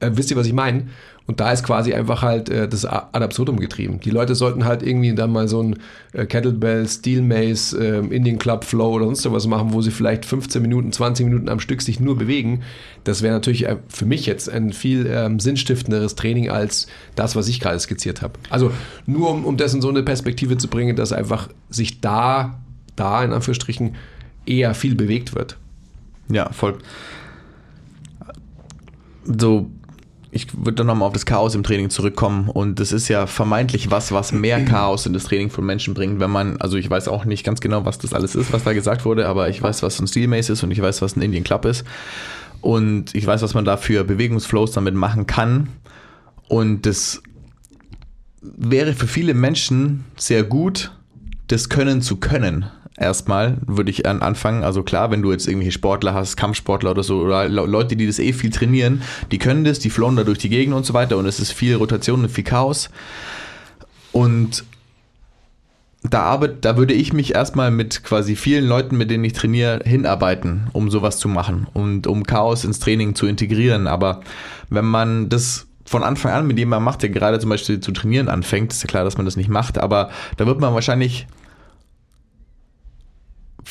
Äh, 0.00 0.10
wisst 0.14 0.30
ihr, 0.30 0.36
was 0.36 0.46
ich 0.46 0.52
meine? 0.52 0.86
Und 1.26 1.38
da 1.38 1.52
ist 1.52 1.62
quasi 1.62 1.94
einfach 1.94 2.22
halt 2.22 2.48
äh, 2.48 2.66
das 2.66 2.84
ad 2.84 3.06
absurdum 3.12 3.60
getrieben. 3.60 4.00
Die 4.00 4.10
Leute 4.10 4.34
sollten 4.34 4.64
halt 4.64 4.82
irgendwie 4.82 5.14
dann 5.14 5.30
mal 5.30 5.46
so 5.46 5.62
ein 5.62 5.76
äh, 6.12 6.26
Kettlebell, 6.26 6.88
Steel 6.88 7.22
Mace, 7.22 7.72
äh, 7.74 7.98
Indian 7.98 8.36
Club 8.38 8.64
Flow 8.64 8.90
oder 8.94 9.04
sonst 9.04 9.30
was 9.30 9.46
machen, 9.46 9.72
wo 9.72 9.80
sie 9.80 9.92
vielleicht 9.92 10.24
15 10.24 10.60
Minuten, 10.60 10.90
20 10.90 11.26
Minuten 11.26 11.48
am 11.48 11.60
Stück 11.60 11.82
sich 11.82 12.00
nur 12.00 12.18
bewegen. 12.18 12.62
Das 13.04 13.22
wäre 13.22 13.32
natürlich 13.32 13.66
äh, 13.66 13.76
für 13.88 14.06
mich 14.06 14.26
jetzt 14.26 14.50
ein 14.50 14.72
viel 14.72 15.06
ähm, 15.06 15.38
sinnstiftenderes 15.38 16.16
Training 16.16 16.50
als 16.50 16.88
das, 17.14 17.36
was 17.36 17.46
ich 17.46 17.60
gerade 17.60 17.78
skizziert 17.78 18.22
habe. 18.22 18.34
Also 18.48 18.72
nur 19.06 19.30
um, 19.30 19.44
um 19.44 19.56
das 19.56 19.72
in 19.72 19.80
so 19.80 19.88
eine 19.88 20.02
Perspektive 20.02 20.56
zu 20.56 20.66
bringen, 20.66 20.96
dass 20.96 21.12
einfach 21.12 21.48
sich 21.68 22.00
da, 22.00 22.60
da 22.96 23.22
in 23.22 23.32
Anführungsstrichen, 23.32 23.94
eher 24.46 24.74
viel 24.74 24.96
bewegt 24.96 25.36
wird. 25.36 25.58
Ja, 26.28 26.50
voll. 26.50 26.78
So 29.24 29.70
ich 30.32 30.46
würde 30.56 30.74
dann 30.74 30.86
nochmal 30.86 31.08
auf 31.08 31.12
das 31.12 31.26
Chaos 31.26 31.54
im 31.54 31.62
Training 31.62 31.90
zurückkommen. 31.90 32.48
Und 32.48 32.78
das 32.78 32.92
ist 32.92 33.08
ja 33.08 33.26
vermeintlich 33.26 33.90
was, 33.90 34.12
was 34.12 34.32
mehr 34.32 34.64
Chaos 34.64 35.06
in 35.06 35.12
das 35.12 35.24
Training 35.24 35.50
von 35.50 35.64
Menschen 35.64 35.94
bringt, 35.94 36.20
wenn 36.20 36.30
man, 36.30 36.56
also 36.58 36.76
ich 36.76 36.88
weiß 36.88 37.08
auch 37.08 37.24
nicht 37.24 37.44
ganz 37.44 37.60
genau, 37.60 37.84
was 37.84 37.98
das 37.98 38.14
alles 38.14 38.34
ist, 38.34 38.52
was 38.52 38.64
da 38.64 38.72
gesagt 38.72 39.04
wurde, 39.04 39.26
aber 39.26 39.48
ich 39.48 39.60
weiß, 39.60 39.82
was 39.82 40.00
ein 40.00 40.06
Steel 40.06 40.28
Mace 40.28 40.50
ist 40.50 40.62
und 40.62 40.70
ich 40.70 40.80
weiß, 40.80 41.02
was 41.02 41.16
ein 41.16 41.22
Indian 41.22 41.44
Club 41.44 41.64
ist. 41.64 41.84
Und 42.60 43.14
ich 43.14 43.26
weiß, 43.26 43.42
was 43.42 43.54
man 43.54 43.64
da 43.64 43.76
für 43.76 44.04
Bewegungsflows 44.04 44.72
damit 44.72 44.94
machen 44.94 45.26
kann. 45.26 45.68
Und 46.48 46.86
das 46.86 47.22
wäre 48.42 48.92
für 48.94 49.06
viele 49.06 49.34
Menschen 49.34 50.04
sehr 50.16 50.44
gut, 50.44 50.92
das 51.48 51.68
können 51.68 52.02
zu 52.02 52.16
können. 52.16 52.66
Erstmal 53.00 53.56
würde 53.66 53.90
ich 53.90 54.06
an 54.06 54.20
anfangen. 54.20 54.62
Also 54.62 54.82
klar, 54.82 55.10
wenn 55.10 55.22
du 55.22 55.32
jetzt 55.32 55.48
irgendwelche 55.48 55.72
Sportler 55.72 56.12
hast, 56.12 56.36
Kampfsportler 56.36 56.90
oder 56.90 57.02
so, 57.02 57.22
oder 57.22 57.48
Le- 57.48 57.66
Leute, 57.66 57.96
die 57.96 58.06
das 58.06 58.18
eh 58.18 58.34
viel 58.34 58.50
trainieren, 58.50 59.00
die 59.32 59.38
können 59.38 59.64
das, 59.64 59.78
die 59.78 59.88
flown 59.88 60.16
da 60.16 60.24
durch 60.24 60.36
die 60.36 60.50
Gegend 60.50 60.74
und 60.74 60.84
so 60.84 60.92
weiter 60.92 61.16
und 61.16 61.24
es 61.24 61.40
ist 61.40 61.52
viel 61.52 61.76
Rotation 61.76 62.20
und 62.20 62.28
viel 62.28 62.44
Chaos. 62.44 62.90
Und 64.12 64.64
da, 66.02 66.24
arbeit, 66.24 66.64
da 66.64 66.76
würde 66.76 66.92
ich 66.92 67.14
mich 67.14 67.34
erstmal 67.34 67.70
mit 67.70 68.04
quasi 68.04 68.36
vielen 68.36 68.66
Leuten, 68.66 68.98
mit 68.98 69.10
denen 69.10 69.24
ich 69.24 69.32
trainiere, 69.32 69.80
hinarbeiten, 69.84 70.68
um 70.72 70.90
sowas 70.90 71.18
zu 71.18 71.28
machen 71.28 71.68
und 71.72 72.06
um 72.06 72.24
Chaos 72.24 72.64
ins 72.64 72.80
Training 72.80 73.14
zu 73.14 73.26
integrieren. 73.26 73.86
Aber 73.86 74.20
wenn 74.68 74.84
man 74.84 75.30
das 75.30 75.66
von 75.86 76.02
Anfang 76.02 76.32
an 76.32 76.46
mit 76.46 76.58
jemandem 76.58 76.84
macht, 76.84 77.02
der 77.02 77.08
gerade 77.08 77.38
zum 77.38 77.48
Beispiel 77.50 77.80
zu 77.80 77.92
trainieren 77.92 78.28
anfängt, 78.28 78.72
ist 78.72 78.82
ja 78.82 78.88
klar, 78.88 79.04
dass 79.04 79.16
man 79.16 79.24
das 79.24 79.36
nicht 79.36 79.48
macht, 79.48 79.78
aber 79.78 80.10
da 80.36 80.46
wird 80.46 80.60
man 80.60 80.74
wahrscheinlich 80.74 81.26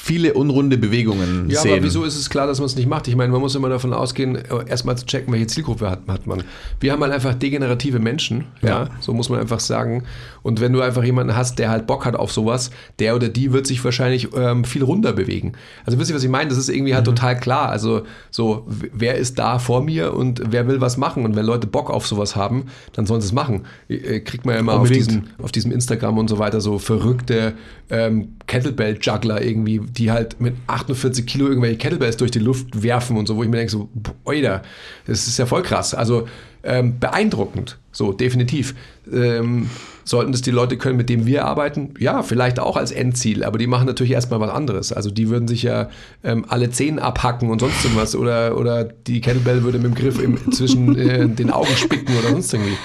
viele 0.10 0.34
unrunde 0.34 0.80
Bewegungen 0.80 1.52
Ja, 1.52 1.62
sehen. 1.62 1.74
aber 1.74 1.84
wieso 1.84 2.04
ist 2.04 2.16
es 2.16 2.32
klar, 2.32 2.48
dass 2.48 2.58
man 2.58 2.66
es 2.66 2.76
nicht 2.76 2.90
macht? 2.90 3.08
Ich 3.08 3.16
meine, 3.16 3.32
man 3.32 3.42
muss 3.42 3.54
immer 3.54 3.70
davon 3.70 3.94
ausgehen, 3.94 4.38
äh, 4.38 4.42
erstmal 4.66 4.98
zu 4.98 5.06
checken, 5.06 5.32
welche 5.32 5.46
Zielgruppe 5.46 5.88
hat, 5.88 6.00
hat 6.08 6.26
man. 6.26 6.42
Wir 6.80 6.92
haben 6.94 7.04
halt 7.04 7.14
einfach 7.14 7.36
degenerative 7.36 8.00
Menschen, 8.00 8.46
ja. 8.64 8.70
Ja. 8.70 8.90
so 9.02 9.14
muss 9.14 9.30
man 9.30 9.40
einfach 9.40 9.60
sagen. 9.60 10.06
Und 10.42 10.62
wenn 10.62 10.74
du 10.74 10.82
einfach 10.82 11.04
jemanden 11.04 11.36
hast, 11.36 11.60
der 11.60 11.70
halt 11.70 11.86
Bock 11.86 12.06
hat 12.06 12.16
auf 12.16 12.32
sowas, 12.32 12.72
der 12.98 13.16
oder 13.16 13.30
die 13.30 13.54
wird 13.54 13.68
sich 13.68 13.84
wahrscheinlich 13.86 14.30
ähm, 14.36 14.64
viel 14.64 14.82
runter 14.84 15.14
bewegen. 15.14 15.54
Also 15.86 16.00
wisst 16.00 16.10
ihr, 16.10 16.16
was 16.16 16.24
ich 16.24 16.30
meine? 16.30 16.50
Das 16.50 16.58
ist 16.58 16.70
irgendwie 16.70 16.96
halt 16.96 17.06
total 17.06 17.40
klar. 17.40 17.70
Also 17.70 18.02
so, 18.32 18.66
wer 18.68 19.16
ist 19.16 19.38
da 19.38 19.60
vor 19.60 19.84
mir 19.84 20.16
und 20.16 20.42
wer 20.50 20.68
will 20.68 20.82
was 20.82 20.98
machen? 20.98 21.24
Und 21.24 21.36
wenn 21.36 21.46
Leute 21.46 21.68
Bock 21.68 21.92
auf 21.92 22.08
sowas 22.08 22.36
haben, 22.36 22.64
dann 22.94 23.06
sollen 23.06 23.22
sie 23.22 23.28
es 23.28 23.34
machen. 23.34 23.66
Äh, 23.90 24.22
Kriegt 24.22 24.46
man 24.46 24.56
ja 24.56 24.60
immer 24.62 24.74
auf 24.74 24.90
diesem, 24.90 25.26
auf 25.44 25.52
diesem 25.52 25.72
Instagram 25.72 26.18
und 26.18 26.30
so 26.30 26.40
weiter 26.40 26.62
so 26.62 26.80
verrückte 26.80 27.54
ähm, 27.92 28.36
Kettlebell-Juggler 28.48 29.42
irgendwie, 29.44 29.82
die 30.00 30.12
halt 30.12 30.40
mit 30.40 30.56
48 30.68 31.26
Kilo 31.26 31.48
irgendwelche 31.48 31.78
Kettlebells 31.78 32.18
durch 32.18 32.32
die 32.32 32.40
Luft 32.40 32.82
werfen 32.82 33.18
und 33.18 33.28
so, 33.28 33.36
wo 33.36 33.44
ich 33.44 33.50
mir 33.50 33.58
denke, 33.58 33.72
so, 33.72 33.90
oida, 34.24 34.64
das 35.06 35.28
ist 35.28 35.38
ja 35.38 35.46
voll 35.46 35.62
krass. 35.62 35.94
Also 35.94 36.28
ähm, 36.64 37.00
beeindruckend, 37.00 37.78
so 37.92 38.14
definitiv. 38.14 38.76
Ähm, 39.12 39.70
sollten 40.06 40.32
das 40.32 40.42
die 40.42 40.52
Leute 40.52 40.78
können, 40.78 40.98
mit 40.98 41.10
denen 41.10 41.26
wir 41.26 41.46
arbeiten? 41.46 41.94
Ja, 42.00 42.24
vielleicht 42.24 42.60
auch 42.60 42.78
als 42.78 42.92
Endziel, 42.92 43.44
aber 43.44 43.58
die 43.58 43.68
machen 43.68 43.86
natürlich 43.86 44.14
erstmal 44.14 44.40
was 44.40 44.50
anderes. 44.50 44.92
Also 44.92 45.12
die 45.12 45.30
würden 45.30 45.48
sich 45.48 45.64
ja 45.64 45.90
ähm, 46.24 46.46
alle 46.48 46.72
Zehen 46.72 46.98
abhacken 46.98 47.50
und 47.50 47.60
sonst 47.60 47.84
irgendwas 47.84 48.16
oder, 48.16 48.58
oder 48.58 48.86
die 48.86 49.22
Kettlebell 49.22 49.64
würde 49.64 49.78
mit 49.78 49.88
dem 49.88 49.96
Griff 49.96 50.22
im, 50.22 50.52
zwischen 50.52 50.98
äh, 50.98 51.28
den 51.28 51.52
Augen 51.52 51.76
spicken 51.76 52.18
oder 52.18 52.30
sonst 52.30 52.54
irgendwie. 52.54 52.78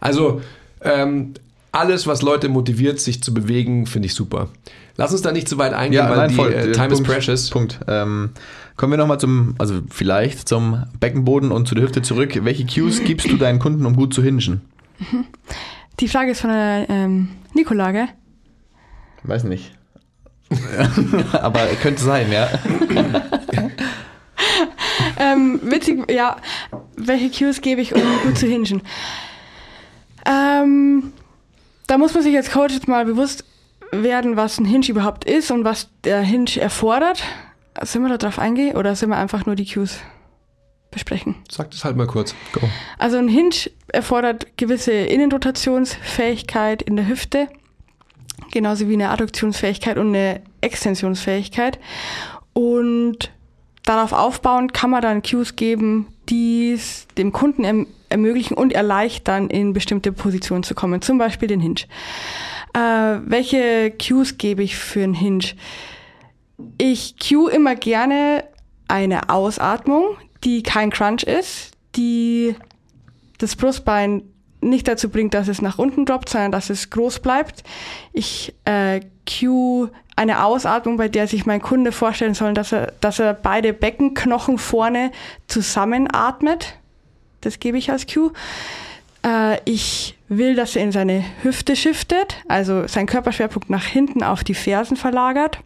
Also 0.00 0.40
ähm, 0.82 1.34
alles, 1.72 2.06
was 2.06 2.22
Leute 2.22 2.48
motiviert, 2.48 2.98
sich 3.00 3.22
zu 3.22 3.32
bewegen, 3.34 3.86
finde 3.86 4.06
ich 4.06 4.14
super. 4.14 4.48
Lass 4.96 5.12
uns 5.12 5.22
da 5.22 5.32
nicht 5.32 5.48
zu 5.48 5.58
weit 5.58 5.72
eingehen, 5.74 6.04
Ja, 6.04 6.10
weil 6.10 6.16
nein, 6.16 6.28
die 6.30 6.34
voll. 6.34 6.52
äh, 6.52 6.70
Äh, 6.70 6.72
Time 6.72 6.88
Punkt, 6.88 7.06
is 7.08 7.14
precious. 7.14 7.50
Punkt. 7.50 7.78
Ähm, 7.86 8.30
kommen 8.76 8.92
wir 8.92 8.96
nochmal 8.96 9.20
zum, 9.20 9.54
also 9.58 9.80
vielleicht 9.90 10.48
zum 10.48 10.84
Beckenboden 10.98 11.52
und 11.52 11.68
zu 11.68 11.74
der 11.74 11.84
Hüfte 11.84 12.02
zurück. 12.02 12.38
Welche 12.42 12.66
Cues 12.66 13.02
gibst 13.04 13.30
du 13.30 13.36
deinen 13.36 13.58
Kunden, 13.58 13.86
um 13.86 13.94
gut 13.96 14.12
zu 14.14 14.22
hingen? 14.22 14.60
Die 16.00 16.08
Frage 16.08 16.32
ist 16.32 16.40
von 16.40 16.50
der 16.50 16.86
ähm, 16.88 17.28
Nicola, 17.54 17.92
gell? 17.92 18.08
Weiß 19.22 19.44
nicht. 19.44 19.72
Aber 21.32 21.60
könnte 21.82 22.02
sein, 22.02 22.32
ja. 22.32 22.48
ähm, 25.18 25.60
witzig, 25.62 26.10
ja. 26.10 26.36
Welche 26.96 27.30
Cues 27.30 27.60
gebe 27.60 27.80
ich, 27.80 27.94
um 27.94 28.00
gut 28.24 28.38
zu 28.38 28.46
hingen? 28.46 28.82
Ähm, 30.26 31.12
da 31.88 31.98
muss 31.98 32.14
man 32.14 32.22
sich 32.22 32.36
als 32.36 32.52
Coach 32.52 32.74
jetzt 32.74 32.86
mal 32.86 33.04
bewusst 33.04 33.44
werden, 33.90 34.36
was 34.36 34.58
ein 34.58 34.64
Hinge 34.64 34.86
überhaupt 34.88 35.24
ist 35.24 35.50
und 35.50 35.64
was 35.64 35.88
der 36.04 36.20
Hinge 36.20 36.60
erfordert. 36.60 37.22
Sind 37.82 38.02
wir 38.02 38.08
da 38.10 38.18
drauf 38.18 38.38
eingehen 38.38 38.76
oder 38.76 38.94
sind 38.94 39.08
wir 39.08 39.16
einfach 39.16 39.46
nur 39.46 39.56
die 39.56 39.66
Cues 39.66 39.98
besprechen? 40.90 41.36
Sag 41.50 41.70
das 41.70 41.84
halt 41.84 41.96
mal 41.96 42.06
kurz. 42.06 42.34
Go. 42.52 42.60
Also 42.98 43.16
ein 43.16 43.28
Hinge 43.28 43.70
erfordert 43.88 44.56
gewisse 44.56 44.92
Innenrotationsfähigkeit 44.92 46.82
in 46.82 46.96
der 46.96 47.08
Hüfte, 47.08 47.48
genauso 48.52 48.88
wie 48.88 48.94
eine 48.94 49.10
Adduktionsfähigkeit 49.10 49.96
und 49.96 50.08
eine 50.08 50.42
Extensionsfähigkeit. 50.60 51.78
Und 52.52 53.30
darauf 53.84 54.12
aufbauend 54.12 54.74
kann 54.74 54.90
man 54.90 55.00
dann 55.00 55.22
Cues 55.22 55.56
geben, 55.56 56.08
die 56.28 56.72
es 56.72 57.06
dem 57.16 57.32
Kunden 57.32 57.64
erm 57.64 57.86
ermöglichen 58.10 58.54
und 58.54 58.72
erleichtern, 58.72 59.50
in 59.50 59.74
bestimmte 59.74 60.12
Positionen 60.12 60.62
zu 60.62 60.74
kommen, 60.74 61.02
zum 61.02 61.18
Beispiel 61.18 61.46
den 61.46 61.60
Hinge. 61.60 61.82
Äh, 62.72 63.20
welche 63.26 63.92
Cues 63.92 64.38
gebe 64.38 64.62
ich 64.62 64.76
für 64.76 65.02
einen 65.02 65.12
Hinge? 65.12 65.44
Ich 66.78 67.16
cue 67.18 67.50
immer 67.50 67.74
gerne 67.74 68.44
eine 68.88 69.28
Ausatmung, 69.28 70.16
die 70.42 70.62
kein 70.62 70.90
Crunch 70.90 71.22
ist, 71.22 71.72
die 71.96 72.54
das 73.38 73.56
Brustbein 73.56 74.22
nicht 74.60 74.88
dazu 74.88 75.08
bringt, 75.08 75.34
dass 75.34 75.48
es 75.48 75.62
nach 75.62 75.78
unten 75.78 76.04
droppt, 76.04 76.30
sondern 76.30 76.52
dass 76.52 76.70
es 76.70 76.90
groß 76.90 77.20
bleibt. 77.20 77.62
Ich 78.12 78.54
äh, 78.64 79.00
cue 79.26 79.90
eine 80.18 80.44
Ausatmung, 80.44 80.96
bei 80.96 81.08
der 81.08 81.28
sich 81.28 81.46
mein 81.46 81.62
Kunde 81.62 81.92
vorstellen 81.92 82.34
soll, 82.34 82.52
dass 82.52 82.72
er, 82.72 82.92
dass 83.00 83.20
er 83.20 83.34
beide 83.34 83.72
Beckenknochen 83.72 84.58
vorne 84.58 85.12
zusammenatmet. 85.46 86.76
Das 87.40 87.60
gebe 87.60 87.78
ich 87.78 87.92
als 87.92 88.06
Cue. 88.06 88.32
Äh, 89.24 89.60
ich 89.64 90.18
will, 90.28 90.56
dass 90.56 90.74
er 90.74 90.82
in 90.82 90.90
seine 90.90 91.24
Hüfte 91.42 91.76
shiftet, 91.76 92.36
also 92.48 92.88
seinen 92.88 93.06
Körperschwerpunkt 93.06 93.70
nach 93.70 93.84
hinten 93.84 94.24
auf 94.24 94.42
die 94.42 94.54
Fersen 94.54 94.96
verlagert. 94.96 95.60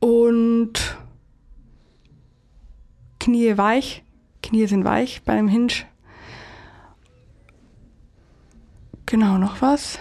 Und 0.00 0.96
Knie 3.20 3.58
weich. 3.58 4.02
Knie 4.42 4.66
sind 4.66 4.84
weich 4.84 5.22
bei 5.24 5.34
einem 5.34 5.48
Hinge. 5.48 5.74
Genau, 9.04 9.36
noch 9.36 9.60
was? 9.60 9.98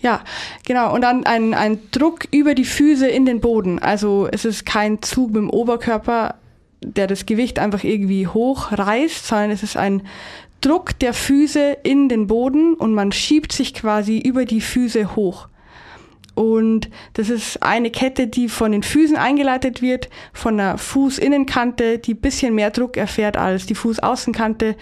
Ja, 0.00 0.22
genau. 0.66 0.94
Und 0.94 1.02
dann 1.02 1.24
ein, 1.24 1.52
ein 1.54 1.78
Druck 1.90 2.26
über 2.30 2.54
die 2.54 2.64
Füße 2.64 3.06
in 3.06 3.26
den 3.26 3.40
Boden. 3.40 3.78
Also 3.78 4.28
es 4.30 4.44
ist 4.44 4.64
kein 4.64 5.02
Zug 5.02 5.28
mit 5.32 5.42
dem 5.42 5.50
Oberkörper, 5.50 6.36
der 6.82 7.06
das 7.06 7.26
Gewicht 7.26 7.58
einfach 7.58 7.84
irgendwie 7.84 8.26
hochreißt, 8.26 9.26
sondern 9.26 9.50
es 9.50 9.62
ist 9.62 9.76
ein 9.76 10.02
Druck 10.60 10.98
der 10.98 11.14
Füße 11.14 11.78
in 11.82 12.08
den 12.08 12.26
Boden 12.26 12.74
und 12.74 12.94
man 12.94 13.12
schiebt 13.12 13.52
sich 13.52 13.74
quasi 13.74 14.18
über 14.18 14.44
die 14.44 14.60
Füße 14.60 15.16
hoch. 15.16 15.48
Und 16.34 16.88
das 17.14 17.28
ist 17.28 17.62
eine 17.62 17.90
Kette, 17.90 18.26
die 18.26 18.48
von 18.48 18.72
den 18.72 18.82
Füßen 18.82 19.16
eingeleitet 19.16 19.82
wird, 19.82 20.08
von 20.32 20.56
der 20.56 20.78
Fußinnenkante, 20.78 21.98
die 21.98 22.14
bisschen 22.14 22.54
mehr 22.54 22.70
Druck 22.70 22.96
erfährt 22.96 23.36
als 23.36 23.66
die 23.66 23.74
Fußaußenkante. 23.74 24.76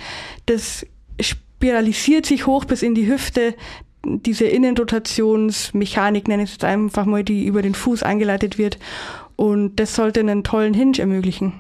Das 0.47 0.87
spiralisiert 1.21 2.27
sich 2.27 2.47
hoch 2.47 2.65
bis 2.65 2.83
in 2.83 2.95
die 2.95 3.09
Hüfte. 3.09 3.55
Diese 4.09 4.47
Innenrotationsmechanik 4.47 6.29
nenne 6.29 6.43
ich 6.43 6.51
es 6.51 6.55
jetzt 6.55 6.65
einfach 6.65 7.05
mal, 7.05 7.25
die 7.25 7.47
über 7.47 7.63
den 7.63 7.75
Fuß 7.75 8.03
eingeleitet 8.03 8.59
wird. 8.59 8.79
Und 9.37 9.77
das 9.77 9.95
sollte 9.95 10.21
einen 10.21 10.45
tollen 10.45 10.75
Hinge 10.75 10.99
ermöglichen. 10.99 11.53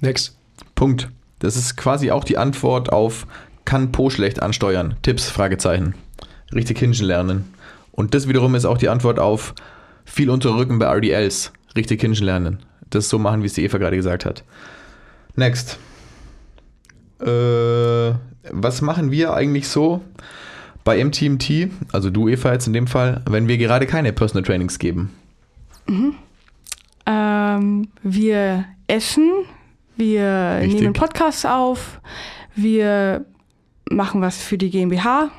Next. 0.00 0.36
Punkt. 0.74 1.08
Das 1.40 1.56
ist 1.56 1.76
quasi 1.76 2.10
auch 2.10 2.24
die 2.24 2.38
Antwort 2.38 2.92
auf 2.92 3.26
kann 3.64 3.92
Po 3.92 4.10
schlecht 4.10 4.42
ansteuern. 4.42 4.96
Tipps, 5.02 5.28
Fragezeichen. 5.28 5.94
Richtig 6.52 6.78
hingen 6.78 7.04
lernen. 7.04 7.54
Und 7.92 8.14
das 8.14 8.28
wiederum 8.28 8.54
ist 8.54 8.64
auch 8.64 8.78
die 8.78 8.88
Antwort 8.88 9.18
auf 9.18 9.54
viel 10.04 10.30
unter 10.30 10.56
Rücken 10.56 10.78
bei 10.78 10.86
RDLs. 10.86 11.52
Richtig 11.76 12.00
hingen 12.00 12.22
lernen. 12.24 12.58
Das 12.88 13.08
so 13.08 13.18
machen, 13.18 13.42
wie 13.42 13.46
es 13.46 13.54
die 13.54 13.64
Eva 13.64 13.78
gerade 13.78 13.96
gesagt 13.96 14.24
hat. 14.24 14.44
Next. 15.36 15.78
Äh, 17.20 18.14
was 18.50 18.82
machen 18.82 19.10
wir 19.10 19.34
eigentlich 19.34 19.68
so 19.68 20.00
bei 20.84 21.02
MTMT, 21.04 21.70
also 21.92 22.10
du 22.10 22.28
Eva 22.28 22.52
jetzt 22.52 22.66
in 22.66 22.72
dem 22.72 22.86
Fall, 22.86 23.22
wenn 23.28 23.48
wir 23.48 23.58
gerade 23.58 23.86
keine 23.86 24.12
Personal 24.12 24.42
Trainings 24.44 24.78
geben? 24.78 25.10
Ähm, 27.06 27.88
wir 28.02 28.64
essen, 28.86 29.30
wir 29.96 30.58
Wichtig. 30.60 30.80
nehmen 30.80 30.94
Podcasts 30.94 31.44
auf, 31.44 32.00
wir 32.54 33.26
machen 33.90 34.20
was 34.20 34.42
für 34.42 34.56
die 34.56 34.70
GmbH, 34.70 35.30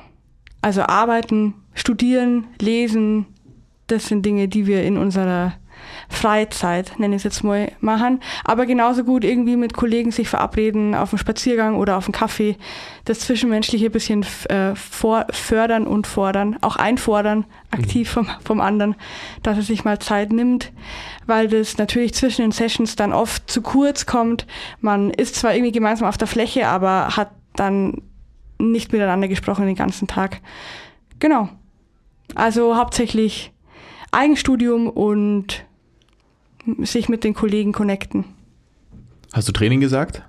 also 0.60 0.82
arbeiten, 0.82 1.54
studieren, 1.74 2.44
lesen. 2.60 3.26
Das 3.88 4.06
sind 4.06 4.24
Dinge, 4.24 4.48
die 4.48 4.66
wir 4.66 4.84
in 4.84 4.96
unserer 4.96 5.54
Freizeit, 6.12 6.98
nenne 6.98 7.16
ich 7.16 7.20
es 7.20 7.24
jetzt 7.24 7.42
mal, 7.42 7.72
machen. 7.80 8.20
Aber 8.44 8.66
genauso 8.66 9.04
gut 9.04 9.24
irgendwie 9.24 9.56
mit 9.56 9.74
Kollegen 9.74 10.12
sich 10.12 10.28
verabreden 10.28 10.94
auf 10.94 11.12
einen 11.12 11.18
Spaziergang 11.18 11.76
oder 11.76 11.96
auf 11.96 12.06
einen 12.06 12.12
Kaffee. 12.12 12.56
Das 13.04 13.20
Zwischenmenschliche 13.20 13.86
ein 13.86 13.92
bisschen 13.92 14.24
äh, 14.48 14.74
vor, 14.74 15.26
fördern 15.30 15.86
und 15.86 16.06
fordern, 16.06 16.56
auch 16.60 16.76
einfordern, 16.76 17.44
aktiv 17.70 18.10
vom, 18.10 18.28
vom 18.44 18.60
anderen, 18.60 18.94
dass 19.42 19.56
er 19.56 19.62
sich 19.62 19.84
mal 19.84 19.98
Zeit 19.98 20.32
nimmt, 20.32 20.72
weil 21.26 21.48
das 21.48 21.78
natürlich 21.78 22.14
zwischen 22.14 22.42
den 22.42 22.52
Sessions 22.52 22.96
dann 22.96 23.12
oft 23.12 23.50
zu 23.50 23.62
kurz 23.62 24.06
kommt. 24.06 24.46
Man 24.80 25.10
ist 25.10 25.36
zwar 25.36 25.54
irgendwie 25.54 25.72
gemeinsam 25.72 26.08
auf 26.08 26.18
der 26.18 26.28
Fläche, 26.28 26.68
aber 26.68 27.16
hat 27.16 27.32
dann 27.56 28.02
nicht 28.58 28.92
miteinander 28.92 29.28
gesprochen 29.28 29.66
den 29.66 29.74
ganzen 29.74 30.06
Tag. 30.06 30.40
Genau. 31.18 31.48
Also 32.34 32.76
hauptsächlich 32.76 33.52
Eigenstudium 34.10 34.88
und 34.88 35.64
sich 36.82 37.08
mit 37.08 37.24
den 37.24 37.34
Kollegen 37.34 37.72
connecten. 37.72 38.24
Hast 39.32 39.48
du 39.48 39.52
Training 39.52 39.80
gesagt? 39.80 40.22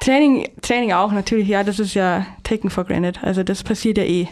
Training, 0.00 0.48
Training 0.60 0.92
auch 0.92 1.12
natürlich, 1.12 1.48
ja, 1.48 1.64
das 1.64 1.78
ist 1.78 1.94
ja 1.94 2.26
taken 2.42 2.70
for 2.70 2.84
granted. 2.84 3.22
Also 3.22 3.42
das 3.42 3.62
passiert 3.62 3.98
ja 3.98 4.04
eh. 4.04 4.28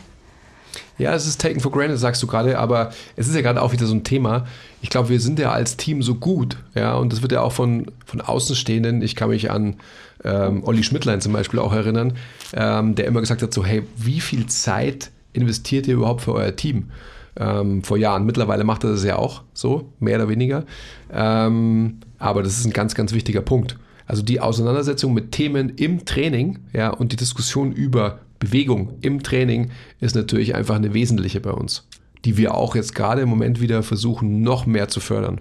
Ja, 0.99 1.15
es 1.15 1.27
ist 1.27 1.41
taken 1.41 1.61
for 1.61 1.73
granted, 1.73 1.99
sagst 1.99 2.23
du 2.23 2.27
gerade, 2.27 2.59
aber 2.59 2.93
es 3.17 3.27
ist 3.27 3.35
ja 3.35 3.41
gerade 3.41 3.63
auch 3.63 3.73
wieder 3.73 3.87
so 3.87 3.95
ein 3.95 4.05
Thema. 4.05 4.47
Ich 4.83 4.91
glaube, 4.91 5.09
wir 5.09 5.21
sind 5.21 5.39
ja 5.39 5.51
als 5.51 5.77
Team 5.77 6.03
so 6.03 6.15
gut, 6.15 6.59
ja, 6.75 6.95
und 6.95 7.13
das 7.13 7.23
wird 7.23 7.33
ja 7.33 7.41
auch 7.41 7.53
von, 7.53 7.91
von 8.05 8.21
Außenstehenden, 8.21 9.03
ich 9.03 9.17
kann 9.17 9.31
mich 9.31 9.51
an 9.51 9.77
ähm, 10.25 10.63
Olli 10.65 10.85
Schmidtlein 10.85 11.21
zum 11.21 11.33
Beispiel 11.33 11.59
auch 11.59 11.73
erinnern, 11.73 12.15
ähm, 12.55 12.95
der 12.95 13.07
immer 13.07 13.21
gesagt 13.21 13.43
hat, 13.43 13.53
so, 13.53 13.65
hey, 13.65 13.83
wie 13.97 14.21
viel 14.21 14.47
Zeit 14.47 15.11
investiert 15.33 15.87
ihr 15.87 15.95
überhaupt 15.95 16.23
für 16.23 16.35
euer 16.35 16.55
Team? 16.55 16.91
Ähm, 17.37 17.83
vor 17.83 17.97
Jahren. 17.97 18.27
Mittlerweile 18.27 18.65
macht 18.65 18.85
er 18.85 18.91
das 18.91 19.05
ja 19.05 19.17
auch 19.17 19.43
so, 19.55 19.91
mehr 20.01 20.17
oder 20.17 20.29
weniger. 20.29 20.65
Ähm, 21.11 22.01
aber 22.19 22.43
das 22.43 22.59
ist 22.59 22.67
ein 22.67 22.73
ganz, 22.73 22.95
ganz 22.95 23.13
wichtiger 23.15 23.41
Punkt. 23.41 23.79
Also 24.07 24.23
die 24.23 24.41
Auseinandersetzung 24.41 25.15
mit 25.15 25.33
Themen 25.33 25.71
im 25.71 26.05
Training 26.05 26.59
ja, 26.73 26.91
und 26.91 27.13
die 27.13 27.17
Diskussion 27.17 27.73
über 27.73 28.21
Bewegung 28.39 28.99
im 29.01 29.23
Training 29.23 29.71
ist 30.01 30.15
natürlich 30.15 30.55
einfach 30.55 30.75
eine 30.75 30.93
wesentliche 30.93 31.41
bei 31.41 31.53
uns, 31.53 31.87
die 32.25 32.37
wir 32.37 32.55
auch 32.55 32.75
jetzt 32.75 32.95
gerade 32.95 33.23
im 33.23 33.29
Moment 33.29 33.61
wieder 33.61 33.83
versuchen, 33.83 34.43
noch 34.43 34.67
mehr 34.67 34.89
zu 34.89 35.01
fördern. 35.01 35.41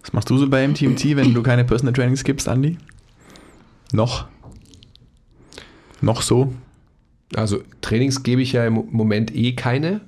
Was 0.00 0.12
machst 0.12 0.30
du 0.30 0.38
so 0.38 0.48
bei 0.48 0.66
MTMT, 0.66 1.16
wenn 1.16 1.34
du 1.34 1.42
keine 1.42 1.64
Personal 1.64 1.92
Trainings 1.92 2.24
gibst, 2.24 2.48
Andi? 2.48 2.78
Noch? 3.92 4.26
Noch 6.00 6.22
so? 6.22 6.52
Also 7.34 7.62
Trainings 7.80 8.22
gebe 8.22 8.42
ich 8.42 8.52
ja 8.52 8.66
im 8.66 8.88
Moment 8.90 9.34
eh 9.34 9.52
keine. 9.52 10.00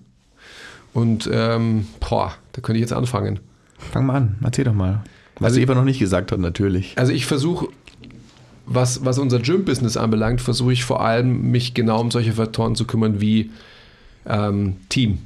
Und 0.92 1.28
ähm, 1.32 1.86
boah, 2.00 2.34
da 2.52 2.60
könnte 2.60 2.78
ich 2.78 2.82
jetzt 2.82 2.92
anfangen. 2.92 3.40
Fang 3.78 4.06
mal 4.06 4.16
an, 4.16 4.36
erzähl 4.42 4.64
doch 4.64 4.74
mal. 4.74 5.02
Was 5.38 5.52
also, 5.52 5.60
Eva 5.60 5.74
noch 5.74 5.84
nicht 5.84 5.98
gesagt 5.98 6.32
hat, 6.32 6.38
natürlich. 6.38 6.94
Also 6.96 7.12
ich 7.12 7.26
versuche, 7.26 7.68
was, 8.64 9.04
was 9.04 9.18
unser 9.18 9.38
Gym-Business 9.38 9.96
anbelangt, 9.96 10.40
versuche 10.40 10.72
ich 10.72 10.84
vor 10.84 11.04
allem, 11.04 11.50
mich 11.50 11.74
genau 11.74 12.00
um 12.00 12.10
solche 12.10 12.32
Faktoren 12.32 12.74
zu 12.74 12.86
kümmern 12.86 13.20
wie 13.20 13.50
ähm, 14.26 14.76
Team. 14.88 15.18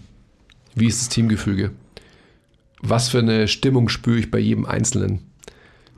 Wie 0.74 0.86
ist 0.86 1.01
das 1.01 1.09
Teamgefüge? 1.09 1.70
Was 2.82 3.09
für 3.09 3.18
eine 3.18 3.47
Stimmung 3.49 3.88
spüre 3.88 4.18
ich 4.18 4.30
bei 4.30 4.38
jedem 4.38 4.66
Einzelnen? 4.66 5.20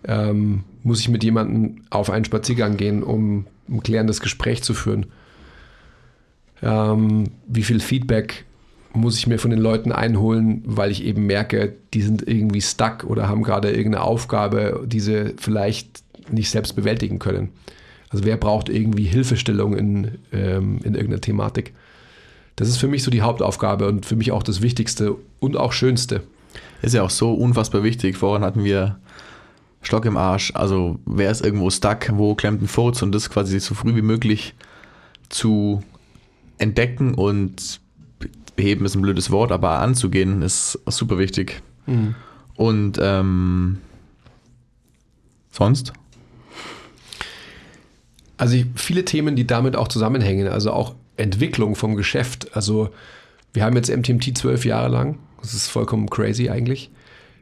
Ähm, 0.04 0.64
muss 0.82 1.00
ich 1.00 1.08
mit 1.08 1.24
jemandem 1.24 1.82
auf 1.90 2.10
einen 2.10 2.24
Spaziergang 2.24 2.76
gehen, 2.76 3.02
um 3.02 3.46
ein 3.68 3.82
klärendes 3.82 4.20
Gespräch 4.20 4.62
zu 4.62 4.74
führen? 4.74 5.06
Ähm, 6.62 7.24
wie 7.46 7.62
viel 7.62 7.80
Feedback 7.80 8.44
muss 8.94 9.18
ich 9.18 9.26
mir 9.26 9.38
von 9.38 9.50
den 9.50 9.60
Leuten 9.60 9.90
einholen, 9.90 10.62
weil 10.64 10.90
ich 10.90 11.04
eben 11.04 11.26
merke, 11.26 11.74
die 11.94 12.02
sind 12.02 12.26
irgendwie 12.28 12.60
stuck 12.60 13.04
oder 13.04 13.28
haben 13.28 13.42
gerade 13.42 13.70
irgendeine 13.70 14.04
Aufgabe, 14.04 14.84
die 14.86 15.00
sie 15.00 15.34
vielleicht 15.38 16.02
nicht 16.30 16.50
selbst 16.50 16.76
bewältigen 16.76 17.18
können. 17.18 17.50
Also 18.10 18.24
wer 18.24 18.36
braucht 18.36 18.68
irgendwie 18.68 19.04
Hilfestellung 19.04 19.76
in, 19.76 20.18
ähm, 20.32 20.80
in 20.84 20.94
irgendeiner 20.94 21.20
Thematik? 21.20 21.72
Das 22.56 22.68
ist 22.68 22.76
für 22.76 22.88
mich 22.88 23.02
so 23.02 23.10
die 23.10 23.22
Hauptaufgabe 23.22 23.88
und 23.88 24.04
für 24.04 24.16
mich 24.16 24.30
auch 24.30 24.42
das 24.42 24.60
Wichtigste 24.60 25.16
und 25.40 25.56
auch 25.56 25.72
Schönste. 25.72 26.22
Ist 26.82 26.94
ja 26.94 27.02
auch 27.02 27.10
so 27.10 27.32
unfassbar 27.32 27.82
wichtig. 27.82 28.18
Vorhin 28.18 28.44
hatten 28.44 28.62
wir 28.62 28.98
Stock 29.80 30.04
im 30.04 30.18
Arsch. 30.18 30.52
Also 30.54 30.98
wer 31.06 31.30
ist 31.30 31.44
irgendwo 31.44 31.70
stuck, 31.70 32.10
wo 32.12 32.34
klemmt 32.34 32.60
ein 32.60 32.68
Furz 32.68 33.00
und 33.00 33.12
das 33.12 33.30
quasi 33.30 33.58
so 33.58 33.74
früh 33.74 33.94
wie 33.94 34.02
möglich 34.02 34.54
zu 35.30 35.82
entdecken 36.62 37.14
und 37.14 37.80
beheben 38.56 38.84
ist 38.84 38.94
ein 38.94 39.02
blödes 39.02 39.30
Wort, 39.30 39.50
aber 39.52 39.80
anzugehen 39.80 40.42
ist 40.42 40.78
super 40.86 41.18
wichtig. 41.18 41.60
Mhm. 41.86 42.14
Und 42.54 42.98
ähm, 43.02 43.78
sonst? 45.50 45.92
Also 48.36 48.56
viele 48.74 49.04
Themen, 49.04 49.36
die 49.36 49.46
damit 49.46 49.76
auch 49.76 49.88
zusammenhängen, 49.88 50.48
also 50.48 50.72
auch 50.72 50.94
Entwicklung 51.16 51.74
vom 51.74 51.96
Geschäft. 51.96 52.54
Also 52.56 52.90
wir 53.52 53.64
haben 53.64 53.76
jetzt 53.76 53.94
MTMT 53.94 54.36
zwölf 54.38 54.64
Jahre 54.64 54.88
lang, 54.88 55.18
das 55.40 55.54
ist 55.54 55.68
vollkommen 55.68 56.08
crazy 56.08 56.48
eigentlich, 56.48 56.90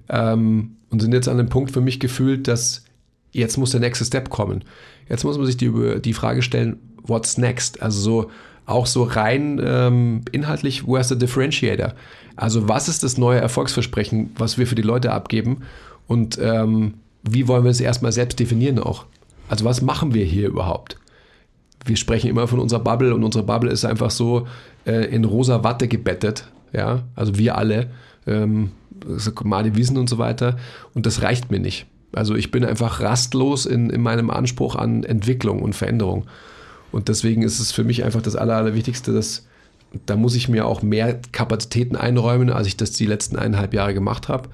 ähm, 0.09 0.77
und 0.91 1.01
sind 1.01 1.13
jetzt 1.13 1.29
an 1.29 1.37
dem 1.37 1.49
Punkt 1.49 1.71
für 1.71 1.81
mich 1.81 2.01
gefühlt, 2.01 2.49
dass 2.49 2.85
jetzt 3.33 3.59
muss 3.59 3.71
der 3.71 3.81
nächste 3.81 4.05
Step 4.05 4.29
kommen. 4.31 4.65
Jetzt 5.09 5.25
muss 5.25 5.37
man 5.37 5.47
sich 5.47 5.57
die, 5.57 6.01
die 6.01 6.15
Frage 6.15 6.43
stellen, 6.43 6.79
what's 7.03 7.39
next? 7.39 7.81
Also 7.83 8.01
so 8.01 8.31
auch 8.71 8.87
so 8.87 9.05
rein 9.05 9.61
ähm, 9.65 10.23
inhaltlich, 10.33 10.87
where's 10.87 11.09
the 11.09 11.19
differentiator? 11.19 11.95
Also 12.37 12.69
was 12.69 12.89
ist 12.89 13.03
das 13.03 13.19
neue 13.19 13.41
Erfolgsversprechen, 13.41 14.31
was 14.37 14.59
wir 14.59 14.67
für 14.67 14.75
die 14.75 14.83
Leute 14.83 15.13
abgeben 15.13 15.63
und 16.07 16.39
ähm, 16.41 16.95
wie 17.23 17.49
wollen 17.49 17.65
wir 17.65 17.71
es 17.71 17.81
erstmal 17.81 18.13
selbst 18.13 18.39
definieren 18.39 18.79
auch? 18.79 19.07
Also 19.49 19.65
was 19.65 19.83
machen 19.83 20.15
wir 20.15 20.25
hier 20.25 20.49
überhaupt? 20.49 20.97
Wir 21.85 21.97
sprechen 21.97 22.31
immer 22.31 22.47
von 22.47 22.61
unserer 22.61 22.81
Bubble 22.81 23.15
und 23.15 23.25
unsere 23.25 23.45
Bubble 23.45 23.71
ist 23.71 23.85
einfach 23.85 24.11
so 24.11 24.47
äh, 24.87 25.07
in 25.07 25.25
rosa 25.25 25.65
Watte 25.65 25.89
gebettet, 25.89 26.49
ja, 26.73 27.03
also 27.15 27.37
wir 27.37 27.59
alle, 27.59 27.91
ähm, 28.27 28.73
Mali 29.45 29.75
Wiesen 29.77 29.97
und 29.97 30.09
so 30.09 30.19
weiter 30.19 30.57
und 30.95 31.07
das 31.07 31.23
reicht 31.23 31.51
mir 31.51 31.59
nicht. 31.59 31.87
Also 32.13 32.35
ich 32.35 32.51
bin 32.51 32.65
einfach 32.65 33.01
rastlos 33.01 33.67
in, 33.67 33.91
in 33.91 34.01
meinem 34.03 34.31
Anspruch 34.31 34.77
an 34.77 35.05
Entwicklung 35.05 35.63
und 35.63 35.75
Veränderung. 35.75 36.27
Und 36.93 37.09
deswegen 37.09 37.43
ist 37.43 37.61
es 37.61 37.73
für 37.73 37.85
mich 37.85 38.05
einfach 38.05 38.23
das 38.23 38.37
Aller, 38.37 38.57
Allerwichtigste, 38.57 39.13
dass 39.13 39.47
da 40.07 40.17
muss 40.17 40.35
ich 40.35 40.49
mir 40.49 40.67
auch 40.67 40.83
mehr 40.83 41.21
Kapazitäten 41.33 41.97
einräumen, 41.97 42.51
als 42.51 42.67
ich 42.67 42.77
das 42.77 42.93
die 42.93 43.07
letzten 43.07 43.37
eineinhalb 43.37 43.75
Jahre 43.75 43.95
gemacht 43.95 44.29
habe, 44.29 44.49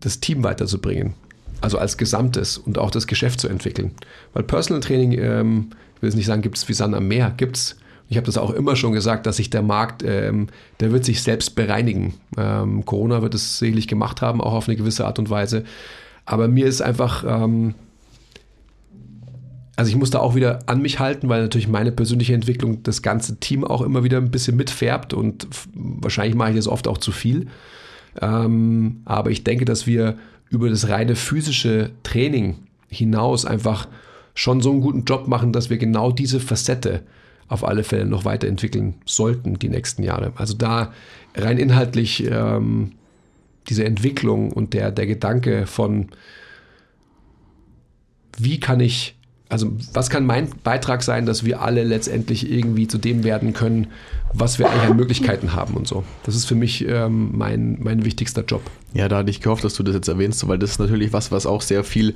das 0.00 0.20
Team 0.20 0.44
weiterzubringen. 0.44 1.14
Also 1.62 1.78
als 1.78 1.96
Gesamtes 1.96 2.58
und 2.58 2.78
auch 2.78 2.90
das 2.90 3.06
Geschäft 3.06 3.40
zu 3.40 3.48
entwickeln. 3.48 3.92
Weil 4.32 4.44
Personal 4.44 4.80
Training, 4.80 5.12
ähm, 5.12 5.70
ich 5.96 6.02
will 6.02 6.08
jetzt 6.08 6.16
nicht 6.16 6.26
sagen, 6.26 6.42
gibt 6.42 6.56
es 6.56 6.68
wie 6.68 6.72
Sand 6.72 6.94
am 6.94 7.08
Meer, 7.08 7.32
gibt 7.36 7.56
es. 7.56 7.76
Ich 8.08 8.16
habe 8.16 8.26
das 8.26 8.38
auch 8.38 8.50
immer 8.50 8.76
schon 8.76 8.92
gesagt, 8.92 9.26
dass 9.26 9.36
sich 9.36 9.50
der 9.50 9.62
Markt, 9.62 10.02
ähm, 10.02 10.48
der 10.80 10.90
wird 10.90 11.04
sich 11.04 11.22
selbst 11.22 11.54
bereinigen. 11.54 12.14
Ähm, 12.36 12.84
Corona 12.84 13.22
wird 13.22 13.34
es 13.34 13.58
sicherlich 13.58 13.88
gemacht 13.88 14.20
haben, 14.20 14.40
auch 14.40 14.54
auf 14.54 14.68
eine 14.68 14.76
gewisse 14.76 15.06
Art 15.06 15.18
und 15.18 15.30
Weise. 15.30 15.64
Aber 16.24 16.48
mir 16.48 16.66
ist 16.66 16.80
einfach 16.80 17.24
ähm, 17.26 17.74
also 19.80 19.88
ich 19.88 19.96
muss 19.96 20.10
da 20.10 20.18
auch 20.18 20.34
wieder 20.34 20.58
an 20.66 20.82
mich 20.82 20.98
halten, 20.98 21.30
weil 21.30 21.40
natürlich 21.40 21.66
meine 21.66 21.90
persönliche 21.90 22.34
Entwicklung 22.34 22.82
das 22.82 23.00
ganze 23.00 23.40
Team 23.40 23.64
auch 23.64 23.80
immer 23.80 24.04
wieder 24.04 24.18
ein 24.18 24.30
bisschen 24.30 24.54
mitfärbt 24.54 25.14
und 25.14 25.46
wahrscheinlich 25.72 26.34
mache 26.34 26.50
ich 26.50 26.56
das 26.56 26.68
oft 26.68 26.86
auch 26.86 26.98
zu 26.98 27.12
viel. 27.12 27.46
Ähm, 28.20 29.00
aber 29.06 29.30
ich 29.30 29.42
denke, 29.42 29.64
dass 29.64 29.86
wir 29.86 30.18
über 30.50 30.68
das 30.68 30.90
reine 30.90 31.16
physische 31.16 31.92
Training 32.02 32.56
hinaus 32.90 33.46
einfach 33.46 33.88
schon 34.34 34.60
so 34.60 34.70
einen 34.70 34.82
guten 34.82 35.04
Job 35.04 35.28
machen, 35.28 35.50
dass 35.50 35.70
wir 35.70 35.78
genau 35.78 36.12
diese 36.12 36.40
Facette 36.40 37.00
auf 37.48 37.64
alle 37.64 37.82
Fälle 37.82 38.04
noch 38.04 38.26
weiterentwickeln 38.26 38.96
sollten 39.06 39.58
die 39.58 39.70
nächsten 39.70 40.02
Jahre. 40.02 40.34
Also 40.36 40.52
da 40.52 40.92
rein 41.34 41.56
inhaltlich 41.56 42.22
ähm, 42.30 42.92
diese 43.70 43.86
Entwicklung 43.86 44.52
und 44.52 44.74
der, 44.74 44.90
der 44.90 45.06
Gedanke 45.06 45.66
von, 45.66 46.10
wie 48.36 48.60
kann 48.60 48.80
ich 48.80 49.16
also 49.50 49.72
was 49.92 50.08
kann 50.10 50.24
mein 50.24 50.48
Beitrag 50.62 51.02
sein, 51.02 51.26
dass 51.26 51.44
wir 51.44 51.60
alle 51.60 51.84
letztendlich 51.84 52.50
irgendwie 52.50 52.86
zu 52.86 52.98
dem 52.98 53.24
werden 53.24 53.52
können, 53.52 53.88
was 54.32 54.58
wir 54.58 54.70
eigentlich 54.70 54.90
an 54.90 54.96
Möglichkeiten 54.96 55.52
haben 55.54 55.74
und 55.74 55.88
so. 55.88 56.04
Das 56.22 56.36
ist 56.36 56.46
für 56.46 56.54
mich 56.54 56.86
ähm, 56.86 57.36
mein, 57.36 57.78
mein 57.80 58.04
wichtigster 58.04 58.44
Job. 58.44 58.62
Ja, 58.94 59.08
da 59.08 59.18
hatte 59.18 59.30
ich 59.30 59.40
gehofft, 59.40 59.64
dass 59.64 59.74
du 59.74 59.82
das 59.82 59.94
jetzt 59.94 60.08
erwähnst, 60.08 60.46
weil 60.46 60.58
das 60.58 60.70
ist 60.70 60.78
natürlich 60.78 61.12
was, 61.12 61.32
was 61.32 61.46
auch 61.46 61.62
sehr 61.62 61.82
viel 61.82 62.14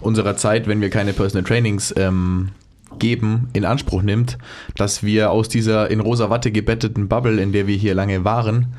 unserer 0.00 0.36
Zeit, 0.36 0.68
wenn 0.68 0.82
wir 0.82 0.90
keine 0.90 1.14
Personal 1.14 1.44
Trainings 1.44 1.92
ähm, 1.96 2.50
geben, 2.98 3.48
in 3.54 3.64
Anspruch 3.64 4.02
nimmt, 4.02 4.36
dass 4.76 5.02
wir 5.02 5.30
aus 5.30 5.48
dieser 5.48 5.90
in 5.90 6.00
rosa 6.00 6.28
Watte 6.28 6.52
gebetteten 6.52 7.08
Bubble, 7.08 7.40
in 7.40 7.52
der 7.52 7.66
wir 7.66 7.76
hier 7.76 7.94
lange 7.94 8.24
waren, 8.24 8.74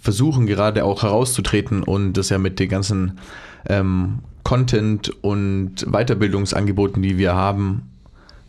versuchen 0.00 0.46
gerade 0.46 0.84
auch 0.84 1.02
herauszutreten 1.02 1.82
und 1.82 2.14
das 2.14 2.30
ja 2.30 2.38
mit 2.38 2.58
den 2.58 2.70
ganzen 2.70 3.18
ähm, 3.68 4.20
Content 4.50 5.12
und 5.22 5.86
Weiterbildungsangeboten, 5.92 7.00
die 7.04 7.18
wir 7.18 7.36
haben, 7.36 7.82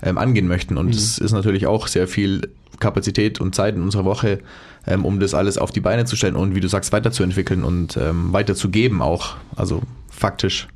ähm, 0.02 0.18
angehen 0.18 0.48
möchten. 0.48 0.80
Und 0.80 0.96
es 0.96 1.20
mhm. 1.20 1.26
ist 1.28 1.32
natürlich 1.32 1.68
auch 1.68 1.86
sehr 1.86 2.08
viel 2.08 2.50
Kapazität 2.80 3.40
und 3.40 3.54
Zeit 3.54 3.76
in 3.76 3.84
unserer 3.84 4.04
Woche, 4.04 4.40
ähm, 4.88 5.06
um 5.06 5.20
das 5.20 5.36
alles 5.36 5.60
auf 5.60 5.70
die 5.70 5.80
Beine 5.80 6.06
zu 6.06 6.16
stellen 6.16 6.36
und 6.36 6.56
wie 6.56 6.60
du 6.60 6.68
sagst, 6.68 6.92
weiterzuentwickeln 6.92 7.64
und 7.64 7.98
ähm, 7.98 8.34
weiterzugeben 8.34 9.00
auch. 9.04 9.36
Also 9.56 9.84
faktisch. 10.10 10.68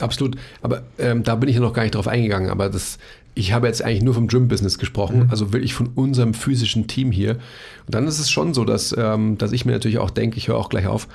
Absolut. 0.00 0.36
Aber 0.62 0.84
ähm, 0.98 1.22
da 1.22 1.34
bin 1.34 1.50
ich 1.50 1.56
ja 1.56 1.60
noch 1.60 1.74
gar 1.74 1.82
nicht 1.82 1.94
drauf 1.94 2.08
eingegangen. 2.08 2.48
Aber 2.48 2.70
das, 2.70 2.96
ich 3.34 3.52
habe 3.52 3.66
jetzt 3.66 3.84
eigentlich 3.84 4.02
nur 4.02 4.14
vom 4.14 4.26
Gym-Business 4.26 4.78
gesprochen, 4.78 5.28
also 5.30 5.52
wirklich 5.52 5.74
von 5.74 5.90
unserem 5.94 6.32
physischen 6.32 6.86
Team 6.86 7.12
hier. 7.12 7.32
Und 7.32 7.94
dann 7.94 8.06
ist 8.08 8.18
es 8.18 8.30
schon 8.30 8.54
so, 8.54 8.64
dass, 8.64 8.94
ähm, 8.96 9.36
dass 9.36 9.52
ich 9.52 9.66
mir 9.66 9.72
natürlich 9.72 9.98
auch 9.98 10.08
denke, 10.08 10.38
ich 10.38 10.48
höre 10.48 10.56
auch 10.56 10.70
gleich 10.70 10.86
auf, 10.86 11.08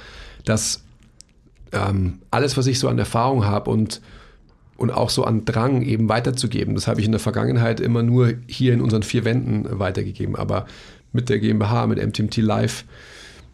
dass 0.45 0.84
ähm, 1.72 2.20
alles, 2.32 2.57
was 2.57 2.68
ich 2.68 2.80
so 2.80 2.88
an 2.88 2.99
Erfahrung 2.99 3.45
habe 3.45 3.70
und, 3.70 4.01
und 4.78 4.91
auch 4.91 5.09
so 5.09 5.24
an 5.24 5.45
Drang 5.45 5.82
eben 5.82 6.09
weiterzugeben, 6.09 6.76
das 6.76 6.88
habe 6.88 6.99
ich 6.99 7.05
in 7.05 7.11
der 7.11 7.20
Vergangenheit 7.20 7.80
immer 7.80 8.03
nur 8.03 8.34
hier 8.47 8.74
in 8.74 8.82
unseren 8.82 9.03
vier 9.03 9.26
Wänden 9.26 9.80
weitergegeben. 9.80 10.36
Aber 10.36 10.65
mit 11.13 11.30
der 11.30 11.39
GmbH, 11.39 11.88
mit 11.88 12.05
MTMT 12.05 12.38
Live, 12.38 12.86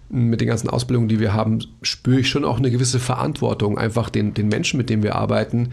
mit 0.10 0.42
den 0.42 0.48
ganzen 0.48 0.70
Ausbildungen, 0.70 1.08
die 1.08 1.20
wir 1.20 1.34
haben, 1.34 1.60
spüre 1.82 2.20
ich 2.20 2.30
schon 2.30 2.46
auch 2.46 2.58
eine 2.58 2.70
gewisse 2.70 3.00
Verantwortung, 3.00 3.78
einfach 3.78 4.10
den, 4.10 4.34
den 4.34 4.48
Menschen, 4.48 4.78
mit 4.78 4.90
denen 4.90 5.02
wir 5.02 5.16
arbeiten, 5.16 5.72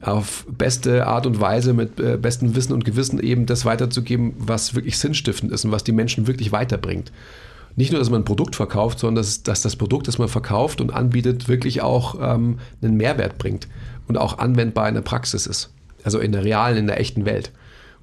auf 0.00 0.44
beste 0.48 1.06
Art 1.06 1.26
und 1.26 1.40
Weise, 1.40 1.72
mit 1.72 1.98
äh, 2.00 2.16
bestem 2.16 2.54
Wissen 2.54 2.72
und 2.72 2.84
Gewissen 2.84 3.20
eben 3.20 3.46
das 3.46 3.64
weiterzugeben, 3.64 4.34
was 4.36 4.74
wirklich 4.74 4.98
sinnstiftend 4.98 5.52
ist 5.52 5.64
und 5.64 5.72
was 5.72 5.84
die 5.84 5.92
Menschen 5.92 6.26
wirklich 6.26 6.52
weiterbringt. 6.52 7.12
Nicht 7.76 7.90
nur, 7.90 7.98
dass 7.98 8.10
man 8.10 8.22
ein 8.22 8.24
Produkt 8.26 8.56
verkauft, 8.56 8.98
sondern 8.98 9.22
dass, 9.22 9.42
dass 9.42 9.62
das 9.62 9.76
Produkt, 9.76 10.08
das 10.08 10.18
man 10.18 10.28
verkauft 10.28 10.80
und 10.80 10.92
anbietet, 10.92 11.48
wirklich 11.48 11.80
auch 11.82 12.16
ähm, 12.20 12.58
einen 12.82 12.96
Mehrwert 12.96 13.38
bringt 13.38 13.68
und 14.08 14.18
auch 14.18 14.38
anwendbar 14.38 14.88
in 14.88 14.94
der 14.94 15.02
Praxis 15.02 15.46
ist. 15.46 15.72
Also 16.04 16.18
in 16.18 16.32
der 16.32 16.44
realen, 16.44 16.78
in 16.78 16.86
der 16.86 17.00
echten 17.00 17.24
Welt. 17.24 17.52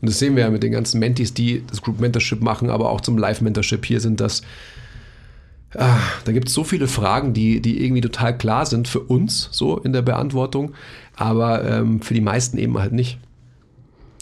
Und 0.02 0.10
das 0.10 0.20
sehen 0.20 0.36
wir 0.36 0.44
ja 0.44 0.50
mit 0.50 0.64
den 0.64 0.72
ganzen 0.72 1.00
Mentis, 1.00 1.34
die 1.34 1.64
das 1.68 1.82
Group 1.82 2.00
Mentorship 2.00 2.42
machen, 2.42 2.70
aber 2.70 2.90
auch 2.90 3.02
zum 3.02 3.18
Live-Mentorship 3.18 3.86
hier 3.86 4.00
sind, 4.00 4.22
dass 4.22 4.42
Ah, 5.76 6.00
da 6.26 6.32
gibt 6.32 6.48
es 6.48 6.54
so 6.56 6.64
viele 6.64 6.88
Fragen, 6.88 7.34
die, 7.34 7.62
die 7.62 7.84
irgendwie 7.84 8.02
total 8.02 8.36
klar 8.36 8.66
sind 8.66 8.88
für 8.88 9.02
uns, 9.02 9.50
so 9.52 9.78
in 9.78 9.94
der 9.94 10.02
Beantwortung, 10.02 10.74
aber 11.16 11.64
ähm, 11.64 12.02
für 12.02 12.16
die 12.16 12.22
meisten 12.22 12.58
eben 12.58 12.80
halt 12.80 12.92
nicht. 12.92 13.20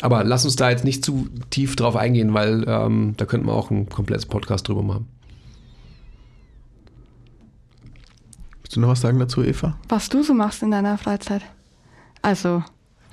Aber 0.02 0.24
lass 0.24 0.44
uns 0.44 0.58
da 0.58 0.70
jetzt 0.70 0.84
nicht 0.84 1.06
zu 1.06 1.30
tief 1.50 1.76
drauf 1.76 1.96
eingehen, 1.96 2.34
weil 2.34 2.66
ähm, 2.68 3.14
da 3.18 3.26
könnten 3.26 3.48
wir 3.48 3.54
auch 3.54 3.72
ein 3.72 3.88
komplettes 3.88 4.26
Podcast 4.26 4.68
drüber 4.68 4.84
machen. 4.84 5.08
Willst 8.68 8.76
du 8.76 8.82
noch 8.82 8.90
was 8.90 9.00
sagen 9.00 9.18
dazu, 9.18 9.42
Eva? 9.46 9.78
Was 9.88 10.10
du 10.10 10.24
so 10.24 10.34
machst 10.34 10.62
in 10.62 10.72
deiner 10.72 10.98
Freizeit. 10.98 11.42
Also 12.22 12.66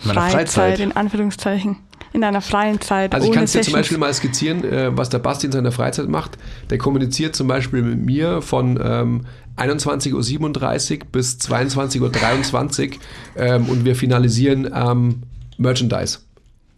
In 0.03 0.09
meiner 0.09 0.31
Freizeit? 0.33 0.81
in 0.81 0.91
Anführungszeichen. 0.91 1.77
In 2.13 2.23
deiner 2.23 2.41
freien 2.41 2.81
Zeit. 2.81 3.15
Also 3.15 3.27
ich 3.27 3.31
ohne 3.31 3.37
kann 3.37 3.45
es 3.45 3.53
dir 3.53 3.63
zum. 3.63 3.75
Beispiel 3.75 3.99
mal 3.99 4.13
skizzieren, 4.13 4.65
äh, 4.65 4.97
was 4.97 5.11
der 5.11 5.21
Basti 5.21 5.47
in 5.47 5.53
seiner 5.53 5.71
Freizeit 5.71 6.09
macht. 6.09 6.39
Der 6.71 6.79
kommuniziert 6.79 7.37
zum 7.37 7.47
Beispiel 7.47 7.83
mit 7.83 8.05
mir 8.05 8.43
von 8.43 8.81
ähm, 8.83 9.27
21.37 9.57 10.99
Uhr 11.03 11.07
bis 11.13 11.39
22.23 11.39 12.91
Uhr 12.91 12.99
ähm, 13.37 13.69
und 13.69 13.85
wir 13.85 13.95
finalisieren 13.95 14.69
ähm, 14.75 15.23
Merchandise 15.57 16.19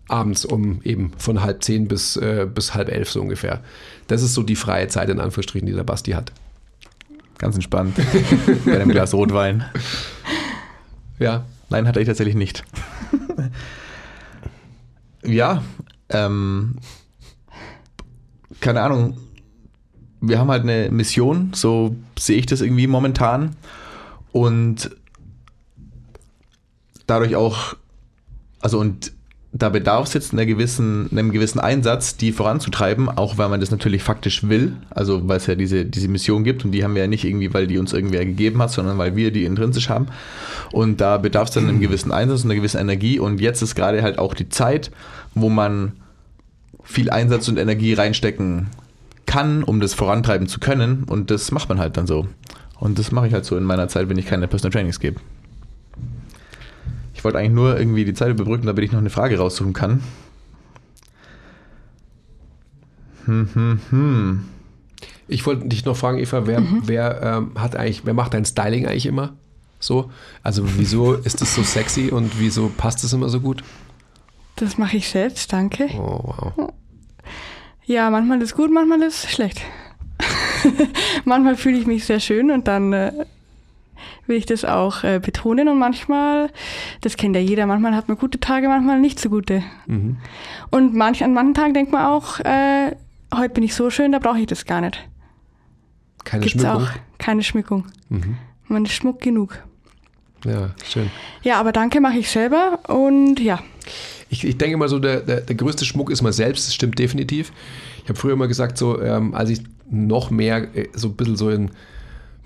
abends 0.09 0.45
um 0.45 0.83
eben 0.85 1.13
von 1.17 1.43
halb 1.43 1.65
zehn 1.65 1.89
bis, 1.89 2.19
äh, 2.19 2.47
bis 2.47 2.75
halb 2.75 2.91
elf 2.91 3.09
so 3.09 3.23
ungefähr. 3.23 3.63
Das 4.07 4.23
ist 4.23 4.35
so 4.35 4.43
die 4.43 4.55
freie 4.55 4.89
Zeit 4.89 5.09
in 5.09 5.19
Anführungsstrichen, 5.19 5.67
die 5.67 5.73
der 5.73 5.85
Basti 5.85 6.11
hat. 6.11 6.31
Ganz 7.39 7.55
entspannt. 7.55 7.97
Bei 8.65 8.77
einem 8.81 8.91
Glas 8.91 9.13
Rotwein. 9.15 9.65
Ja, 11.19 11.45
Nein, 11.69 11.89
hat 11.89 11.97
er 11.97 12.05
tatsächlich 12.05 12.37
nicht. 12.37 12.65
ja, 15.25 15.63
ähm, 16.09 16.77
keine 18.61 18.83
Ahnung. 18.83 19.17
Wir 20.21 20.39
haben 20.39 20.51
halt 20.51 20.63
eine 20.63 20.91
Mission, 20.91 21.53
so 21.55 21.97
sehe 22.19 22.39
ich 22.39 22.47
das 22.47 22.61
irgendwie 22.61 22.87
momentan. 22.87 23.57
Und 24.33 24.91
dadurch 27.07 27.37
auch, 27.37 27.77
also 28.61 28.79
und 28.79 29.13
da 29.59 29.71
bedarf 29.71 30.09
es 30.09 30.15
jetzt 30.15 30.33
einer 30.33 30.45
gewissen, 30.45 31.09
einem 31.11 31.33
gewissen 31.33 31.61
Einsatz, 31.61 32.17
die 32.17 32.33
voranzutreiben, 32.33 33.09
auch 33.09 33.39
weil 33.39 33.49
man 33.49 33.61
das 33.61 33.71
natürlich 33.71 34.03
faktisch 34.03 34.49
will. 34.49 34.77
Also 34.91 35.27
weil 35.29 35.39
es 35.39 35.47
ja 35.47 35.55
diese, 35.55 35.85
diese 35.87 36.09
Mission 36.09 36.45
gibt 36.45 36.65
und 36.65 36.73
die 36.73 36.85
haben 36.85 36.95
wir 36.95 37.03
ja 37.03 37.09
nicht 37.09 37.25
irgendwie, 37.25 37.55
weil 37.55 37.67
die 37.67 37.79
uns 37.79 37.93
irgendwer 37.93 38.25
gegeben 38.25 38.61
hat, 38.61 38.71
sondern 38.71 38.99
weil 38.99 39.17
wir 39.17 39.31
die 39.31 39.45
intrinsisch 39.45 39.89
haben. 39.89 40.09
Und 40.73 41.01
da 41.01 41.17
bedarf 41.17 41.49
es 41.49 41.55
dann 41.55 41.69
einem 41.69 41.81
gewissen 41.81 42.13
Einsatz 42.13 42.45
und 42.45 42.51
einer 42.51 42.59
gewissen 42.59 42.81
Energie. 42.81 43.19
Und 43.19 43.41
jetzt 43.41 43.63
ist 43.63 43.75
gerade 43.75 44.03
halt 44.03 44.19
auch 44.19 44.35
die 44.35 44.49
Zeit, 44.49 44.91
wo 45.35 45.49
man 45.49 45.93
viel 46.83 47.11
Einsatz 47.11 47.49
und 47.49 47.59
Energie 47.59 47.95
reinstecken 47.95 48.69
kann, 49.25 49.63
um 49.63 49.81
das 49.81 49.95
vorantreiben 49.95 50.49
zu 50.49 50.61
können. 50.61 51.05
Und 51.05 51.31
das 51.31 51.51
macht 51.51 51.69
man 51.69 51.79
halt 51.79 51.97
dann 51.97 52.07
so. 52.07 52.27
Und 52.79 52.99
das 52.99 53.11
mache 53.11 53.29
ich 53.29 53.33
halt 53.33 53.47
so 53.47 53.57
in 53.57 53.65
meiner 53.65 53.89
Zeit, 53.89 54.09
wenn 54.11 54.19
ich 54.19 54.27
keine 54.27 54.49
Personal 54.49 54.73
Trainings 54.73 55.01
gebe. 55.01 55.19
Ich 57.27 57.29
wollte 57.29 57.41
eigentlich 57.41 57.55
nur 57.55 57.77
irgendwie 57.77 58.05
die 58.05 58.15
Zeit 58.15 58.31
überbrücken, 58.31 58.67
damit 58.67 58.85
ich 58.85 58.93
noch 58.93 59.01
eine 59.01 59.11
Frage 59.11 59.37
raussuchen 59.37 59.73
kann. 59.73 60.01
Hm, 63.25 63.49
hm, 63.53 63.81
hm. 63.91 64.45
ich 65.27 65.45
wollte 65.45 65.67
dich 65.67 65.85
noch 65.85 65.97
fragen, 65.97 66.19
Eva, 66.19 66.47
wer, 66.47 66.63
wer 66.85 67.21
ähm, 67.21 67.51
hat 67.57 67.75
eigentlich, 67.75 68.07
wer 68.07 68.15
macht 68.15 68.33
dein 68.33 68.45
Styling 68.45 68.87
eigentlich 68.87 69.07
immer? 69.07 69.33
So? 69.81 70.09
Also 70.45 70.63
wieso 70.79 71.15
ist 71.15 71.41
das 71.41 71.53
so 71.53 71.65
sexy 71.65 72.11
und 72.13 72.39
wieso 72.39 72.69
passt 72.69 73.03
es 73.03 73.13
immer 73.13 73.29
so 73.29 73.41
gut? 73.41 73.65
Das 74.55 74.79
mache 74.79 74.97
ich 74.97 75.09
selbst, 75.09 75.53
danke. 75.53 75.89
Oh, 75.99 76.33
wow. 76.55 76.73
Ja, 77.87 78.09
manchmal 78.11 78.41
ist 78.41 78.55
gut, 78.55 78.71
manchmal 78.73 79.03
ist 79.03 79.29
schlecht. 79.29 79.61
manchmal 81.25 81.57
fühle 81.57 81.79
ich 81.79 81.89
mich 81.89 82.05
sehr 82.05 82.21
schön 82.21 82.53
und 82.53 82.69
dann 82.69 82.93
äh, 82.93 83.27
will 84.27 84.37
ich 84.37 84.47
das 84.47 84.65
auch 84.65 85.05
äh, 85.05 85.21
betonen 85.21 85.69
und 85.69 85.79
manchmal, 85.79 86.51
das 87.01 87.17
kennt 87.17 87.37
ja 87.37 87.43
jeder, 87.43 87.67
manchmal 87.67 87.95
hat 87.95 88.09
man 88.09 88.19
gute 88.19 88.41
Tage, 88.41 88.69
manchmal 88.69 89.01
nicht 89.01 89.21
so 89.21 89.29
gute. 89.29 89.63
Mhm. 89.87 90.17
Und 90.71 90.95
manch, 90.95 91.23
an 91.23 91.33
manchen 91.35 91.55
Tagen 91.55 91.75
denkt 91.75 91.93
man 91.93 92.07
auch, 92.07 92.41
äh, 92.41 92.95
heute 93.35 93.55
bin 93.55 93.65
ich 93.65 93.75
so 93.75 93.91
schön, 93.91 94.13
da 94.13 94.19
brauche 94.19 94.41
ich 94.41 94.47
das 94.47 94.65
gar 94.67 94.81
nicht. 94.81 94.99
Keine 96.25 96.45
Gibt's 96.45 96.61
Schmückung. 96.61 96.83
auch 96.83 96.89
keine 97.19 97.43
Schmückung. 97.43 97.85
Mhm. 98.09 98.37
Man 98.69 98.85
ist 98.85 98.93
Schmuck 98.93 99.21
genug. 99.21 99.59
Ja, 100.45 100.71
schön. 100.85 101.11
Ja, 101.43 101.59
aber 101.61 101.73
danke 101.73 102.01
mache 102.01 102.19
ich 102.19 102.29
selber 102.31 102.81
und 102.89 103.41
ja, 103.41 103.61
Ich, 104.29 104.45
ich 104.45 104.59
denke 104.59 104.77
mal 104.77 104.89
so, 104.89 104.99
der, 104.99 105.21
der, 105.21 105.41
der 105.41 105.57
größte 105.57 105.85
Schmuck 105.85 106.11
ist 106.11 106.23
man 106.23 106.33
selbst, 106.33 106.67
das 106.67 106.75
stimmt 106.75 106.99
definitiv. 106.99 107.53
Ich 108.03 108.09
habe 108.09 108.19
früher 108.19 108.33
immer 108.33 108.49
gesagt, 108.49 108.77
so, 108.79 109.01
ähm, 109.01 109.35
als 109.35 109.51
ich 109.51 109.63
noch 109.89 110.31
mehr 110.31 110.75
äh, 110.77 110.89
so 110.95 111.09
ein 111.09 111.17
bisschen 111.17 111.37
so 111.37 111.51
in 111.51 111.71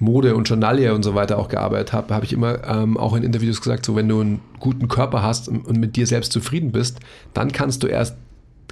Mode 0.01 0.35
und 0.35 0.49
Journalie 0.49 0.93
und 0.95 1.03
so 1.03 1.15
weiter 1.15 1.39
auch 1.39 1.49
gearbeitet 1.49 1.93
habe, 1.93 2.15
habe 2.15 2.25
ich 2.25 2.33
immer 2.33 2.67
ähm, 2.67 2.97
auch 2.97 3.15
in 3.15 3.23
Interviews 3.23 3.61
gesagt, 3.61 3.85
so 3.85 3.95
wenn 3.95 4.09
du 4.09 4.21
einen 4.21 4.41
guten 4.59 4.89
Körper 4.89 5.23
hast 5.23 5.49
und, 5.49 5.77
mit 5.77 5.95
dir 5.95 6.07
selbst 6.07 6.33
zufrieden 6.33 6.73
bist, 6.73 7.01
dann 7.35 7.53
kannst 7.53 7.83
du 7.83 7.87
erst 7.87 8.17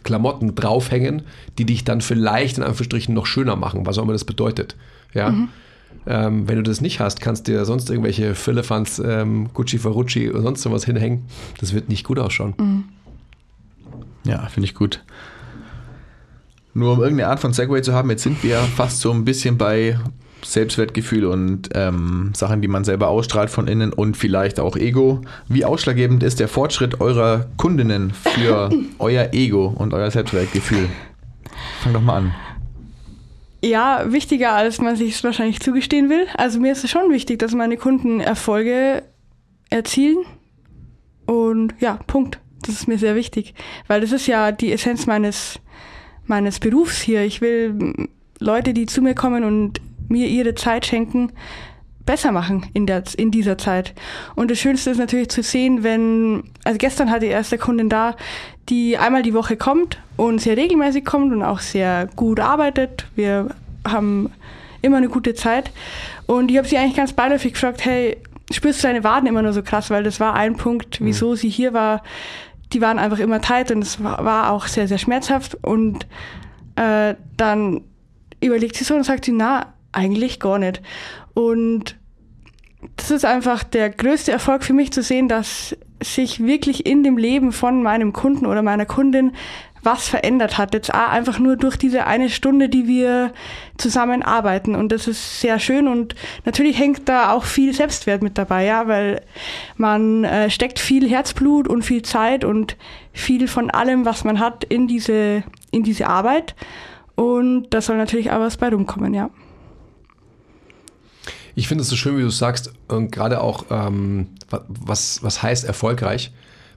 Klamotten 0.02 0.54
draufhängen, 0.54 1.22
die 1.58 1.66
dich 1.66 1.84
dann 1.84 2.00
vielleicht 2.00 2.56
in 2.56 2.64
Anführungsstrichen 2.64 3.14
noch 3.14 3.26
schöner 3.26 3.56
machen, 3.56 3.84
was 3.84 3.98
auch 3.98 4.04
immer 4.04 4.12
das 4.12 4.24
bedeutet. 4.24 4.76
Ja. 5.12 5.34
Ähm, 6.06 6.48
wenn 6.48 6.56
du 6.56 6.62
das 6.62 6.80
nicht 6.80 7.00
hast, 7.00 7.20
kannst 7.20 7.46
du 7.46 7.52
dir 7.52 7.64
sonst 7.66 7.90
irgendwelche 7.90 8.34
Philippans, 8.34 8.98
ähm, 9.04 9.50
Gucci 9.52 9.78
Ferrucci 9.78 10.30
oder 10.30 10.40
sonst 10.40 10.62
sowas 10.62 10.84
hinhängen. 10.84 11.24
Das 11.60 11.74
wird 11.74 11.90
nicht 11.90 12.04
gut 12.04 12.18
ausschauen. 12.18 12.54
Ja, 14.24 14.46
finde 14.46 14.66
ich 14.66 14.74
gut. 14.74 15.04
Nur 16.72 16.92
um 16.92 17.00
irgendeine 17.00 17.28
Art 17.28 17.40
von 17.40 17.52
Segway 17.52 17.82
zu 17.82 17.92
haben, 17.92 18.08
jetzt 18.10 18.22
sind 18.22 18.42
wir 18.42 18.58
fast 18.60 19.00
so 19.00 19.10
ein 19.10 19.24
bisschen 19.24 19.58
bei 19.58 19.98
Selbstwertgefühl 20.42 21.24
und 21.24 21.70
ähm, 21.74 22.32
Sachen, 22.34 22.62
die 22.62 22.68
man 22.68 22.84
selber 22.84 23.08
ausstrahlt 23.08 23.50
von 23.50 23.68
innen 23.68 23.92
und 23.92 24.16
vielleicht 24.16 24.60
auch 24.60 24.76
Ego. 24.76 25.20
Wie 25.48 25.64
ausschlaggebend 25.64 26.22
ist 26.22 26.40
der 26.40 26.48
Fortschritt 26.48 27.00
eurer 27.00 27.46
Kundinnen 27.56 28.12
für 28.12 28.70
euer 28.98 29.30
Ego 29.32 29.66
und 29.66 29.94
euer 29.94 30.10
Selbstwertgefühl? 30.10 30.88
Fang 31.82 31.92
doch 31.92 32.00
mal 32.00 32.16
an. 32.16 32.34
ja, 33.62 34.04
wichtiger 34.12 34.54
als 34.54 34.80
man 34.80 34.96
sich 34.96 35.14
es 35.14 35.24
wahrscheinlich 35.24 35.60
zugestehen 35.60 36.08
will. 36.08 36.26
Also 36.36 36.60
mir 36.60 36.72
ist 36.72 36.84
es 36.84 36.90
schon 36.90 37.10
wichtig, 37.10 37.38
dass 37.38 37.54
meine 37.54 37.76
Kunden 37.76 38.20
Erfolge 38.20 39.02
erzielen. 39.70 40.18
Und 41.26 41.74
ja, 41.80 41.98
Punkt. 42.06 42.40
Das 42.62 42.74
ist 42.74 42.88
mir 42.88 42.98
sehr 42.98 43.14
wichtig. 43.14 43.54
Weil 43.86 44.00
das 44.00 44.12
ist 44.12 44.26
ja 44.26 44.52
die 44.52 44.72
Essenz 44.72 45.06
meines, 45.06 45.60
meines 46.26 46.58
Berufs 46.58 47.00
hier. 47.00 47.22
Ich 47.22 47.40
will 47.40 48.08
Leute, 48.40 48.74
die 48.74 48.86
zu 48.86 49.02
mir 49.02 49.14
kommen 49.14 49.44
und 49.44 49.80
mir 50.08 50.26
ihre 50.26 50.54
Zeit 50.54 50.86
schenken, 50.86 51.32
besser 52.08 52.32
machen 52.32 52.64
in, 52.72 52.86
der, 52.86 53.04
in 53.18 53.30
dieser 53.30 53.58
Zeit. 53.58 53.94
Und 54.34 54.50
das 54.50 54.58
Schönste 54.58 54.90
ist 54.90 54.96
natürlich 54.96 55.28
zu 55.28 55.42
sehen, 55.42 55.82
wenn, 55.82 56.44
also 56.64 56.78
gestern 56.78 57.10
hatte 57.10 57.26
ich 57.26 57.32
erst 57.32 57.52
eine 57.52 57.60
Kundin 57.60 57.90
da, 57.90 58.16
die 58.70 58.96
einmal 58.96 59.22
die 59.22 59.34
Woche 59.34 59.58
kommt 59.58 60.00
und 60.16 60.40
sehr 60.40 60.56
regelmäßig 60.56 61.04
kommt 61.04 61.32
und 61.32 61.42
auch 61.42 61.60
sehr 61.60 62.08
gut 62.16 62.40
arbeitet. 62.40 63.06
Wir 63.14 63.48
haben 63.86 64.30
immer 64.80 64.96
eine 64.96 65.08
gute 65.08 65.34
Zeit. 65.34 65.70
Und 66.26 66.50
ich 66.50 66.56
habe 66.56 66.66
sie 66.66 66.78
eigentlich 66.78 66.96
ganz 66.96 67.12
beiläufig 67.12 67.52
gefragt, 67.52 67.84
hey, 67.84 68.16
spürst 68.50 68.82
du 68.82 68.86
deine 68.86 69.04
Waden 69.04 69.28
immer 69.28 69.42
nur 69.42 69.52
so 69.52 69.62
krass? 69.62 69.90
Weil 69.90 70.02
das 70.02 70.18
war 70.18 70.34
ein 70.34 70.56
Punkt, 70.56 70.98
wieso 71.02 71.34
sie 71.34 71.50
hier 71.50 71.74
war. 71.74 72.02
Die 72.72 72.80
waren 72.80 72.98
einfach 72.98 73.18
immer 73.18 73.40
tight 73.40 73.70
und 73.70 73.82
es 73.82 74.02
war, 74.02 74.24
war 74.24 74.50
auch 74.50 74.66
sehr, 74.66 74.88
sehr 74.88 74.98
schmerzhaft. 74.98 75.56
Und 75.62 76.06
äh, 76.76 77.14
dann 77.36 77.82
überlegt 78.40 78.76
sie 78.76 78.84
so 78.84 78.94
und 78.94 79.04
sagt 79.04 79.24
sie, 79.24 79.32
na, 79.32 79.74
eigentlich 79.98 80.40
gar 80.40 80.58
nicht. 80.58 80.80
Und 81.34 81.96
das 82.96 83.10
ist 83.10 83.24
einfach 83.24 83.64
der 83.64 83.90
größte 83.90 84.32
Erfolg 84.32 84.62
für 84.62 84.72
mich 84.72 84.92
zu 84.92 85.02
sehen, 85.02 85.28
dass 85.28 85.76
sich 86.00 86.44
wirklich 86.44 86.86
in 86.86 87.02
dem 87.02 87.16
Leben 87.16 87.52
von 87.52 87.82
meinem 87.82 88.12
Kunden 88.12 88.46
oder 88.46 88.62
meiner 88.62 88.86
Kundin 88.86 89.32
was 89.82 90.08
verändert 90.08 90.58
hat. 90.58 90.74
Jetzt 90.74 90.92
auch 90.92 91.08
einfach 91.08 91.38
nur 91.38 91.56
durch 91.56 91.76
diese 91.76 92.06
eine 92.06 92.28
Stunde, 92.28 92.68
die 92.68 92.86
wir 92.86 93.32
zusammen 93.78 94.22
arbeiten. 94.22 94.74
Und 94.74 94.92
das 94.92 95.08
ist 95.08 95.40
sehr 95.40 95.58
schön. 95.58 95.88
Und 95.88 96.14
natürlich 96.44 96.78
hängt 96.78 97.08
da 97.08 97.32
auch 97.32 97.44
viel 97.44 97.72
Selbstwert 97.72 98.22
mit 98.22 98.38
dabei, 98.38 98.64
ja, 98.64 98.86
weil 98.88 99.22
man 99.76 100.24
äh, 100.24 100.50
steckt 100.50 100.78
viel 100.78 101.08
Herzblut 101.08 101.68
und 101.68 101.82
viel 101.82 102.02
Zeit 102.02 102.44
und 102.44 102.76
viel 103.12 103.48
von 103.48 103.70
allem, 103.70 104.04
was 104.04 104.24
man 104.24 104.40
hat, 104.40 104.64
in 104.64 104.88
diese, 104.88 105.42
in 105.70 105.82
diese 105.82 106.06
Arbeit. 106.06 106.54
Und 107.14 107.70
da 107.70 107.80
soll 107.80 107.96
natürlich 107.96 108.30
auch 108.30 108.40
was 108.40 108.56
bei 108.56 108.68
rumkommen, 108.68 109.14
ja. 109.14 109.30
Ich 111.58 111.66
finde 111.66 111.82
es 111.82 111.88
so 111.88 111.96
schön, 111.96 112.16
wie 112.16 112.22
du 112.22 112.30
sagst, 112.30 112.72
und 112.86 113.10
gerade 113.10 113.40
auch, 113.40 113.64
ähm, 113.70 114.28
was, 114.68 115.24
was 115.24 115.42
heißt 115.42 115.64
erfolgreich, 115.64 116.30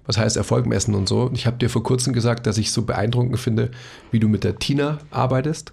was 0.08 0.18
heißt 0.18 0.38
Erfolg 0.38 0.66
messen 0.66 0.96
und 0.96 1.08
so. 1.08 1.30
Ich 1.36 1.46
habe 1.46 1.58
dir 1.58 1.70
vor 1.70 1.84
kurzem 1.84 2.14
gesagt, 2.14 2.48
dass 2.48 2.58
ich 2.58 2.72
so 2.72 2.82
beeindruckend 2.82 3.40
finde, 3.40 3.70
wie 4.10 4.20
du 4.20 4.28
mit 4.28 4.44
der 4.44 4.58
Tina 4.58 4.98
arbeitest. 5.12 5.72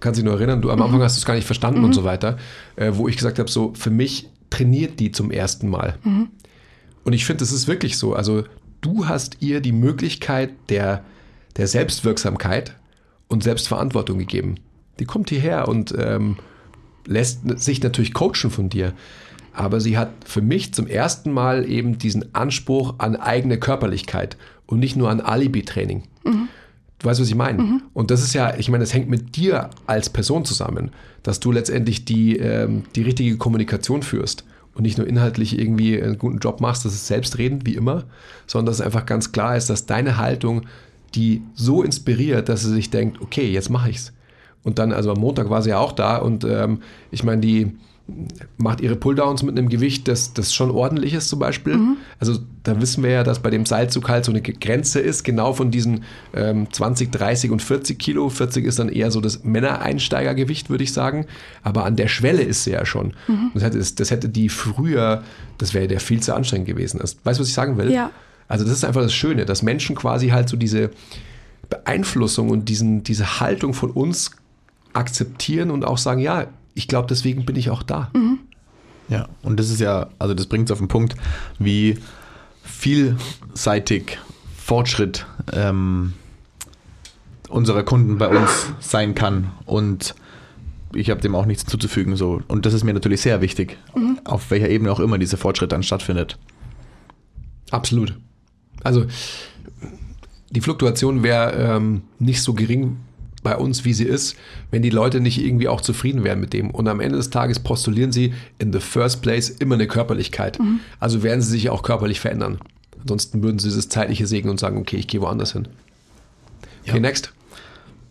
Kannst 0.00 0.18
dich 0.18 0.24
nur 0.24 0.34
erinnern, 0.34 0.60
du 0.62 0.72
am 0.72 0.82
Anfang 0.82 1.00
hast 1.00 1.16
du 1.16 1.20
es 1.20 1.24
gar 1.26 1.34
nicht 1.34 1.46
verstanden 1.46 1.78
Mhm. 1.78 1.84
und 1.86 1.92
so 1.92 2.02
weiter, 2.02 2.36
äh, 2.74 2.90
wo 2.94 3.06
ich 3.06 3.16
gesagt 3.16 3.38
habe, 3.38 3.48
so 3.48 3.72
für 3.76 3.90
mich 3.90 4.28
trainiert 4.50 4.98
die 4.98 5.12
zum 5.12 5.30
ersten 5.30 5.68
Mal. 5.68 5.96
Mhm. 6.02 6.28
Und 7.04 7.12
ich 7.12 7.24
finde, 7.26 7.38
das 7.44 7.52
ist 7.52 7.68
wirklich 7.68 7.98
so. 7.98 8.14
Also 8.14 8.42
du 8.80 9.06
hast 9.06 9.36
ihr 9.42 9.60
die 9.60 9.70
Möglichkeit 9.70 10.50
der, 10.70 11.04
der 11.56 11.68
Selbstwirksamkeit 11.68 12.74
und 13.28 13.44
Selbstverantwortung 13.44 14.18
gegeben. 14.18 14.56
Die 14.98 15.04
kommt 15.04 15.30
hierher 15.30 15.68
und 15.68 15.94
ähm, 15.96 16.36
lässt 17.06 17.40
sich 17.60 17.82
natürlich 17.82 18.14
coachen 18.14 18.50
von 18.50 18.68
dir. 18.68 18.92
Aber 19.52 19.80
sie 19.80 19.96
hat 19.96 20.10
für 20.24 20.42
mich 20.42 20.74
zum 20.74 20.86
ersten 20.86 21.32
Mal 21.32 21.68
eben 21.68 21.98
diesen 21.98 22.34
Anspruch 22.34 22.94
an 22.98 23.16
eigene 23.16 23.58
Körperlichkeit 23.58 24.36
und 24.66 24.80
nicht 24.80 24.96
nur 24.96 25.10
an 25.10 25.20
Alibi-Training. 25.20 26.02
Du 26.98 27.06
weißt, 27.06 27.20
was 27.20 27.28
ich 27.28 27.34
meine? 27.34 27.62
Und 27.92 28.10
das 28.10 28.22
ist 28.22 28.34
ja, 28.34 28.56
ich 28.56 28.68
meine, 28.68 28.82
das 28.82 28.94
hängt 28.94 29.08
mit 29.08 29.36
dir 29.36 29.70
als 29.86 30.10
Person 30.10 30.44
zusammen, 30.44 30.90
dass 31.22 31.38
du 31.38 31.52
letztendlich 31.52 32.04
die, 32.04 32.36
ähm, 32.38 32.84
die 32.96 33.02
richtige 33.02 33.36
Kommunikation 33.36 34.02
führst 34.02 34.44
und 34.74 34.82
nicht 34.82 34.98
nur 34.98 35.06
inhaltlich 35.06 35.58
irgendwie 35.58 36.02
einen 36.02 36.18
guten 36.18 36.38
Job 36.38 36.60
machst, 36.60 36.84
das 36.84 36.94
ist 36.94 37.06
selbstredend, 37.06 37.66
wie 37.66 37.74
immer, 37.74 38.04
sondern 38.46 38.66
dass 38.66 38.76
es 38.76 38.80
einfach 38.80 39.06
ganz 39.06 39.32
klar 39.32 39.56
ist, 39.56 39.70
dass 39.70 39.86
deine 39.86 40.16
Haltung 40.16 40.62
die 41.14 41.42
so 41.54 41.82
inspiriert, 41.82 42.48
dass 42.48 42.62
sie 42.62 42.72
sich 42.72 42.90
denkt, 42.90 43.20
okay, 43.20 43.48
jetzt 43.50 43.70
mache 43.70 43.90
ich's. 43.90 44.12
Und 44.64 44.78
dann, 44.78 44.92
also 44.92 45.12
am 45.12 45.20
Montag 45.20 45.50
war 45.50 45.62
sie 45.62 45.70
ja 45.70 45.78
auch 45.78 45.92
da 45.92 46.16
und 46.16 46.44
ähm, 46.44 46.80
ich 47.10 47.22
meine, 47.22 47.40
die 47.40 47.76
macht 48.58 48.82
ihre 48.82 48.96
Pulldowns 48.96 49.42
mit 49.42 49.56
einem 49.56 49.70
Gewicht, 49.70 50.08
das, 50.08 50.34
das 50.34 50.52
schon 50.52 50.70
ordentlich 50.70 51.14
ist 51.14 51.28
zum 51.28 51.38
Beispiel. 51.38 51.78
Also 52.20 52.38
da 52.62 52.78
wissen 52.80 53.02
wir 53.02 53.10
ja, 53.10 53.24
dass 53.24 53.38
bei 53.38 53.48
dem 53.48 53.64
Seilzug 53.64 54.08
halt 54.10 54.26
so 54.26 54.32
eine 54.32 54.42
Grenze 54.42 55.00
ist, 55.00 55.24
genau 55.24 55.54
von 55.54 55.70
diesen 55.70 56.04
ähm, 56.34 56.70
20, 56.70 57.10
30 57.10 57.50
und 57.50 57.62
40 57.62 57.98
Kilo. 57.98 58.28
40 58.28 58.66
ist 58.66 58.78
dann 58.78 58.90
eher 58.90 59.10
so 59.10 59.22
das 59.22 59.42
Männereinsteigergewicht, 59.44 60.68
würde 60.68 60.84
ich 60.84 60.92
sagen. 60.92 61.26
Aber 61.62 61.86
an 61.86 61.96
der 61.96 62.08
Schwelle 62.08 62.42
ist 62.42 62.64
sie 62.64 62.72
ja 62.72 62.84
schon. 62.84 63.14
Das, 63.54 63.62
hätte, 63.62 63.78
das 63.78 64.10
hätte 64.10 64.28
die 64.28 64.50
früher, 64.50 65.22
das 65.56 65.72
wäre 65.72 65.88
der 65.88 66.00
viel 66.00 66.20
zu 66.20 66.34
anstrengend 66.34 66.66
gewesen. 66.66 66.98
Das, 67.00 67.16
weißt 67.24 67.38
du, 67.38 67.42
was 67.42 67.48
ich 67.48 67.54
sagen 67.54 67.78
will? 67.78 67.90
Ja. 67.90 68.10
Also 68.48 68.64
das 68.66 68.74
ist 68.74 68.84
einfach 68.84 69.02
das 69.02 69.14
Schöne, 69.14 69.46
dass 69.46 69.62
Menschen 69.62 69.96
quasi 69.96 70.28
halt 70.28 70.50
so 70.50 70.58
diese 70.58 70.90
Beeinflussung 71.70 72.50
und 72.50 72.68
diesen, 72.68 73.02
diese 73.02 73.40
Haltung 73.40 73.72
von 73.72 73.90
uns 73.90 74.32
akzeptieren 74.94 75.70
und 75.70 75.84
auch 75.84 75.98
sagen, 75.98 76.20
ja, 76.20 76.46
ich 76.74 76.88
glaube, 76.88 77.06
deswegen 77.08 77.44
bin 77.44 77.56
ich 77.56 77.70
auch 77.70 77.82
da. 77.82 78.10
Ja, 79.08 79.28
und 79.42 79.60
das 79.60 79.70
ist 79.70 79.80
ja, 79.80 80.08
also 80.18 80.34
das 80.34 80.46
bringt 80.46 80.68
es 80.68 80.72
auf 80.72 80.78
den 80.78 80.88
Punkt, 80.88 81.14
wie 81.58 81.98
vielseitig 82.62 84.18
Fortschritt 84.56 85.26
ähm, 85.52 86.14
unserer 87.48 87.82
Kunden 87.82 88.18
bei 88.18 88.28
uns 88.28 88.72
sein 88.80 89.14
kann. 89.14 89.50
Und 89.66 90.14
ich 90.94 91.10
habe 91.10 91.20
dem 91.20 91.34
auch 91.34 91.46
nichts 91.46 91.66
zuzufügen. 91.66 92.16
So. 92.16 92.40
Und 92.48 92.66
das 92.66 92.72
ist 92.72 92.84
mir 92.84 92.94
natürlich 92.94 93.20
sehr 93.20 93.40
wichtig, 93.40 93.78
auf 94.24 94.50
welcher 94.50 94.68
Ebene 94.68 94.90
auch 94.90 95.00
immer 95.00 95.18
dieser 95.18 95.36
Fortschritt 95.36 95.72
dann 95.72 95.82
stattfindet. 95.82 96.38
Absolut. 97.70 98.18
Also 98.82 99.06
die 100.50 100.60
Fluktuation 100.60 101.22
wäre 101.22 101.52
ähm, 101.52 102.02
nicht 102.18 102.42
so 102.42 102.54
gering 102.54 102.98
bei 103.44 103.56
uns, 103.56 103.84
wie 103.84 103.92
sie 103.92 104.04
ist, 104.04 104.34
wenn 104.72 104.82
die 104.82 104.90
Leute 104.90 105.20
nicht 105.20 105.38
irgendwie 105.38 105.68
auch 105.68 105.80
zufrieden 105.80 106.24
wären 106.24 106.40
mit 106.40 106.52
dem. 106.52 106.70
Und 106.70 106.88
am 106.88 106.98
Ende 106.98 107.16
des 107.16 107.30
Tages 107.30 107.60
postulieren 107.60 108.10
sie 108.10 108.34
in 108.58 108.72
the 108.72 108.80
first 108.80 109.22
place 109.22 109.48
immer 109.50 109.76
eine 109.76 109.86
Körperlichkeit. 109.86 110.58
Also 110.98 111.22
werden 111.22 111.40
sie 111.42 111.50
sich 111.52 111.70
auch 111.70 111.82
körperlich 111.84 112.18
verändern. 112.18 112.58
Ansonsten 113.00 113.42
würden 113.44 113.58
sie 113.60 113.70
das 113.70 113.88
Zeitliche 113.88 114.26
segnen 114.26 114.50
und 114.50 114.58
sagen, 114.58 114.78
okay, 114.78 114.96
ich 114.96 115.06
gehe 115.06 115.20
woanders 115.20 115.52
hin. 115.52 115.68
Okay, 116.82 116.94
Ja. 116.96 117.00
next. 117.00 117.32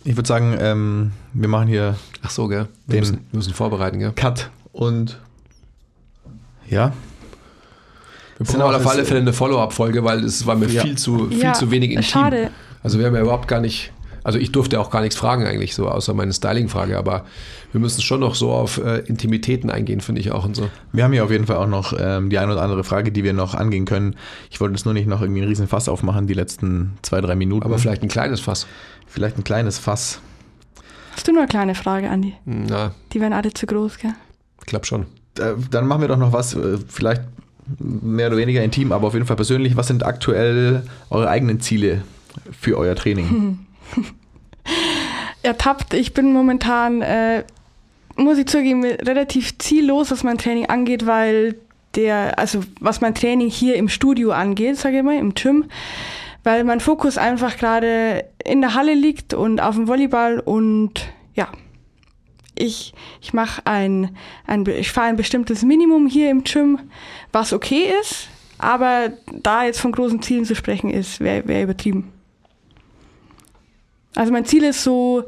Ich 0.06 0.16
würde 0.18 0.28
sagen, 0.28 0.56
ähm, 0.60 1.12
wir 1.34 1.48
machen 1.48 1.68
hier 1.68 1.96
Ach 2.22 2.30
so, 2.30 2.48
gell? 2.48 2.68
Wir 2.88 2.96
Den- 2.96 3.00
müssen, 3.02 3.18
wir 3.32 3.38
müssen 3.38 3.54
vorbereiten, 3.54 4.00
gell? 4.00 4.12
Cut 4.16 4.50
und 4.72 5.18
ja, 6.70 6.94
Wir 8.38 8.46
brauchen 8.46 8.62
auch 8.62 8.74
auf 8.74 8.88
alle 8.88 9.06
Fälle 9.06 9.22
eine 9.22 9.32
Follow-up-Folge, 9.34 10.04
weil 10.04 10.24
es 10.24 10.46
war 10.46 10.56
mir 10.56 10.68
Ja. 10.68 10.82
viel, 10.82 10.98
zu, 10.98 11.30
viel 11.30 11.40
Ja, 11.40 11.54
zu 11.54 11.72
wenig 11.72 11.92
intim. 11.92 12.04
schade. 12.04 12.50
Also 12.82 13.00
wir 13.00 13.06
haben 13.06 13.16
ja 13.16 13.22
überhaupt 13.22 13.48
gar 13.48 13.62
nicht, 13.62 13.93
also 14.24 14.40
ich 14.40 14.52
durfte 14.52 14.80
auch 14.80 14.90
gar 14.90 15.02
nichts 15.02 15.16
fragen 15.16 15.46
eigentlich 15.46 15.76
so, 15.76 15.88
außer 15.90 16.14
meine 16.14 16.34
Styling-Frage, 16.34 16.98
aber 16.98 17.26
wir 17.72 17.80
müssen 17.82 18.02
schon 18.02 18.20
noch 18.22 18.36
so 18.36 18.52
auf 18.52 18.78
äh, 18.78 19.00
Intimitäten 19.00 19.70
eingehen, 19.70 20.02
finde 20.02 20.22
ich 20.22 20.32
auch 20.32 20.46
und 20.46 20.56
so. 20.56 20.70
Wir 20.92 21.04
haben 21.04 21.12
hier 21.14 21.24
auf 21.24 21.32
jeden 21.32 21.46
Fall 21.46 21.58
auch 21.58 21.68
noch 21.68 21.94
ähm, 22.00 22.30
die 22.30 22.38
ein 22.38 22.50
oder 22.50 22.62
andere 22.62 22.84
Frage, 22.84 23.12
die 23.12 23.24
wir 23.24 23.34
noch 23.34 23.54
angehen 23.56 23.86
können. 23.86 24.16
Ich 24.52 24.60
wollte 24.62 24.74
jetzt 24.76 24.86
nur 24.86 24.94
nicht 24.94 25.08
noch 25.08 25.22
irgendwie 25.22 25.42
einen 25.42 25.50
riesen 25.50 25.68
Fass 25.68 25.90
aufmachen, 25.90 26.28
die 26.28 26.34
letzten 26.34 26.94
zwei, 27.02 27.20
drei 27.22 27.36
Minuten. 27.36 27.64
Aber 27.66 27.78
vielleicht 27.78 28.04
ein 28.04 28.10
kleines 28.10 28.40
Fass. 28.40 28.68
vielleicht 29.08 29.38
ein 29.38 29.44
kleines 29.44 29.78
Fass. 29.80 30.20
Hast 31.16 31.28
du 31.28 31.32
nur 31.32 31.42
eine 31.42 31.48
kleine 31.50 31.76
Frage, 31.76 32.10
Andi? 32.10 32.34
Na, 32.46 32.92
Die 33.12 33.22
wären 33.22 33.34
alle 33.34 33.54
zu 33.54 33.66
groß, 33.66 33.98
gell? 34.00 34.14
ich 34.60 34.66
glaube 34.68 34.86
schon. 34.86 35.02
Äh, 35.38 35.54
dann 35.72 35.86
machen 35.88 36.02
wir 36.02 36.08
doch 36.08 36.18
noch 36.18 36.32
was, 36.32 36.54
äh, 36.56 36.78
vielleicht 36.88 37.22
mehr 37.80 38.28
oder 38.28 38.38
weniger 38.38 38.64
intim, 38.64 38.92
aber 38.92 39.08
auf 39.08 39.14
jeden 39.14 39.26
Fall 39.26 39.36
persönlich. 39.36 39.76
Was 39.78 39.88
sind 39.88 40.06
aktuell 40.06 40.84
eure 41.10 41.30
eigenen 41.30 41.60
Ziele 41.60 42.04
für 42.52 42.78
euer 42.78 42.96
Training? 42.96 43.60
ertappt. 45.44 45.94
Ich 45.94 46.14
bin 46.14 46.32
momentan, 46.34 47.02
äh, 47.02 47.44
muss 48.16 48.38
ich 48.38 48.48
zugeben, 48.48 48.84
relativ 48.84 49.58
ziellos, 49.58 50.12
was 50.12 50.24
mein 50.24 50.38
Training 50.38 50.68
angeht, 50.68 51.06
weil 51.06 51.56
der, 51.96 52.40
also 52.40 52.62
was 52.80 53.02
mein 53.02 53.16
Training 53.16 53.50
hier 53.50 53.76
im 53.76 53.90
Studio 53.90 54.32
angeht, 54.32 54.78
sage 54.78 54.98
ich 54.98 55.04
mal, 55.04 55.18
im 55.18 55.34
Gym, 55.34 55.66
weil 56.44 56.64
mein 56.64 56.80
Fokus 56.80 57.18
einfach 57.18 57.58
gerade 57.58 58.26
in 58.44 58.62
der 58.62 58.74
Halle 58.74 58.94
liegt 58.94 59.34
und 59.34 59.62
auf 59.62 59.76
dem 59.76 59.88
Volleyball 59.88 60.40
und 60.40 61.14
ja, 61.36 61.50
ich, 62.56 62.94
ich 63.22 63.34
mache 63.34 63.66
ein, 63.66 64.16
ein, 64.46 64.66
ich 64.68 64.92
fahre 64.92 65.08
ein 65.08 65.16
bestimmtes 65.16 65.64
Minimum 65.64 66.08
hier 66.08 66.30
im 66.30 66.44
Gym, 66.44 66.80
was 67.32 67.54
okay 67.54 67.92
ist, 68.02 68.30
aber 68.58 69.12
da 69.32 69.66
jetzt 69.66 69.82
von 69.82 69.92
großen 69.92 70.22
Zielen 70.22 70.46
zu 70.46 70.56
sprechen 70.56 70.90
ist, 70.90 71.20
wäre 71.20 71.48
wär 71.48 71.64
übertrieben. 71.64 72.12
Also 74.16 74.32
mein 74.32 74.46
Ziel 74.46 74.64
ist 74.64 74.84
so 74.84 75.24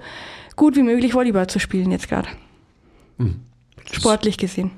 gut 0.56 0.76
wie 0.76 0.84
möglich 0.84 1.14
Volleyball 1.14 1.48
zu 1.48 1.60
spielen 1.60 1.92
jetzt 1.92 2.08
gerade. 2.08 2.30
Sportlich 3.92 4.38
gesehen. 4.38 4.72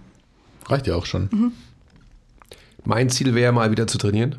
Reicht 0.66 0.88
ja 0.88 0.95
auch 0.95 1.05
schon. 1.05 1.53
Mein 2.84 3.10
Ziel 3.10 3.36
wäre 3.36 3.51
mal 3.51 3.72
wieder 3.72 3.88
zu 3.88 3.97
trainieren. 3.97 4.38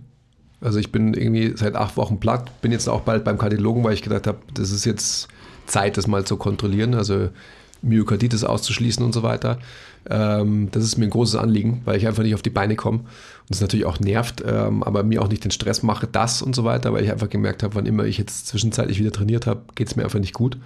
Also 0.60 0.78
ich 0.78 0.90
bin 0.90 1.14
irgendwie 1.14 1.56
seit 1.56 1.76
acht 1.76 1.96
Wochen 1.96 2.18
platt, 2.18 2.60
bin 2.62 2.72
jetzt 2.72 2.88
auch 2.88 3.02
bald 3.02 3.24
beim 3.24 3.38
Kardiologen, 3.38 3.84
weil 3.84 3.94
ich 3.94 4.02
gedacht 4.02 4.26
habe, 4.26 4.38
das 4.54 4.70
ist 4.70 4.84
jetzt 4.84 5.28
Zeit, 5.66 5.96
das 5.96 6.06
mal 6.06 6.24
zu 6.24 6.36
kontrollieren, 6.36 6.94
also 6.94 7.28
Myokarditis 7.82 8.42
auszuschließen 8.42 9.04
und 9.04 9.12
so 9.12 9.22
weiter. 9.22 9.58
Ähm, 10.10 10.68
das 10.70 10.84
ist 10.84 10.96
mir 10.96 11.04
ein 11.04 11.10
großes 11.10 11.36
Anliegen, 11.36 11.82
weil 11.84 11.96
ich 11.96 12.06
einfach 12.06 12.22
nicht 12.22 12.34
auf 12.34 12.42
die 12.42 12.50
Beine 12.50 12.76
komme. 12.76 12.98
Und 12.98 13.50
das 13.50 13.60
natürlich 13.60 13.86
auch 13.86 14.00
nervt, 14.00 14.42
ähm, 14.46 14.82
aber 14.82 15.02
mir 15.02 15.22
auch 15.22 15.28
nicht 15.28 15.44
den 15.44 15.50
Stress 15.50 15.82
mache, 15.82 16.06
das 16.06 16.42
und 16.42 16.54
so 16.54 16.64
weiter, 16.64 16.92
weil 16.92 17.04
ich 17.04 17.10
einfach 17.10 17.28
gemerkt 17.28 17.62
habe, 17.62 17.74
wann 17.74 17.86
immer 17.86 18.04
ich 18.04 18.18
jetzt 18.18 18.46
zwischenzeitlich 18.46 18.98
wieder 18.98 19.12
trainiert 19.12 19.46
habe, 19.46 19.62
geht 19.74 19.88
es 19.88 19.96
mir 19.96 20.04
einfach 20.04 20.18
nicht 20.18 20.34
gut. 20.34 20.58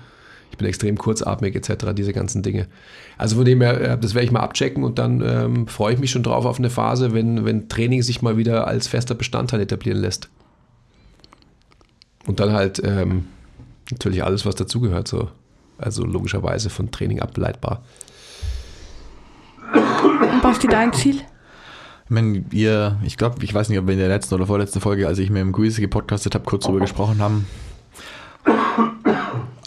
Ich 0.51 0.59
bin 0.59 0.68
extrem 0.68 0.99
kurzatmig 0.99 1.57
etc., 1.57 1.86
diese 1.95 2.12
ganzen 2.12 2.43
Dinge. 2.43 2.68
Also 3.16 3.36
von 3.36 3.45
dem 3.45 3.61
her, 3.62 3.80
äh, 3.80 3.99
das 3.99 4.14
werde 4.14 4.26
ich 4.26 4.32
mal 4.32 4.40
abchecken 4.40 4.84
und 4.84 4.99
dann 4.99 5.22
ähm, 5.22 5.66
freue 5.66 5.95
ich 5.95 6.01
mich 6.01 6.11
schon 6.11 6.22
drauf 6.22 6.45
auf 6.45 6.59
eine 6.59 6.70
Phase, 6.70 7.12
wenn, 7.12 7.45
wenn 7.45 7.68
Training 7.68 8.03
sich 8.03 8.22
mal 8.22 8.36
wieder 8.36 8.66
als 8.66 8.86
fester 8.86 9.14
Bestandteil 9.14 9.61
etablieren 9.61 9.99
lässt. 9.99 10.28
Und 12.26 12.38
dann 12.38 12.53
halt 12.53 12.80
ähm, 12.84 13.26
natürlich 13.90 14.22
alles, 14.22 14.47
was 14.47 14.55
dazugehört, 14.55 15.09
so. 15.09 15.28
Also 15.78 16.05
logischerweise 16.05 16.70
von 16.70 16.93
Training 16.93 17.20
ableitbar. 17.20 17.82
Basti, 20.43 20.66
dein 20.66 20.93
Ziel? 20.93 21.20
Ich 22.05 22.11
meine, 22.11 22.45
ihr, 22.51 22.99
ich 23.05 23.16
glaube, 23.16 23.43
ich 23.45 23.55
weiß 23.55 23.68
nicht, 23.68 23.78
ob 23.78 23.86
wir 23.86 23.95
in 23.95 24.01
der 24.01 24.09
letzten 24.09 24.34
oder 24.34 24.47
vorletzten 24.47 24.80
Folge, 24.80 25.07
als 25.07 25.20
ich 25.20 25.30
mit 25.30 25.40
dem 25.40 25.53
Quiz 25.53 25.76
gepodcastet 25.76 26.34
habe, 26.34 26.45
kurz 26.45 26.64
drüber 26.64 26.80
gesprochen 26.80 27.20
haben. 27.20 27.47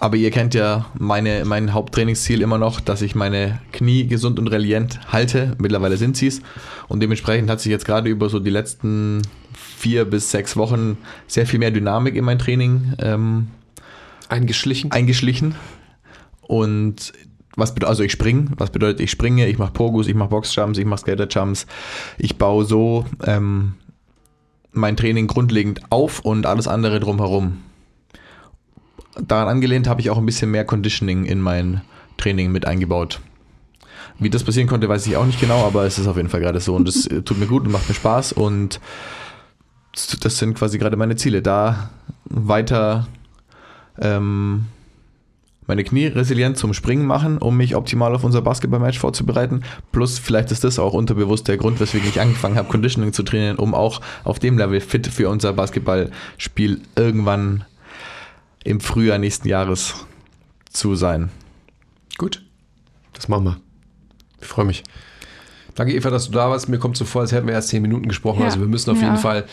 Aber 0.01 0.17
ihr 0.17 0.29
kennt 0.31 0.53
ja 0.53 0.85
meine, 0.99 1.45
mein 1.45 1.73
Haupttrainingsziel 1.73 2.41
immer 2.41 2.57
noch, 2.57 2.81
dass 2.81 3.01
ich 3.01 3.15
meine 3.15 3.61
Knie 3.71 4.05
gesund 4.05 4.37
und 4.37 4.47
resilient 4.47 4.99
halte. 5.13 5.55
Mittlerweile 5.59 5.95
sind 5.95 6.17
sie 6.17 6.27
es. 6.27 6.41
Und 6.89 6.99
dementsprechend 6.99 7.49
hat 7.49 7.61
sich 7.61 7.71
jetzt 7.71 7.85
gerade 7.85 8.09
über 8.09 8.27
so 8.27 8.39
die 8.39 8.49
letzten 8.49 9.21
vier 9.53 10.03
bis 10.03 10.29
sechs 10.29 10.57
Wochen 10.57 10.97
sehr 11.25 11.47
viel 11.47 11.59
mehr 11.59 11.71
Dynamik 11.71 12.15
in 12.15 12.25
mein 12.25 12.37
Training 12.37 12.95
ähm, 12.99 13.47
Eingeschlichen. 14.27 14.91
eingeschlichen. 14.91 15.55
Und 16.41 17.13
was 17.55 17.73
bedeutet, 17.73 17.89
also 17.89 18.03
ich 18.03 18.11
springe, 18.11 18.47
was 18.57 18.69
bedeutet, 18.69 18.99
ich 18.99 19.11
springe, 19.11 19.47
ich 19.47 19.57
mache 19.57 19.71
Pogus, 19.71 20.07
ich 20.07 20.15
mache 20.15 20.29
Boxjumps, 20.29 20.77
ich 20.77 20.85
mache 20.85 21.01
Skaterjumps. 21.01 21.65
Ich 22.17 22.37
baue 22.37 22.65
so 22.65 23.05
ähm, 23.25 23.75
mein 24.71 24.97
Training 24.97 25.27
grundlegend 25.27 25.81
auf 25.89 26.19
und 26.19 26.45
alles 26.45 26.67
andere 26.67 26.99
drumherum. 26.99 27.61
Daran 29.21 29.47
angelehnt 29.47 29.87
habe 29.87 30.01
ich 30.01 30.09
auch 30.09 30.17
ein 30.17 30.25
bisschen 30.25 30.51
mehr 30.51 30.65
Conditioning 30.65 31.23
in 31.25 31.39
mein 31.39 31.81
Training 32.17 32.51
mit 32.51 32.65
eingebaut. 32.65 33.21
Wie 34.19 34.29
das 34.29 34.43
passieren 34.43 34.67
konnte, 34.67 34.89
weiß 34.89 35.07
ich 35.07 35.17
auch 35.17 35.25
nicht 35.25 35.39
genau, 35.39 35.65
aber 35.65 35.85
es 35.85 35.97
ist 35.97 36.07
auf 36.07 36.17
jeden 36.17 36.29
Fall 36.29 36.41
gerade 36.41 36.59
so 36.59 36.75
und 36.75 36.87
es 36.87 37.03
tut 37.25 37.37
mir 37.37 37.47
gut 37.47 37.65
und 37.65 37.71
macht 37.71 37.87
mir 37.87 37.95
Spaß 37.95 38.33
und 38.33 38.79
das 40.21 40.37
sind 40.37 40.55
quasi 40.55 40.77
gerade 40.77 40.97
meine 40.97 41.15
Ziele, 41.15 41.41
da 41.41 41.89
weiter 42.25 43.07
ähm, 43.99 44.65
meine 45.67 45.83
Knie 45.83 46.07
resilient 46.07 46.57
zum 46.57 46.73
Springen 46.73 47.05
machen, 47.05 47.37
um 47.37 47.57
mich 47.57 47.75
optimal 47.75 48.13
auf 48.13 48.23
unser 48.23 48.41
Basketballmatch 48.41 48.99
vorzubereiten. 48.99 49.61
Plus 49.91 50.19
vielleicht 50.19 50.51
ist 50.51 50.63
das 50.63 50.77
auch 50.79 50.93
unterbewusst 50.93 51.47
der 51.47 51.57
Grund, 51.57 51.79
weswegen 51.79 52.07
ich 52.07 52.21
angefangen 52.21 52.55
habe, 52.57 52.69
Conditioning 52.69 53.13
zu 53.13 53.23
trainieren, 53.23 53.57
um 53.57 53.73
auch 53.73 54.01
auf 54.23 54.39
dem 54.39 54.57
Level 54.57 54.79
fit 54.81 55.07
für 55.07 55.29
unser 55.29 55.53
Basketballspiel 55.53 56.81
irgendwann 56.95 57.65
im 58.63 58.79
Frühjahr 58.79 59.17
nächsten 59.17 59.47
Jahres 59.47 60.05
zu 60.69 60.95
sein. 60.95 61.29
Gut. 62.17 62.43
Das 63.13 63.27
machen 63.27 63.45
wir. 63.45 63.57
Ich 64.41 64.47
freue 64.47 64.65
mich. 64.65 64.83
Danke, 65.75 65.93
Eva, 65.93 66.09
dass 66.09 66.25
du 66.27 66.31
da 66.31 66.49
warst. 66.49 66.69
Mir 66.69 66.79
kommt 66.79 66.95
so 66.97 67.05
vor, 67.05 67.21
als 67.21 67.31
hätten 67.31 67.47
wir 67.47 67.53
erst 67.53 67.69
zehn 67.69 67.81
Minuten 67.81 68.07
gesprochen. 68.07 68.39
Ja. 68.39 68.45
Also 68.45 68.59
wir 68.59 68.67
müssen 68.67 68.91
auf 68.91 68.97
Ja. 68.97 69.03
jeden 69.03 69.17
Fall 69.17 69.45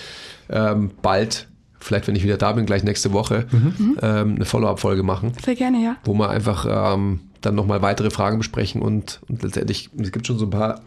ähm, 0.51 0.91
bald, 1.03 1.49
vielleicht 1.83 2.07
wenn 2.09 2.16
ich 2.16 2.22
wieder 2.24 2.37
da 2.37 2.53
bin, 2.53 2.66
gleich 2.66 2.85
nächste 2.85 3.12
Woche, 3.12 3.47
Mhm. 3.51 3.99
ähm, 4.03 4.35
eine 4.37 4.45
Follow-up-Folge 4.45 5.03
machen, 5.03 5.33
Sehr 5.45 5.55
gerne, 5.55 5.83
ja. 5.83 5.97
wo 6.05 6.14
wir 6.14 6.30
einfach 6.30 6.66
ähm, 6.95 7.20
dann 7.41 7.55
nochmal 7.55 7.83
weitere 7.83 8.11
Fragen 8.11 8.39
besprechen 8.39 8.80
und, 8.83 9.20
und 9.28 9.43
letztendlich, 9.43 9.91
es 9.99 10.12
gibt 10.12 10.26
schon 10.26 10.39
so 10.39 10.47
ein 10.47 10.51
paar 10.51 10.80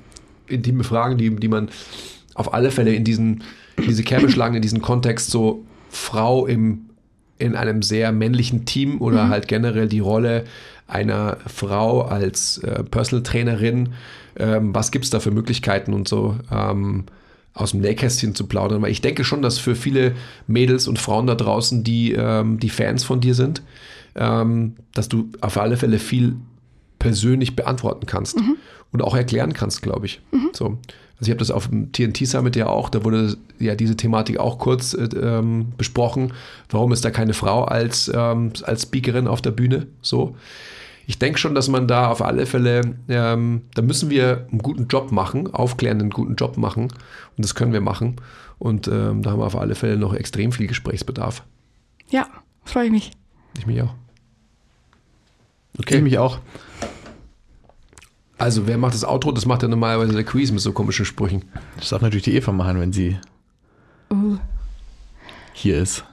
intime 0.47 0.83
Fragen, 0.83 1.17
die, 1.17 1.35
die 1.35 1.47
man 1.47 1.69
auf 2.33 2.53
alle 2.53 2.71
Fälle 2.71 2.93
in 2.93 3.03
diesen, 3.03 3.43
diese 3.85 4.03
Kerbe 4.03 4.29
schlagen, 4.29 4.55
in 4.55 4.61
diesen 4.61 4.81
Kontext 4.81 5.31
so 5.31 5.63
Frau 5.89 6.45
im, 6.45 6.89
in 7.39 7.55
einem 7.55 7.81
sehr 7.81 8.11
männlichen 8.11 8.65
Team 8.65 9.01
oder 9.01 9.27
halt 9.29 9.47
generell 9.47 9.87
die 9.87 9.99
Rolle 9.99 10.45
einer 10.87 11.37
Frau 11.47 12.01
als 12.03 12.59
äh, 12.59 12.83
Personal 12.83 13.23
Trainerin. 13.23 13.89
Ähm, 14.37 14.73
was 14.75 14.91
gibt 14.91 15.05
es 15.05 15.11
da 15.11 15.19
für 15.19 15.31
Möglichkeiten 15.31 15.93
und 15.93 16.07
so 16.07 16.35
ähm, 16.51 17.05
aus 17.55 17.71
dem 17.71 17.81
Nähkästchen 17.81 18.35
zu 18.35 18.45
plaudern? 18.45 18.83
Weil 18.83 18.91
ich 18.91 19.01
denke 19.01 19.23
schon, 19.23 19.41
dass 19.41 19.57
für 19.57 19.75
viele 19.75 20.13
Mädels 20.45 20.87
und 20.87 20.99
Frauen 20.99 21.25
da 21.25 21.33
draußen, 21.33 21.83
die, 21.83 22.11
ähm, 22.11 22.59
die 22.59 22.69
Fans 22.69 23.03
von 23.03 23.19
dir 23.19 23.33
sind, 23.33 23.63
ähm, 24.15 24.75
dass 24.93 25.09
du 25.09 25.29
auf 25.41 25.57
alle 25.57 25.77
Fälle 25.77 25.97
viel 25.97 26.35
persönlich 26.99 27.55
beantworten 27.55 28.05
kannst 28.05 28.37
und 28.91 29.01
auch 29.01 29.15
erklären 29.15 29.53
kannst, 29.53 29.81
glaube 29.81 30.05
ich. 30.05 30.21
So. 30.53 30.77
Also 31.17 31.29
ich 31.29 31.29
habe 31.29 31.39
das 31.39 31.51
auf 31.51 31.69
dem 31.69 31.91
TNT 31.91 32.27
Summit 32.27 32.55
ja 32.55 32.67
auch, 32.67 32.89
da 32.89 33.03
wurde 33.05 33.37
ja 33.57 33.75
diese 33.75 33.95
Thematik 33.95 34.37
auch 34.37 34.57
kurz 34.57 34.93
äh, 34.93 35.07
ähm, 35.15 35.67
besprochen. 35.77 36.33
Warum 36.69 36.91
ist 36.91 37.05
da 37.05 37.11
keine 37.11 37.33
Frau 37.33 37.63
als, 37.63 38.11
ähm, 38.13 38.51
als 38.63 38.83
Speakerin 38.83 39.27
auf 39.27 39.41
der 39.41 39.51
Bühne? 39.51 39.87
So. 40.01 40.35
Ich 41.07 41.19
denke 41.19 41.37
schon, 41.37 41.55
dass 41.55 41.67
man 41.67 41.87
da 41.87 42.09
auf 42.09 42.21
alle 42.21 42.45
Fälle, 42.45 42.95
ähm, 43.07 43.61
da 43.75 43.81
müssen 43.81 44.09
wir 44.09 44.47
einen 44.49 44.59
guten 44.59 44.87
Job 44.87 45.11
machen, 45.11 45.53
aufklärenden 45.53 46.09
guten 46.09 46.35
Job 46.35 46.57
machen. 46.57 46.83
Und 46.83 47.43
das 47.43 47.53
können 47.55 47.73
wir 47.73 47.81
machen. 47.81 48.15
Und 48.57 48.87
ähm, 48.87 49.21
da 49.21 49.31
haben 49.31 49.39
wir 49.39 49.45
auf 49.45 49.55
alle 49.55 49.75
Fälle 49.75 49.97
noch 49.97 50.13
extrem 50.13 50.51
viel 50.51 50.67
Gesprächsbedarf. 50.67 51.43
Ja, 52.09 52.27
freue 52.63 52.85
ich 52.85 52.91
mich. 52.91 53.11
Ich 53.57 53.67
mich 53.67 53.81
auch. 53.81 53.93
Okay. 55.77 55.97
Ich 55.97 56.03
mich 56.03 56.17
auch. 56.17 56.39
Also, 58.37 58.67
wer 58.67 58.77
macht 58.77 58.93
das 58.93 59.05
Outro? 59.05 59.31
Das 59.31 59.45
macht 59.45 59.61
ja 59.61 59.67
normalerweise 59.67 60.13
der 60.13 60.23
Quiz 60.23 60.51
mit 60.51 60.59
so 60.59 60.71
komischen 60.73 61.05
Sprüchen. 61.05 61.45
Das 61.77 61.89
darf 61.89 62.01
natürlich 62.01 62.23
die 62.23 62.35
Eva 62.35 62.51
machen, 62.51 62.79
wenn 62.79 62.91
sie 62.91 63.17
Uh. 64.11 64.37
hier 65.53 65.77
ist. 65.79 66.03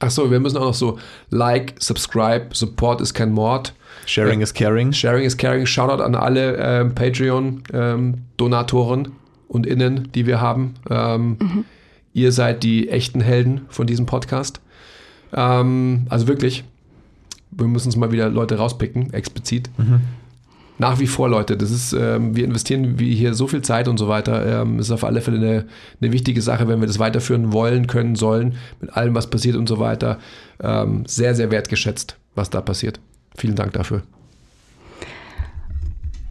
Ach 0.00 0.10
so, 0.10 0.30
wir 0.30 0.40
müssen 0.40 0.56
auch 0.56 0.64
noch 0.64 0.74
so 0.74 0.98
Like, 1.30 1.74
Subscribe, 1.78 2.48
Support 2.52 3.00
ist 3.00 3.14
kein 3.14 3.32
Mord. 3.32 3.74
Sharing 4.06 4.40
is 4.40 4.52
caring. 4.52 4.92
Sharing 4.92 5.24
is 5.24 5.36
caring. 5.36 5.66
Shoutout 5.66 6.02
an 6.02 6.14
alle 6.14 6.56
ähm, 6.56 6.94
Patreon-Donatoren 6.94 9.12
und 9.48 9.66
Innen, 9.66 10.08
die 10.14 10.26
wir 10.26 10.40
haben. 10.40 10.74
Ähm, 10.90 11.64
Ihr 12.12 12.30
seid 12.30 12.62
die 12.62 12.90
echten 12.90 13.20
Helden 13.20 13.62
von 13.70 13.88
diesem 13.88 14.06
Podcast. 14.06 14.60
Ähm, 15.32 16.06
also 16.08 16.28
wirklich, 16.28 16.62
wir 17.50 17.66
müssen 17.66 17.88
uns 17.88 17.96
mal 17.96 18.12
wieder 18.12 18.28
Leute 18.28 18.56
rauspicken, 18.56 19.12
explizit. 19.12 19.68
Nach 20.78 20.98
wie 20.98 21.06
vor, 21.06 21.28
Leute, 21.28 21.56
das 21.56 21.70
ist, 21.70 21.92
ähm, 21.92 22.34
wir 22.34 22.44
investieren 22.44 22.98
wie 22.98 23.14
hier 23.14 23.34
so 23.34 23.46
viel 23.46 23.62
Zeit 23.62 23.86
und 23.86 23.96
so 23.96 24.08
weiter. 24.08 24.62
Ähm, 24.62 24.80
ist 24.80 24.90
auf 24.90 25.04
alle 25.04 25.20
Fälle 25.20 25.36
eine, 25.36 25.66
eine 26.00 26.12
wichtige 26.12 26.42
Sache, 26.42 26.66
wenn 26.66 26.80
wir 26.80 26.88
das 26.88 26.98
weiterführen 26.98 27.52
wollen, 27.52 27.86
können, 27.86 28.16
sollen, 28.16 28.56
mit 28.80 28.96
allem, 28.96 29.14
was 29.14 29.30
passiert 29.30 29.56
und 29.56 29.68
so 29.68 29.78
weiter. 29.78 30.18
Ähm, 30.60 31.04
sehr, 31.06 31.34
sehr 31.34 31.50
wertgeschätzt, 31.52 32.16
was 32.34 32.50
da 32.50 32.60
passiert. 32.60 32.98
Vielen 33.36 33.54
Dank 33.54 33.72
dafür. 33.72 34.02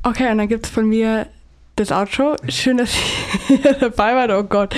Okay, 0.03 0.29
und 0.29 0.37
dann 0.37 0.49
gibt 0.49 0.65
es 0.65 0.71
von 0.71 0.89
mir 0.89 1.27
das 1.75 1.91
Outro. 1.91 2.35
Schön, 2.47 2.77
dass 2.77 2.95
ihr 3.49 3.73
dabei 3.79 4.15
wart. 4.15 4.31
Oh 4.31 4.43
Gott. 4.43 4.75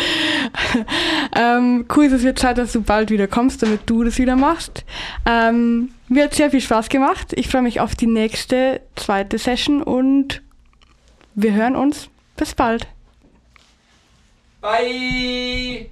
ähm, 1.36 1.86
cool, 1.96 2.06
es 2.06 2.24
wird 2.24 2.40
Zeit, 2.40 2.58
dass 2.58 2.74
du 2.74 2.82
bald 2.82 3.10
wieder 3.10 3.28
kommst, 3.28 3.62
damit 3.64 3.82
du 3.86 4.04
das 4.04 4.18
wieder 4.18 4.36
machst. 4.36 4.86
Ähm, 5.26 5.92
mir 6.08 6.26
hat 6.26 6.34
sehr 6.34 6.52
viel 6.52 6.62
Spaß 6.62 6.90
gemacht. 6.90 7.34
Ich 7.36 7.48
freue 7.48 7.62
mich 7.62 7.80
auf 7.80 7.96
die 7.96 8.08
nächste, 8.08 8.82
zweite 8.96 9.38
Session 9.38 9.84
und 9.84 10.42
wir 11.34 11.54
hören 11.54 11.76
uns. 11.76 12.10
Bis 12.38 12.54
bald. 12.54 12.88
Bye! 14.62 15.90